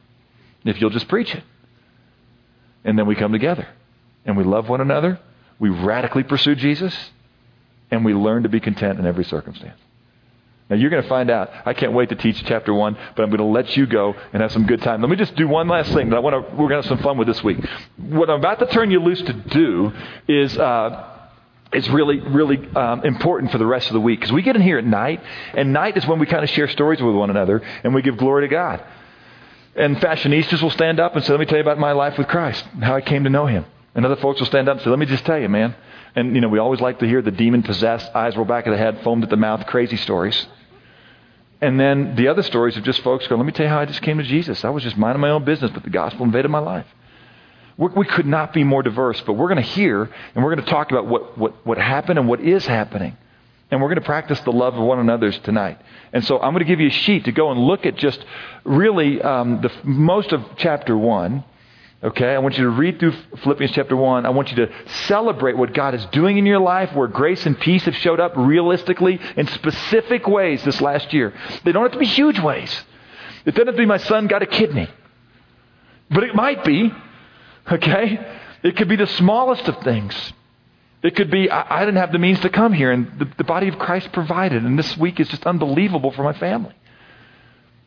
if 0.64 0.80
you'll 0.80 0.90
just 0.90 1.08
preach 1.08 1.34
it. 1.34 1.42
And 2.84 2.98
then 2.98 3.06
we 3.06 3.14
come 3.14 3.32
together 3.32 3.68
and 4.24 4.36
we 4.36 4.44
love 4.44 4.68
one 4.68 4.80
another, 4.80 5.20
we 5.58 5.70
radically 5.70 6.22
pursue 6.22 6.54
Jesus, 6.54 6.94
and 7.90 8.04
we 8.04 8.14
learn 8.14 8.44
to 8.44 8.48
be 8.48 8.60
content 8.60 8.98
in 8.98 9.06
every 9.06 9.24
circumstance. 9.24 9.78
Now 10.70 10.76
you're 10.76 10.90
going 10.90 11.02
to 11.02 11.08
find 11.08 11.30
out. 11.30 11.50
I 11.66 11.74
can't 11.74 11.92
wait 11.92 12.08
to 12.08 12.14
teach 12.14 12.42
chapter 12.44 12.72
one, 12.72 12.96
but 13.16 13.22
I'm 13.22 13.28
going 13.28 13.38
to 13.38 13.44
let 13.44 13.76
you 13.76 13.86
go 13.86 14.14
and 14.32 14.40
have 14.40 14.52
some 14.52 14.66
good 14.66 14.80
time. 14.80 15.02
Let 15.02 15.10
me 15.10 15.16
just 15.16 15.34
do 15.36 15.46
one 15.46 15.68
last 15.68 15.92
thing 15.92 16.08
that 16.10 16.16
I 16.16 16.20
want 16.20 16.34
to. 16.34 16.50
We're 16.52 16.68
going 16.68 16.82
to 16.82 16.88
have 16.88 16.98
some 16.98 16.98
fun 16.98 17.18
with 17.18 17.28
this 17.28 17.42
week. 17.42 17.58
What 17.98 18.30
I'm 18.30 18.38
about 18.38 18.58
to 18.60 18.66
turn 18.66 18.90
you 18.90 19.00
loose 19.00 19.20
to 19.22 19.32
do 19.32 19.92
is. 20.28 20.56
Uh, 20.56 21.08
is 21.72 21.88
really, 21.88 22.20
really 22.20 22.58
um, 22.76 23.02
important 23.02 23.50
for 23.50 23.56
the 23.56 23.64
rest 23.64 23.86
of 23.86 23.94
the 23.94 24.00
week 24.00 24.20
because 24.20 24.30
we 24.30 24.42
get 24.42 24.54
in 24.56 24.60
here 24.60 24.76
at 24.76 24.84
night, 24.84 25.22
and 25.54 25.72
night 25.72 25.96
is 25.96 26.06
when 26.06 26.18
we 26.18 26.26
kind 26.26 26.44
of 26.44 26.50
share 26.50 26.68
stories 26.68 27.00
with 27.00 27.14
one 27.14 27.30
another 27.30 27.62
and 27.82 27.94
we 27.94 28.02
give 28.02 28.18
glory 28.18 28.46
to 28.46 28.48
God. 28.48 28.84
And 29.74 29.96
fashionistas 29.96 30.60
will 30.62 30.70
stand 30.70 31.00
up 31.00 31.16
and 31.16 31.24
say, 31.24 31.32
Let 31.32 31.40
me 31.40 31.46
tell 31.46 31.56
you 31.56 31.62
about 31.62 31.78
my 31.78 31.92
life 31.92 32.18
with 32.18 32.28
Christ, 32.28 32.64
how 32.80 32.94
I 32.94 33.00
came 33.00 33.24
to 33.24 33.30
know 33.30 33.46
him. 33.46 33.64
And 33.94 34.04
other 34.04 34.16
folks 34.16 34.40
will 34.40 34.46
stand 34.46 34.68
up 34.68 34.76
and 34.76 34.84
say, 34.84 34.90
Let 34.90 34.98
me 34.98 35.06
just 35.06 35.24
tell 35.24 35.38
you, 35.38 35.48
man. 35.48 35.74
And, 36.14 36.34
you 36.34 36.42
know, 36.42 36.48
we 36.48 36.58
always 36.58 36.80
like 36.80 36.98
to 36.98 37.06
hear 37.06 37.22
the 37.22 37.30
demon 37.30 37.62
possessed, 37.62 38.10
eyes 38.14 38.36
roll 38.36 38.44
back 38.44 38.66
of 38.66 38.72
the 38.72 38.78
head, 38.78 39.00
foamed 39.02 39.24
at 39.24 39.30
the 39.30 39.36
mouth, 39.36 39.66
crazy 39.66 39.96
stories. 39.96 40.46
And 41.62 41.80
then 41.80 42.16
the 42.16 42.28
other 42.28 42.42
stories 42.42 42.76
of 42.76 42.82
just 42.82 43.00
folks 43.02 43.26
going, 43.26 43.38
Let 43.38 43.46
me 43.46 43.52
tell 43.52 43.64
you 43.64 43.70
how 43.70 43.80
I 43.80 43.86
just 43.86 44.02
came 44.02 44.18
to 44.18 44.24
Jesus. 44.24 44.64
I 44.64 44.70
was 44.70 44.82
just 44.82 44.96
minding 44.96 45.20
my 45.20 45.30
own 45.30 45.44
business, 45.44 45.70
but 45.72 45.84
the 45.84 45.90
gospel 45.90 46.24
invaded 46.24 46.50
my 46.50 46.58
life. 46.58 46.86
We're, 47.78 47.92
we 47.92 48.04
could 48.04 48.26
not 48.26 48.52
be 48.52 48.64
more 48.64 48.82
diverse, 48.82 49.22
but 49.22 49.34
we're 49.34 49.48
going 49.48 49.62
to 49.62 49.70
hear 49.70 50.02
and 50.34 50.44
we're 50.44 50.54
going 50.54 50.64
to 50.64 50.70
talk 50.70 50.90
about 50.90 51.06
what, 51.06 51.38
what, 51.38 51.66
what 51.66 51.78
happened 51.78 52.18
and 52.18 52.28
what 52.28 52.40
is 52.40 52.66
happening. 52.66 53.16
And 53.72 53.80
we're 53.80 53.88
going 53.88 54.00
to 54.00 54.04
practice 54.04 54.38
the 54.40 54.52
love 54.52 54.74
of 54.74 54.84
one 54.84 54.98
another's 54.98 55.38
tonight. 55.38 55.80
And 56.12 56.22
so 56.26 56.38
I'm 56.38 56.52
going 56.52 56.62
to 56.62 56.68
give 56.68 56.78
you 56.78 56.88
a 56.88 56.92
sheet 56.92 57.24
to 57.24 57.32
go 57.32 57.50
and 57.50 57.58
look 57.58 57.86
at 57.86 57.96
just 57.96 58.22
really 58.64 59.20
um, 59.22 59.62
the 59.62 59.72
most 59.82 60.30
of 60.32 60.44
chapter 60.58 60.94
1. 60.94 61.42
Okay, 62.04 62.34
I 62.34 62.38
want 62.38 62.58
you 62.58 62.64
to 62.64 62.70
read 62.70 63.00
through 63.00 63.14
Philippians 63.42 63.72
chapter 63.72 63.96
1. 63.96 64.26
I 64.26 64.28
want 64.28 64.50
you 64.50 64.56
to 64.56 64.70
celebrate 65.06 65.56
what 65.56 65.72
God 65.72 65.94
is 65.94 66.04
doing 66.12 66.36
in 66.36 66.44
your 66.44 66.58
life, 66.58 66.94
where 66.94 67.08
grace 67.08 67.46
and 67.46 67.58
peace 67.58 67.84
have 67.84 67.96
showed 67.96 68.20
up 68.20 68.34
realistically 68.36 69.18
in 69.36 69.46
specific 69.46 70.26
ways 70.26 70.62
this 70.64 70.82
last 70.82 71.14
year. 71.14 71.32
They 71.64 71.72
don't 71.72 71.84
have 71.84 71.92
to 71.92 71.98
be 71.98 72.04
huge 72.04 72.38
ways. 72.40 72.70
It 73.46 73.52
doesn't 73.52 73.68
have 73.68 73.76
to 73.76 73.82
be 73.82 73.86
my 73.86 73.96
son 73.96 74.26
got 74.26 74.42
a 74.42 74.46
kidney. 74.46 74.90
But 76.10 76.24
it 76.24 76.34
might 76.34 76.62
be. 76.62 76.92
Okay? 77.70 78.36
It 78.64 78.76
could 78.76 78.88
be 78.88 78.96
the 78.96 79.06
smallest 79.06 79.66
of 79.66 79.82
things. 79.82 80.14
It 81.02 81.16
could 81.16 81.30
be, 81.30 81.50
I, 81.50 81.80
I 81.80 81.84
didn't 81.84 81.98
have 81.98 82.12
the 82.12 82.18
means 82.18 82.40
to 82.40 82.48
come 82.48 82.72
here, 82.72 82.92
and 82.92 83.18
the, 83.18 83.28
the 83.36 83.44
body 83.44 83.68
of 83.68 83.78
Christ 83.78 84.12
provided, 84.12 84.64
and 84.64 84.78
this 84.78 84.96
week 84.96 85.18
is 85.18 85.28
just 85.28 85.44
unbelievable 85.46 86.12
for 86.12 86.22
my 86.22 86.32
family. 86.32 86.74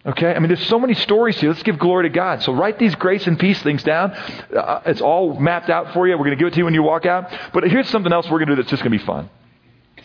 Okay? 0.06 0.34
I 0.36 0.40
mean, 0.40 0.50
there's 0.50 0.68
so 0.68 0.80
many 0.80 0.94
stories 0.94 1.38
here. 1.38 1.50
Let's 1.50 1.64
give 1.64 1.80
glory 1.80 2.04
to 2.04 2.14
God. 2.14 2.44
So 2.44 2.54
write 2.54 2.78
these 2.78 2.94
grace 2.96 3.26
and 3.26 3.40
peace 3.40 3.62
things 3.64 3.84
down. 3.84 4.12
Uh, 4.12 4.82
it's 4.86 5.02
all 5.02 5.40
mapped 5.40 5.70
out 5.70 5.94
for 5.94 6.08
you. 6.08 6.14
We're 6.14 6.26
going 6.26 6.38
to 6.38 6.44
give 6.44 6.48
it 6.50 6.52
to 6.52 6.58
you 6.60 6.66
when 6.66 6.76
you 6.76 6.84
walk 6.84 7.06
out. 7.06 7.32
But 7.54 7.64
here's 7.64 7.90
something 7.90 8.14
else 8.14 8.30
we're 8.30 8.38
going 8.38 8.50
to 8.50 8.56
do 8.56 8.62
that's 8.62 8.70
just 8.70 8.84
going 8.84 8.92
to 8.92 9.00
be 9.00 9.06
fun. 9.06 9.30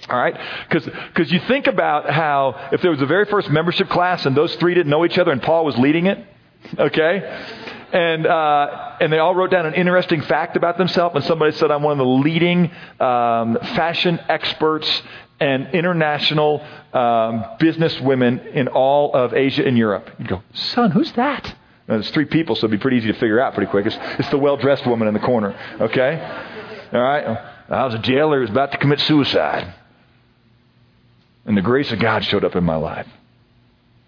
All 0.09 0.18
right? 0.18 0.38
Because 0.70 1.31
you 1.31 1.40
think 1.40 1.66
about 1.66 2.09
how 2.09 2.70
if 2.73 2.81
there 2.81 2.90
was 2.90 3.03
a 3.03 3.07
very 3.07 3.27
first 3.27 3.51
membership 3.51 3.90
class 3.90 4.25
and 4.25 4.35
those 4.35 4.55
three 4.57 4.73
didn't 4.73 4.90
know 4.90 5.05
each 5.05 5.18
other 5.18 5.33
and 5.33 5.42
Paul 5.42 5.66
was 5.66 5.77
leading 5.77 6.07
it, 6.07 6.25
okay? 6.79 7.44
And 7.92 8.26
uh, 8.26 8.96
and 9.00 9.12
they 9.12 9.18
all 9.18 9.35
wrote 9.35 9.50
down 9.50 9.66
an 9.66 9.74
interesting 9.74 10.22
fact 10.22 10.57
about 10.57 10.79
themselves. 10.79 11.14
And 11.16 11.24
somebody 11.24 11.53
said, 11.53 11.70
"I'm 11.70 11.83
one 11.83 11.92
of 11.92 11.98
the 11.98 12.05
leading 12.05 12.70
um, 12.98 13.59
fashion 13.74 14.20
experts 14.29 15.03
and 15.38 15.68
international 15.74 16.64
um, 16.92 17.44
business 17.59 17.98
women 18.00 18.40
in 18.40 18.68
all 18.68 19.14
of 19.14 19.35
Asia 19.35 19.66
and 19.66 19.76
Europe." 19.76 20.11
You 20.18 20.26
go, 20.26 20.42
"Son, 20.55 20.90
who's 20.90 21.12
that?" 21.12 21.44
Now, 21.88 21.94
there's 21.96 22.11
three 22.11 22.26
people, 22.26 22.55
so 22.55 22.66
it'd 22.66 22.79
be 22.79 22.83
pretty 22.83 22.98
easy 22.98 23.12
to 23.12 23.18
figure 23.18 23.40
out 23.40 23.55
pretty 23.55 23.70
quick. 23.70 23.87
It's, 23.87 23.98
it's 24.18 24.31
the 24.31 24.38
well-dressed 24.38 24.87
woman 24.87 25.09
in 25.09 25.14
the 25.14 25.20
corner. 25.20 25.59
Okay, 25.81 26.88
all 26.92 27.00
right. 27.00 27.38
I 27.68 27.85
was 27.85 27.94
a 27.94 27.98
jailer 27.98 28.37
who 28.37 28.42
was 28.42 28.50
about 28.50 28.72
to 28.72 28.79
commit 28.79 29.00
suicide. 29.00 29.74
And 31.46 31.57
the 31.57 31.62
grace 31.62 31.90
of 31.90 31.98
God 31.98 32.24
showed 32.24 32.44
up 32.44 32.55
in 32.55 32.64
my 32.64 32.76
life. 32.76 33.07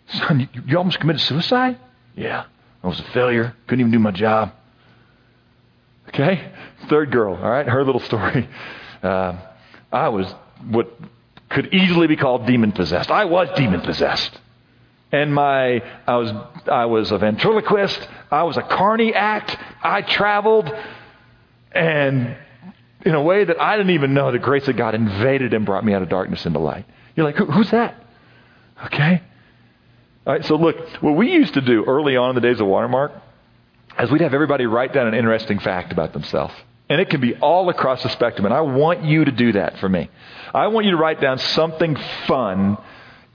Son, 0.08 0.48
you, 0.52 0.62
you 0.66 0.78
almost 0.78 1.00
committed 1.00 1.22
suicide? 1.22 1.78
Yeah. 2.14 2.44
I 2.82 2.88
was 2.88 2.98
a 3.00 3.04
failure. 3.12 3.54
Couldn't 3.66 3.80
even 3.80 3.92
do 3.92 3.98
my 3.98 4.10
job. 4.10 4.52
Okay? 6.08 6.50
Third 6.88 7.10
girl, 7.10 7.34
all 7.34 7.50
right? 7.50 7.66
Her 7.66 7.84
little 7.84 8.00
story. 8.00 8.48
Uh, 9.02 9.36
I 9.90 10.10
was 10.10 10.32
what 10.68 10.96
could 11.48 11.74
easily 11.74 12.06
be 12.06 12.14
called 12.14 12.46
demon 12.46 12.70
possessed. 12.70 13.10
I 13.10 13.24
was 13.24 13.48
demon 13.56 13.80
possessed. 13.80 14.38
And 15.10 15.34
my, 15.34 15.82
I 16.06 16.16
was, 16.16 16.32
I 16.66 16.86
was 16.86 17.10
a 17.10 17.18
ventriloquist. 17.18 18.08
I 18.30 18.44
was 18.44 18.56
a 18.56 18.62
carny 18.62 19.12
act. 19.12 19.56
I 19.82 20.02
traveled. 20.02 20.72
And 21.72 22.36
in 23.04 23.14
a 23.14 23.22
way 23.22 23.44
that 23.44 23.60
I 23.60 23.76
didn't 23.76 23.94
even 23.94 24.14
know, 24.14 24.30
the 24.30 24.38
grace 24.38 24.68
of 24.68 24.76
God 24.76 24.94
invaded 24.94 25.52
and 25.52 25.66
brought 25.66 25.84
me 25.84 25.92
out 25.92 26.02
of 26.02 26.08
darkness 26.08 26.46
into 26.46 26.60
light. 26.60 26.86
You're 27.16 27.26
like, 27.26 27.36
Who, 27.36 27.46
who's 27.46 27.70
that? 27.72 27.94
Okay? 28.86 29.20
All 30.24 30.32
right, 30.32 30.44
so 30.44 30.54
look, 30.54 30.76
what 31.00 31.16
we 31.16 31.32
used 31.32 31.54
to 31.54 31.60
do 31.60 31.84
early 31.84 32.16
on 32.16 32.30
in 32.30 32.34
the 32.36 32.40
days 32.40 32.60
of 32.60 32.66
Watermark 32.66 33.12
is 33.98 34.10
we'd 34.10 34.20
have 34.20 34.34
everybody 34.34 34.66
write 34.66 34.92
down 34.92 35.08
an 35.08 35.14
interesting 35.14 35.58
fact 35.58 35.92
about 35.92 36.12
themselves. 36.12 36.54
And 36.88 37.00
it 37.00 37.10
can 37.10 37.20
be 37.20 37.34
all 37.36 37.68
across 37.70 38.02
the 38.04 38.08
spectrum. 38.08 38.44
And 38.44 38.54
I 38.54 38.60
want 38.60 39.02
you 39.02 39.24
to 39.24 39.32
do 39.32 39.52
that 39.52 39.78
for 39.78 39.88
me. 39.88 40.10
I 40.54 40.68
want 40.68 40.84
you 40.84 40.92
to 40.92 40.96
write 40.96 41.20
down 41.20 41.38
something 41.38 41.96
fun, 42.26 42.78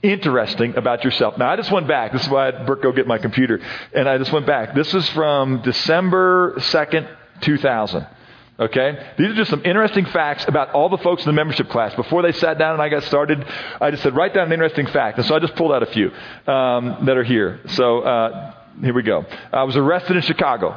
interesting 0.02 0.76
about 0.76 1.04
yourself. 1.04 1.36
Now, 1.36 1.50
I 1.50 1.56
just 1.56 1.70
went 1.70 1.88
back. 1.88 2.12
This 2.12 2.22
is 2.22 2.28
why 2.30 2.48
I 2.48 2.52
had 2.52 2.66
Brooke 2.66 2.82
go 2.82 2.92
get 2.92 3.06
my 3.06 3.18
computer. 3.18 3.60
And 3.92 4.08
I 4.08 4.16
just 4.16 4.32
went 4.32 4.46
back. 4.46 4.74
This 4.74 4.94
is 4.94 5.06
from 5.10 5.60
December 5.62 6.54
2nd, 6.56 7.06
2000. 7.42 8.06
Okay? 8.60 9.12
These 9.16 9.28
are 9.28 9.34
just 9.34 9.50
some 9.50 9.62
interesting 9.64 10.04
facts 10.06 10.44
about 10.48 10.70
all 10.70 10.88
the 10.88 10.98
folks 10.98 11.22
in 11.22 11.28
the 11.28 11.32
membership 11.32 11.68
class. 11.68 11.94
Before 11.94 12.22
they 12.22 12.32
sat 12.32 12.58
down 12.58 12.72
and 12.72 12.82
I 12.82 12.88
got 12.88 13.04
started, 13.04 13.44
I 13.80 13.90
just 13.90 14.02
said, 14.02 14.16
write 14.16 14.34
down 14.34 14.46
an 14.46 14.52
interesting 14.52 14.86
fact. 14.86 15.18
And 15.18 15.26
so 15.26 15.36
I 15.36 15.38
just 15.38 15.54
pulled 15.54 15.72
out 15.72 15.82
a 15.82 15.86
few 15.86 16.08
um, 16.46 17.06
that 17.06 17.16
are 17.16 17.24
here. 17.24 17.60
So 17.68 18.00
uh, 18.00 18.54
here 18.80 18.94
we 18.94 19.02
go. 19.02 19.24
I 19.52 19.62
was 19.62 19.76
arrested 19.76 20.16
in 20.16 20.22
Chicago. 20.22 20.76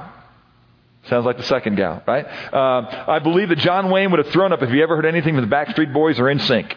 Sounds 1.05 1.25
like 1.25 1.37
the 1.37 1.43
second 1.43 1.77
gal, 1.77 2.03
right? 2.05 2.25
Uh, 2.53 3.05
I 3.07 3.17
believe 3.19 3.49
that 3.49 3.57
John 3.57 3.89
Wayne 3.89 4.11
would 4.11 4.23
have 4.23 4.31
thrown 4.31 4.53
up 4.53 4.61
if 4.61 4.69
he 4.69 4.83
ever 4.83 4.95
heard 4.95 5.07
anything 5.07 5.33
from 5.33 5.49
the 5.49 5.55
Backstreet 5.55 5.91
Boys 5.91 6.19
or 6.19 6.25
NSYNC. 6.25 6.75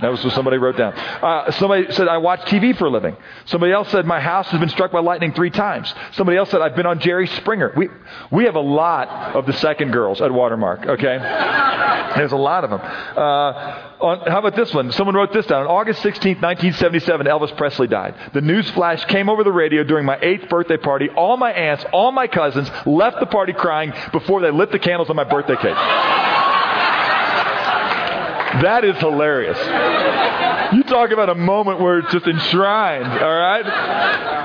That 0.00 0.10
was 0.10 0.24
what 0.24 0.34
somebody 0.34 0.58
wrote 0.58 0.76
down. 0.76 0.92
Uh, 0.92 1.52
somebody 1.52 1.92
said, 1.92 2.08
I 2.08 2.18
watch 2.18 2.40
TV 2.42 2.76
for 2.76 2.86
a 2.86 2.90
living. 2.90 3.16
Somebody 3.44 3.72
else 3.72 3.88
said, 3.90 4.04
my 4.06 4.18
house 4.18 4.48
has 4.48 4.58
been 4.58 4.68
struck 4.68 4.90
by 4.90 4.98
lightning 4.98 5.32
three 5.32 5.50
times. 5.50 5.92
Somebody 6.12 6.36
else 6.36 6.50
said, 6.50 6.60
I've 6.60 6.74
been 6.74 6.86
on 6.86 6.98
Jerry 6.98 7.28
Springer. 7.28 7.72
We, 7.76 7.88
we 8.32 8.44
have 8.44 8.56
a 8.56 8.60
lot 8.60 9.08
of 9.36 9.46
the 9.46 9.52
second 9.52 9.92
girls 9.92 10.20
at 10.20 10.32
Watermark, 10.32 10.84
okay? 10.86 11.18
There's 12.16 12.32
a 12.32 12.36
lot 12.36 12.64
of 12.64 12.70
them. 12.70 12.80
Uh, 12.80 13.84
on, 14.00 14.30
how 14.30 14.40
about 14.40 14.56
this 14.56 14.74
one? 14.74 14.90
Someone 14.92 15.14
wrote 15.14 15.32
this 15.32 15.46
down. 15.46 15.62
On 15.62 15.68
August 15.68 16.02
16, 16.02 16.40
1977, 16.40 17.26
Elvis 17.26 17.56
Presley 17.56 17.86
died. 17.86 18.16
The 18.32 18.40
news 18.40 18.68
flash 18.72 19.04
came 19.04 19.28
over 19.28 19.44
the 19.44 19.52
radio 19.52 19.84
during 19.84 20.04
my 20.04 20.18
eighth 20.20 20.48
birthday 20.48 20.76
party. 20.76 21.08
All 21.08 21.36
my 21.36 21.52
aunts, 21.52 21.84
all 21.92 22.10
my 22.10 22.26
cousins 22.26 22.68
left 22.84 23.20
the 23.20 23.26
party 23.26 23.52
crying 23.52 23.92
before 24.10 24.40
they 24.40 24.50
lit 24.50 24.72
the 24.72 24.80
candles 24.80 25.08
on 25.08 25.16
my 25.16 25.24
birthday 25.24 25.56
cake. 25.56 25.76
That 28.62 28.84
is 28.84 28.96
hilarious. 28.98 29.58
You 30.74 30.82
talk 30.84 31.10
about 31.10 31.28
a 31.28 31.34
moment 31.34 31.80
where 31.80 31.98
it's 31.98 32.12
just 32.12 32.26
enshrined, 32.26 33.06
all 33.06 33.36
right? 33.36 33.64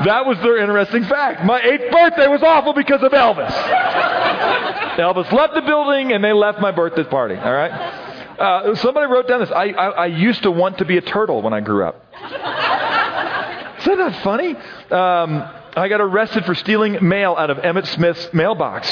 That 0.05 0.25
was 0.25 0.37
their 0.39 0.57
interesting 0.57 1.03
fact. 1.05 1.43
My 1.45 1.61
eighth 1.61 1.91
birthday 1.91 2.27
was 2.27 2.43
awful 2.43 2.73
because 2.73 3.01
of 3.03 3.11
Elvis. 3.11 3.51
Elvis 4.97 5.31
left 5.31 5.53
the 5.53 5.61
building 5.61 6.11
and 6.11 6.23
they 6.23 6.33
left 6.33 6.59
my 6.59 6.71
birthday 6.71 7.03
party, 7.03 7.35
all 7.35 7.53
right? 7.53 7.71
Uh, 8.39 8.75
somebody 8.75 9.11
wrote 9.11 9.27
down 9.27 9.41
this. 9.41 9.51
I, 9.51 9.65
I, 9.65 9.89
I, 9.89 10.05
used 10.05 10.43
to 10.43 10.51
want 10.51 10.77
to 10.77 10.85
be 10.85 10.97
a 10.97 11.01
turtle 11.01 11.41
when 11.41 11.53
I 11.53 11.59
grew 11.59 11.85
up. 11.85 12.05
Isn't 13.81 13.97
that 13.97 14.21
funny? 14.23 14.55
Um, 14.55 15.43
I 15.75 15.87
got 15.89 15.99
arrested 15.99 16.45
for 16.45 16.55
stealing 16.55 16.97
mail 17.05 17.35
out 17.37 17.49
of 17.49 17.57
Emmitt 17.57 17.87
Smith's 17.87 18.33
mailbox. 18.33 18.89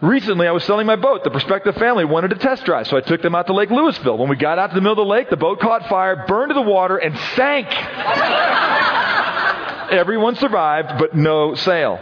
Recently, 0.00 0.46
I 0.46 0.52
was 0.52 0.64
selling 0.64 0.86
my 0.86 0.96
boat. 0.96 1.24
The 1.24 1.30
prospective 1.30 1.76
family 1.76 2.04
wanted 2.04 2.32
a 2.32 2.36
test 2.36 2.64
drive, 2.64 2.86
so 2.88 2.96
I 2.96 3.00
took 3.00 3.22
them 3.22 3.34
out 3.34 3.46
to 3.46 3.54
Lake 3.54 3.70
Lewisville. 3.70 4.18
When 4.18 4.28
we 4.28 4.36
got 4.36 4.58
out 4.58 4.68
to 4.68 4.74
the 4.74 4.80
middle 4.80 4.92
of 4.92 4.98
the 4.98 5.04
lake, 5.04 5.30
the 5.30 5.36
boat 5.36 5.60
caught 5.60 5.88
fire, 5.88 6.24
burned 6.26 6.50
to 6.50 6.54
the 6.54 6.62
water, 6.62 6.96
and 6.96 7.16
sank. 7.36 7.68
Everyone 9.92 10.34
survived, 10.36 10.98
but 10.98 11.14
no 11.14 11.54
sail. 11.54 11.98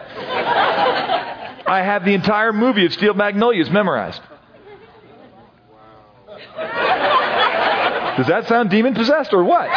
I 1.67 1.83
have 1.85 2.05
the 2.05 2.15
entire 2.15 2.53
movie 2.53 2.87
of 2.87 2.93
Steel 2.93 3.15
Magnolias 3.15 3.71
memorized. 3.71 4.21
Does 8.17 8.27
that 8.27 8.47
sound 8.49 8.71
demon 8.71 8.95
possessed 8.95 9.33
or 9.33 9.45
what? 9.45 9.69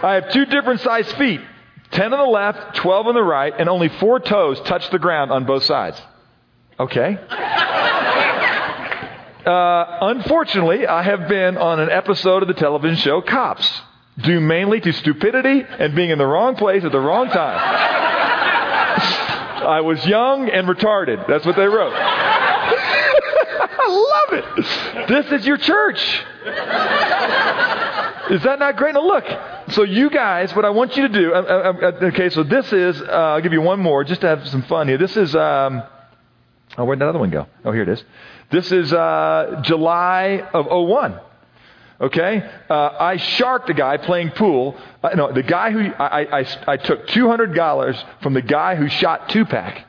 I 0.00 0.14
have 0.14 0.32
two 0.32 0.46
different 0.46 0.80
sized 0.80 1.16
feet. 1.16 1.40
10 1.90 2.12
on 2.12 2.18
the 2.18 2.30
left, 2.30 2.76
12 2.76 3.06
on 3.06 3.14
the 3.14 3.22
right, 3.22 3.52
and 3.58 3.68
only 3.68 3.88
four 3.88 4.20
toes 4.20 4.60
touch 4.60 4.90
the 4.90 4.98
ground 4.98 5.30
on 5.30 5.44
both 5.44 5.64
sides. 5.64 6.00
Okay. 6.78 7.18
Uh, 9.46 9.98
unfortunately, 10.02 10.86
I 10.86 11.02
have 11.02 11.28
been 11.28 11.56
on 11.56 11.80
an 11.80 11.90
episode 11.90 12.42
of 12.42 12.48
the 12.48 12.54
television 12.54 12.96
show 12.96 13.22
Cops, 13.22 13.80
due 14.18 14.40
mainly 14.40 14.80
to 14.80 14.92
stupidity 14.92 15.64
and 15.78 15.94
being 15.94 16.10
in 16.10 16.18
the 16.18 16.26
wrong 16.26 16.54
place 16.56 16.84
at 16.84 16.92
the 16.92 17.00
wrong 17.00 17.28
time. 17.28 17.58
I 19.66 19.80
was 19.80 20.04
young 20.06 20.50
and 20.50 20.68
retarded. 20.68 21.26
That's 21.26 21.46
what 21.46 21.56
they 21.56 21.66
wrote. 21.66 21.92
I 23.80 23.86
love 23.88 24.32
it. 24.38 25.08
This 25.08 25.40
is 25.40 25.46
your 25.46 25.56
church. 25.56 26.00
Is 28.30 28.42
that 28.42 28.58
not 28.58 28.76
great? 28.76 28.94
Now 28.94 29.06
look. 29.06 29.24
So 29.78 29.84
you 29.84 30.10
guys, 30.10 30.56
what 30.56 30.64
I 30.64 30.70
want 30.70 30.96
you 30.96 31.06
to 31.06 31.08
do. 31.08 31.32
Uh, 31.32 31.40
uh, 31.40 31.72
uh 31.80 32.06
okay, 32.06 32.30
so 32.30 32.42
this 32.42 32.72
is. 32.72 33.00
Uh, 33.00 33.04
I'll 33.04 33.40
give 33.40 33.52
you 33.52 33.60
one 33.60 33.78
more 33.78 34.02
just 34.02 34.22
to 34.22 34.26
have 34.26 34.48
some 34.48 34.62
fun 34.62 34.88
here. 34.88 34.98
This 34.98 35.16
is. 35.16 35.36
Um, 35.36 35.84
oh, 36.76 36.84
where'd 36.84 36.98
that 36.98 37.06
other 37.06 37.20
one 37.20 37.30
go? 37.30 37.46
Oh, 37.64 37.70
here 37.70 37.84
it 37.84 37.88
is. 37.88 38.02
This 38.50 38.72
is 38.72 38.92
uh, 38.92 39.60
July 39.62 40.42
of 40.52 40.66
01. 40.66 41.20
Okay, 42.00 42.50
uh, 42.68 42.74
I 42.98 43.18
sharked 43.18 43.70
a 43.70 43.72
guy 43.72 43.98
playing 43.98 44.30
pool. 44.30 44.76
No, 45.14 45.30
the 45.30 45.44
guy 45.44 45.70
who 45.70 45.92
I, 45.92 46.40
I, 46.40 46.46
I 46.66 46.76
took 46.76 47.06
two 47.06 47.28
hundred 47.28 47.54
dollars 47.54 47.94
from 48.20 48.34
the 48.34 48.42
guy 48.42 48.74
who 48.74 48.88
shot 48.88 49.28
Tupac 49.28 49.80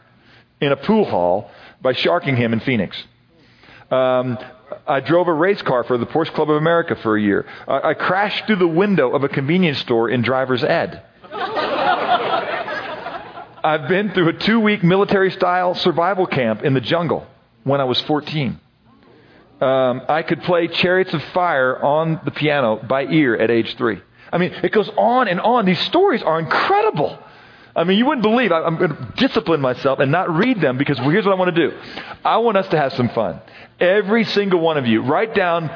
in 0.62 0.72
a 0.72 0.78
pool 0.78 1.06
hall 1.06 1.50
by 1.82 1.94
sharking 1.94 2.36
him 2.36 2.54
in 2.54 2.60
Phoenix. 2.60 2.96
Um, 3.90 4.38
I 4.88 5.00
drove 5.00 5.28
a 5.28 5.34
race 5.34 5.62
car 5.62 5.84
for 5.84 5.98
the 5.98 6.06
Porsche 6.06 6.34
Club 6.34 6.50
of 6.50 6.58
America 6.58 6.96
for 6.96 7.18
a 7.18 7.22
year. 7.22 7.46
I, 7.68 7.90
I 7.90 7.94
crashed 7.94 8.48
through 8.48 8.58
the 8.58 8.68
window 8.68 9.12
of 9.16 9.24
a 9.24 9.30
convenience 9.30 9.80
store 9.80 10.10
in 10.10 10.22
driver's 10.22 10.64
ed. 10.64 11.04
I've 13.64 13.88
been 13.88 14.12
through 14.12 14.30
a 14.30 14.34
two 14.34 14.60
week 14.60 14.84
military 14.84 15.32
style 15.32 15.76
survival 15.76 16.26
camp 16.26 16.64
in 16.64 16.74
the 16.74 16.82
jungle 16.82 17.28
when 17.64 17.82
I 17.82 17.84
was 17.84 18.00
14. 18.02 18.60
Um, 19.62 20.02
I 20.08 20.24
could 20.24 20.42
play 20.44 20.68
Chariots 20.68 21.14
of 21.14 21.22
Fire 21.34 21.78
on 21.84 22.22
the 22.24 22.32
piano 22.32 22.78
by 22.78 23.04
ear 23.04 23.36
at 23.36 23.52
age 23.52 23.76
three. 23.76 24.02
I 24.32 24.38
mean, 24.38 24.54
it 24.64 24.72
goes 24.72 24.90
on 24.98 25.28
and 25.28 25.42
on. 25.42 25.66
These 25.66 25.80
stories 25.80 26.24
are 26.24 26.40
incredible. 26.40 27.20
I 27.76 27.84
mean, 27.84 27.98
you 27.98 28.06
wouldn't 28.06 28.24
believe. 28.24 28.52
I, 28.52 28.62
I'm 28.62 28.78
going 28.78 28.96
to 28.96 29.14
discipline 29.16 29.62
myself 29.62 30.00
and 30.00 30.12
not 30.12 30.30
read 30.36 30.60
them 30.60 30.78
because 30.78 30.98
here's 31.00 31.26
what 31.26 31.34
I 31.34 31.36
want 31.36 31.56
to 31.56 31.70
do. 31.70 31.78
I 32.26 32.38
want 32.38 32.58
us 32.58 32.68
to 32.70 32.78
have 32.78 32.94
some 32.94 33.10
fun. 33.10 33.40
Every 33.80 34.24
single 34.26 34.60
one 34.60 34.78
of 34.78 34.86
you, 34.86 35.02
write 35.02 35.34
down 35.34 35.72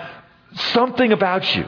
something 0.55 1.11
about 1.11 1.55
you. 1.55 1.67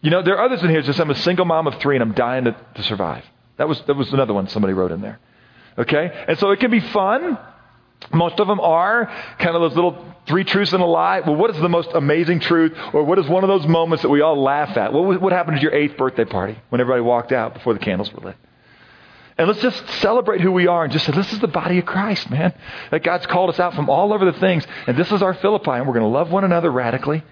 You 0.00 0.10
know, 0.10 0.22
there 0.22 0.36
are 0.38 0.44
others 0.44 0.62
in 0.62 0.70
here 0.70 0.80
that 0.80 0.86
says, 0.86 1.00
I'm 1.00 1.10
a 1.10 1.16
single 1.16 1.44
mom 1.44 1.66
of 1.66 1.80
three 1.80 1.96
and 1.96 2.02
I'm 2.02 2.14
dying 2.14 2.44
to, 2.44 2.56
to 2.74 2.82
survive. 2.84 3.24
That 3.56 3.68
was, 3.68 3.80
that 3.86 3.94
was 3.94 4.12
another 4.12 4.32
one 4.32 4.48
somebody 4.48 4.72
wrote 4.74 4.92
in 4.92 5.00
there. 5.00 5.18
Okay? 5.76 6.24
And 6.28 6.38
so 6.38 6.50
it 6.50 6.60
can 6.60 6.70
be 6.70 6.80
fun. 6.80 7.38
Most 8.12 8.38
of 8.38 8.46
them 8.46 8.60
are 8.60 9.06
kind 9.38 9.56
of 9.56 9.62
those 9.62 9.74
little 9.74 10.14
three 10.26 10.44
truths 10.44 10.72
and 10.72 10.82
a 10.82 10.86
lie. 10.86 11.20
Well, 11.20 11.34
what 11.34 11.50
is 11.50 11.60
the 11.60 11.68
most 11.68 11.88
amazing 11.94 12.40
truth? 12.40 12.72
Or 12.92 13.02
what 13.02 13.18
is 13.18 13.26
one 13.26 13.42
of 13.42 13.48
those 13.48 13.66
moments 13.66 14.02
that 14.02 14.08
we 14.08 14.20
all 14.20 14.40
laugh 14.40 14.76
at? 14.76 14.92
What, 14.92 15.20
what 15.20 15.32
happened 15.32 15.56
at 15.56 15.62
your 15.62 15.74
eighth 15.74 15.96
birthday 15.96 16.24
party 16.24 16.58
when 16.68 16.80
everybody 16.80 17.02
walked 17.02 17.32
out 17.32 17.54
before 17.54 17.74
the 17.74 17.80
candles 17.80 18.12
were 18.12 18.20
lit? 18.20 18.36
And 19.38 19.46
let's 19.46 19.60
just 19.60 19.88
celebrate 20.00 20.40
who 20.40 20.50
we 20.50 20.66
are 20.66 20.82
and 20.82 20.92
just 20.92 21.06
say, 21.06 21.12
this 21.12 21.32
is 21.32 21.38
the 21.38 21.46
body 21.46 21.78
of 21.78 21.86
Christ, 21.86 22.28
man. 22.28 22.52
That 22.90 23.04
God's 23.04 23.24
called 23.26 23.50
us 23.50 23.60
out 23.60 23.74
from 23.74 23.88
all 23.88 24.12
over 24.12 24.24
the 24.24 24.38
things. 24.40 24.66
And 24.88 24.96
this 24.96 25.12
is 25.12 25.22
our 25.22 25.32
Philippi, 25.34 25.70
and 25.70 25.86
we're 25.86 25.94
going 25.94 26.04
to 26.04 26.08
love 26.08 26.32
one 26.32 26.42
another 26.42 26.72
radically. 26.72 27.22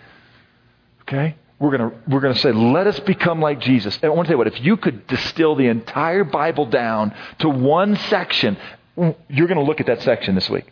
Okay? 1.03 1.35
We're 1.59 1.77
going 1.77 1.90
to, 1.90 1.97
we're 2.09 2.21
going 2.21 2.35
to 2.35 2.40
say, 2.40 2.53
let 2.53 2.87
us 2.87 3.01
become 3.01 3.40
like 3.40 3.59
Jesus. 3.61 3.97
And 3.97 4.05
I 4.05 4.09
want 4.11 4.27
to 4.27 4.29
tell 4.29 4.35
you 4.35 4.38
what, 4.38 4.47
if 4.47 4.61
you 4.61 4.77
could 4.77 5.09
distill 5.09 5.57
the 5.57 5.66
entire 5.66 6.23
Bible 6.23 6.66
down 6.66 7.12
to 7.41 7.49
one 7.49 7.97
section, 7.97 8.57
you're 8.97 9.49
going 9.49 9.59
to 9.59 9.64
look 9.64 9.81
at 9.81 9.87
that 9.87 10.03
section 10.03 10.37
this 10.37 10.49
week. 10.49 10.66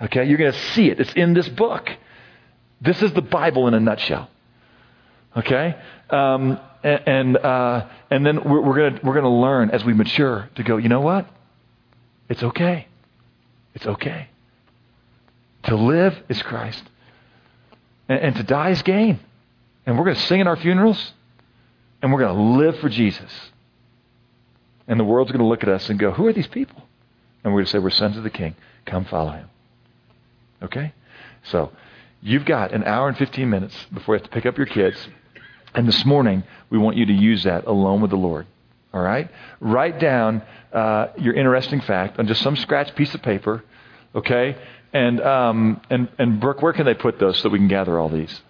Okay? 0.00 0.26
You're 0.26 0.38
going 0.38 0.52
to 0.52 0.58
see 0.74 0.90
it. 0.90 1.00
It's 1.00 1.12
in 1.14 1.34
this 1.34 1.48
book. 1.48 1.90
This 2.80 3.02
is 3.02 3.12
the 3.14 3.22
Bible 3.22 3.66
in 3.66 3.74
a 3.74 3.80
nutshell. 3.80 4.30
Okay? 5.36 5.76
Um, 6.08 6.60
and 6.86 7.36
uh, 7.36 7.86
and 8.10 8.24
then 8.24 8.44
we're, 8.44 8.60
we're 8.60 8.76
going 8.76 9.00
we're 9.02 9.14
gonna 9.14 9.40
learn 9.40 9.70
as 9.70 9.84
we 9.84 9.92
mature 9.92 10.48
to 10.54 10.62
go, 10.62 10.76
you 10.76 10.88
know 10.88 11.00
what? 11.00 11.28
It's 12.28 12.42
okay. 12.42 12.86
It's 13.74 13.86
okay. 13.86 14.28
To 15.64 15.76
live 15.76 16.16
is 16.28 16.40
Christ. 16.42 16.82
And, 18.08 18.20
and 18.20 18.36
to 18.36 18.42
die 18.42 18.70
is 18.70 18.82
gain. 18.82 19.20
And 19.84 19.96
we're 19.96 20.04
going 20.04 20.16
to 20.16 20.22
sing 20.22 20.40
in 20.40 20.48
our 20.48 20.56
funerals, 20.56 21.12
and 22.02 22.12
we're 22.12 22.20
going 22.20 22.34
to 22.34 22.42
live 22.64 22.78
for 22.80 22.88
Jesus. 22.88 23.30
And 24.88 24.98
the 24.98 25.04
world's 25.04 25.30
going 25.30 25.42
to 25.42 25.46
look 25.46 25.62
at 25.62 25.68
us 25.68 25.88
and 25.88 25.98
go, 25.98 26.10
Who 26.12 26.26
are 26.26 26.32
these 26.32 26.46
people? 26.46 26.82
And 27.44 27.52
we're 27.52 27.60
going 27.60 27.66
to 27.66 27.70
say, 27.72 27.78
We're 27.78 27.90
sons 27.90 28.16
of 28.16 28.24
the 28.24 28.30
King. 28.30 28.56
Come 28.84 29.04
follow 29.04 29.32
him. 29.32 29.48
Okay? 30.62 30.92
So, 31.44 31.72
you've 32.20 32.44
got 32.44 32.72
an 32.72 32.84
hour 32.84 33.08
and 33.08 33.16
15 33.16 33.48
minutes 33.48 33.76
before 33.92 34.16
you 34.16 34.20
have 34.20 34.28
to 34.28 34.34
pick 34.34 34.46
up 34.46 34.56
your 34.56 34.66
kids. 34.66 34.96
And 35.76 35.86
this 35.86 36.06
morning, 36.06 36.42
we 36.70 36.78
want 36.78 36.96
you 36.96 37.04
to 37.04 37.12
use 37.12 37.44
that 37.44 37.66
alone 37.66 38.00
with 38.00 38.10
the 38.10 38.16
Lord. 38.16 38.46
All 38.94 39.02
right? 39.02 39.30
Write 39.60 40.00
down 40.00 40.42
uh, 40.72 41.08
your 41.18 41.34
interesting 41.34 41.82
fact 41.82 42.18
on 42.18 42.26
just 42.26 42.40
some 42.40 42.56
scratch 42.56 42.94
piece 42.96 43.14
of 43.14 43.20
paper. 43.22 43.62
Okay? 44.14 44.56
And, 44.94 45.20
um, 45.20 45.82
and, 45.90 46.08
and 46.18 46.40
Brooke, 46.40 46.62
where 46.62 46.72
can 46.72 46.86
they 46.86 46.94
put 46.94 47.18
those 47.18 47.38
so 47.40 47.50
we 47.50 47.58
can 47.58 47.68
gather 47.68 47.98
all 47.98 48.08
these? 48.08 48.40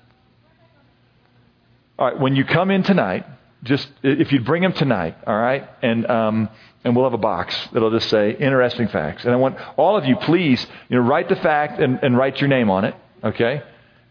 All 1.99 2.07
right, 2.07 2.20
when 2.20 2.37
you 2.37 2.45
come 2.45 2.70
in 2.70 2.85
tonight, 2.85 3.27
just 3.64 3.89
if 4.05 4.31
you 4.31 4.41
bring 4.41 4.62
them 4.62 4.74
tonight, 4.74 5.16
all 5.27 5.37
right, 5.37 5.68
and 5.83 6.07
um, 6.09 6.49
and 6.85 6.95
we'll 6.95 7.07
have 7.07 7.14
a 7.14 7.18
box 7.18 7.57
that'll 7.72 7.91
just 7.91 8.11
say 8.11 8.37
interesting 8.37 8.87
facts. 8.89 9.24
And 9.24 9.33
I 9.33 9.37
want 9.37 9.57
all 9.77 9.97
of 9.97 10.05
you, 10.05 10.14
please, 10.16 10.64
you 10.89 10.97
know, 10.97 11.03
write 11.03 11.31
the 11.31 11.37
fact 11.37 11.81
and, 11.81 11.99
and 12.03 12.16
write 12.16 12.39
your 12.39 12.49
name 12.49 12.70
on 12.70 12.85
it, 12.85 12.95
okay? 13.24 13.62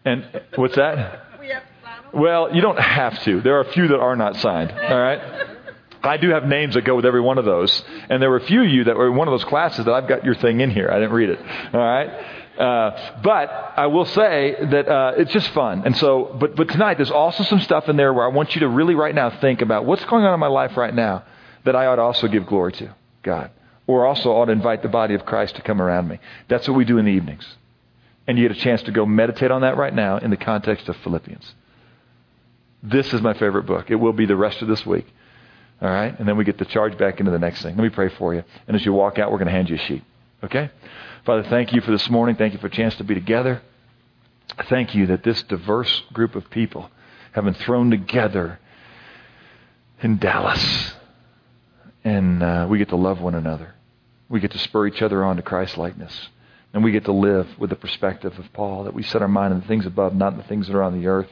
And 0.04 0.26
what's 0.56 0.74
that? 0.74 1.25
Well, 2.16 2.54
you 2.54 2.62
don't 2.62 2.78
have 2.78 3.22
to. 3.24 3.42
There 3.42 3.56
are 3.58 3.60
a 3.60 3.72
few 3.72 3.88
that 3.88 3.98
are 3.98 4.16
not 4.16 4.36
signed, 4.36 4.72
all 4.72 4.98
right? 4.98 5.20
I 6.02 6.16
do 6.16 6.30
have 6.30 6.44
names 6.44 6.74
that 6.74 6.82
go 6.82 6.96
with 6.96 7.04
every 7.04 7.20
one 7.20 7.36
of 7.36 7.44
those. 7.44 7.82
And 8.08 8.22
there 8.22 8.30
were 8.30 8.38
a 8.38 8.46
few 8.46 8.62
of 8.62 8.68
you 8.68 8.84
that 8.84 8.96
were 8.96 9.08
in 9.08 9.16
one 9.16 9.28
of 9.28 9.32
those 9.32 9.44
classes 9.44 9.84
that 9.84 9.92
I've 9.92 10.08
got 10.08 10.24
your 10.24 10.34
thing 10.34 10.60
in 10.60 10.70
here. 10.70 10.88
I 10.90 10.94
didn't 10.94 11.12
read 11.12 11.28
it. 11.28 11.38
All 11.74 11.80
right? 11.80 12.08
Uh, 12.58 13.20
but 13.22 13.74
I 13.76 13.88
will 13.88 14.06
say 14.06 14.56
that 14.70 14.88
uh, 14.88 15.12
it's 15.18 15.30
just 15.30 15.50
fun. 15.50 15.82
And 15.84 15.94
so, 15.98 16.34
but, 16.40 16.56
but 16.56 16.68
tonight 16.70 16.96
there's 16.96 17.10
also 17.10 17.42
some 17.44 17.60
stuff 17.60 17.86
in 17.88 17.96
there 17.96 18.14
where 18.14 18.24
I 18.24 18.28
want 18.28 18.54
you 18.54 18.60
to 18.60 18.68
really 18.68 18.94
right 18.94 19.14
now 19.14 19.28
think 19.38 19.60
about 19.60 19.84
what's 19.84 20.04
going 20.06 20.24
on 20.24 20.32
in 20.32 20.40
my 20.40 20.46
life 20.46 20.74
right 20.76 20.94
now 20.94 21.22
that 21.64 21.76
I 21.76 21.84
ought 21.84 21.96
to 21.96 22.02
also 22.02 22.28
give 22.28 22.46
glory 22.46 22.72
to 22.72 22.94
God. 23.22 23.50
Or 23.86 24.06
also 24.06 24.30
ought 24.30 24.46
to 24.46 24.52
invite 24.52 24.82
the 24.82 24.88
body 24.88 25.14
of 25.14 25.26
Christ 25.26 25.56
to 25.56 25.62
come 25.62 25.82
around 25.82 26.08
me. 26.08 26.18
That's 26.48 26.66
what 26.66 26.78
we 26.78 26.86
do 26.86 26.96
in 26.96 27.04
the 27.04 27.12
evenings. 27.12 27.46
And 28.26 28.38
you 28.38 28.48
get 28.48 28.56
a 28.56 28.60
chance 28.60 28.82
to 28.84 28.90
go 28.90 29.04
meditate 29.04 29.50
on 29.50 29.60
that 29.60 29.76
right 29.76 29.94
now 29.94 30.16
in 30.16 30.30
the 30.30 30.36
context 30.38 30.88
of 30.88 30.96
Philippians. 31.04 31.54
This 32.82 33.12
is 33.12 33.20
my 33.20 33.34
favorite 33.34 33.64
book. 33.64 33.90
It 33.90 33.96
will 33.96 34.12
be 34.12 34.26
the 34.26 34.36
rest 34.36 34.62
of 34.62 34.68
this 34.68 34.84
week. 34.86 35.06
All 35.80 35.88
right? 35.88 36.18
And 36.18 36.26
then 36.28 36.36
we 36.36 36.44
get 36.44 36.58
to 36.58 36.64
charge 36.64 36.96
back 36.96 37.20
into 37.20 37.32
the 37.32 37.38
next 37.38 37.62
thing. 37.62 37.76
Let 37.76 37.82
me 37.82 37.90
pray 37.90 38.08
for 38.10 38.34
you. 38.34 38.44
And 38.66 38.76
as 38.76 38.84
you 38.84 38.92
walk 38.92 39.18
out, 39.18 39.30
we're 39.30 39.38
going 39.38 39.48
to 39.48 39.52
hand 39.52 39.68
you 39.68 39.76
a 39.76 39.78
sheet. 39.78 40.04
Okay? 40.44 40.70
Father, 41.24 41.44
thank 41.44 41.72
you 41.72 41.80
for 41.80 41.90
this 41.90 42.08
morning. 42.08 42.36
Thank 42.36 42.52
you 42.52 42.58
for 42.58 42.68
a 42.68 42.70
chance 42.70 42.94
to 42.96 43.04
be 43.04 43.14
together. 43.14 43.62
Thank 44.68 44.94
you 44.94 45.06
that 45.06 45.22
this 45.22 45.42
diverse 45.42 46.02
group 46.12 46.34
of 46.34 46.48
people 46.50 46.90
have 47.32 47.44
been 47.44 47.54
thrown 47.54 47.90
together 47.90 48.58
in 50.02 50.18
Dallas. 50.18 50.94
And 52.04 52.42
uh, 52.42 52.66
we 52.70 52.78
get 52.78 52.90
to 52.90 52.96
love 52.96 53.20
one 53.20 53.34
another. 53.34 53.74
We 54.28 54.40
get 54.40 54.52
to 54.52 54.58
spur 54.58 54.86
each 54.86 55.02
other 55.02 55.24
on 55.24 55.36
to 55.36 55.42
Christ 55.42 55.76
likeness. 55.76 56.28
And 56.72 56.84
we 56.84 56.92
get 56.92 57.04
to 57.06 57.12
live 57.12 57.48
with 57.58 57.70
the 57.70 57.76
perspective 57.76 58.38
of 58.38 58.52
Paul 58.52 58.84
that 58.84 58.94
we 58.94 59.02
set 59.02 59.22
our 59.22 59.28
mind 59.28 59.54
on 59.54 59.60
the 59.60 59.66
things 59.66 59.86
above, 59.86 60.14
not 60.14 60.36
the 60.36 60.42
things 60.44 60.66
that 60.66 60.76
are 60.76 60.82
on 60.82 61.00
the 61.00 61.06
earth. 61.06 61.30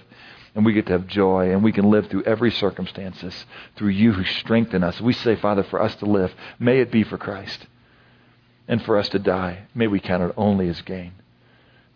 And 0.54 0.64
we 0.64 0.72
get 0.72 0.86
to 0.86 0.92
have 0.92 1.06
joy, 1.08 1.50
and 1.50 1.64
we 1.64 1.72
can 1.72 1.90
live 1.90 2.06
through 2.06 2.22
every 2.24 2.52
circumstances 2.52 3.46
through 3.76 3.88
you 3.88 4.12
who 4.12 4.24
strengthen 4.24 4.84
us. 4.84 5.00
We 5.00 5.12
say, 5.12 5.34
Father, 5.34 5.64
for 5.64 5.82
us 5.82 5.96
to 5.96 6.06
live, 6.06 6.32
may 6.58 6.80
it 6.80 6.92
be 6.92 7.02
for 7.02 7.18
Christ 7.18 7.66
and 8.68 8.82
for 8.82 8.96
us 8.96 9.08
to 9.10 9.18
die, 9.18 9.66
may 9.74 9.86
we 9.86 10.00
count 10.00 10.22
it 10.22 10.34
only 10.36 10.68
as 10.68 10.80
gain. 10.82 11.12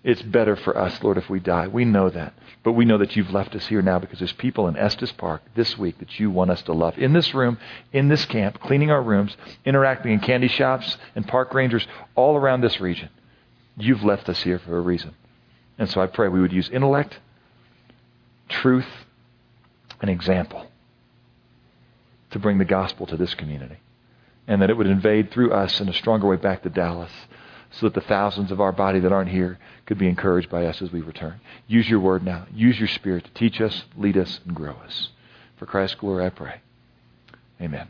It's 0.04 0.22
better 0.22 0.54
for 0.54 0.78
us, 0.78 1.02
Lord, 1.02 1.18
if 1.18 1.28
we 1.28 1.40
die. 1.40 1.66
We 1.66 1.84
know 1.84 2.08
that. 2.08 2.32
But 2.62 2.72
we 2.72 2.84
know 2.84 2.98
that 2.98 3.16
you've 3.16 3.32
left 3.32 3.54
us 3.54 3.66
here 3.66 3.82
now 3.82 3.98
because 3.98 4.18
there's 4.18 4.32
people 4.32 4.68
in 4.68 4.76
Estes 4.76 5.12
Park 5.12 5.42
this 5.54 5.76
week 5.76 5.98
that 5.98 6.20
you 6.20 6.30
want 6.30 6.50
us 6.50 6.62
to 6.62 6.72
love. 6.72 6.96
In 6.98 7.12
this 7.12 7.34
room, 7.34 7.58
in 7.92 8.08
this 8.08 8.24
camp, 8.26 8.60
cleaning 8.60 8.90
our 8.90 9.02
rooms, 9.02 9.36
interacting 9.64 10.12
in 10.12 10.20
candy 10.20 10.48
shops 10.48 10.96
and 11.16 11.26
park 11.26 11.52
rangers 11.52 11.86
all 12.14 12.36
around 12.36 12.60
this 12.60 12.80
region. 12.80 13.08
You've 13.76 14.04
left 14.04 14.28
us 14.28 14.42
here 14.42 14.58
for 14.60 14.76
a 14.76 14.80
reason. 14.80 15.14
And 15.78 15.90
so 15.90 16.00
I 16.00 16.06
pray 16.06 16.28
we 16.28 16.40
would 16.40 16.52
use 16.52 16.68
intellect, 16.68 17.18
truth, 18.48 18.88
and 20.00 20.10
example 20.10 20.66
to 22.30 22.38
bring 22.38 22.58
the 22.58 22.64
gospel 22.64 23.06
to 23.06 23.16
this 23.16 23.34
community 23.34 23.78
and 24.46 24.62
that 24.62 24.70
it 24.70 24.76
would 24.76 24.86
invade 24.86 25.30
through 25.30 25.52
us 25.52 25.80
in 25.80 25.88
a 25.88 25.92
stronger 25.92 26.26
way 26.26 26.36
back 26.36 26.62
to 26.62 26.68
Dallas 26.68 27.10
so 27.70 27.86
that 27.86 27.94
the 27.94 28.00
thousands 28.00 28.50
of 28.50 28.60
our 28.60 28.72
body 28.72 29.00
that 29.00 29.12
aren't 29.12 29.30
here 29.30 29.58
could 29.86 29.98
be 29.98 30.08
encouraged 30.08 30.50
by 30.50 30.64
us 30.66 30.80
as 30.80 30.90
we 30.90 31.02
return. 31.02 31.40
Use 31.66 31.88
your 31.88 32.00
word 32.00 32.24
now. 32.24 32.46
Use 32.54 32.78
your 32.78 32.88
spirit 32.88 33.24
to 33.24 33.30
teach 33.32 33.60
us, 33.60 33.84
lead 33.96 34.16
us, 34.16 34.40
and 34.46 34.54
grow 34.54 34.74
us. 34.84 35.10
For 35.58 35.66
Christ's 35.66 35.96
glory, 35.96 36.24
I 36.24 36.30
pray. 36.30 36.60
Amen. 37.60 37.88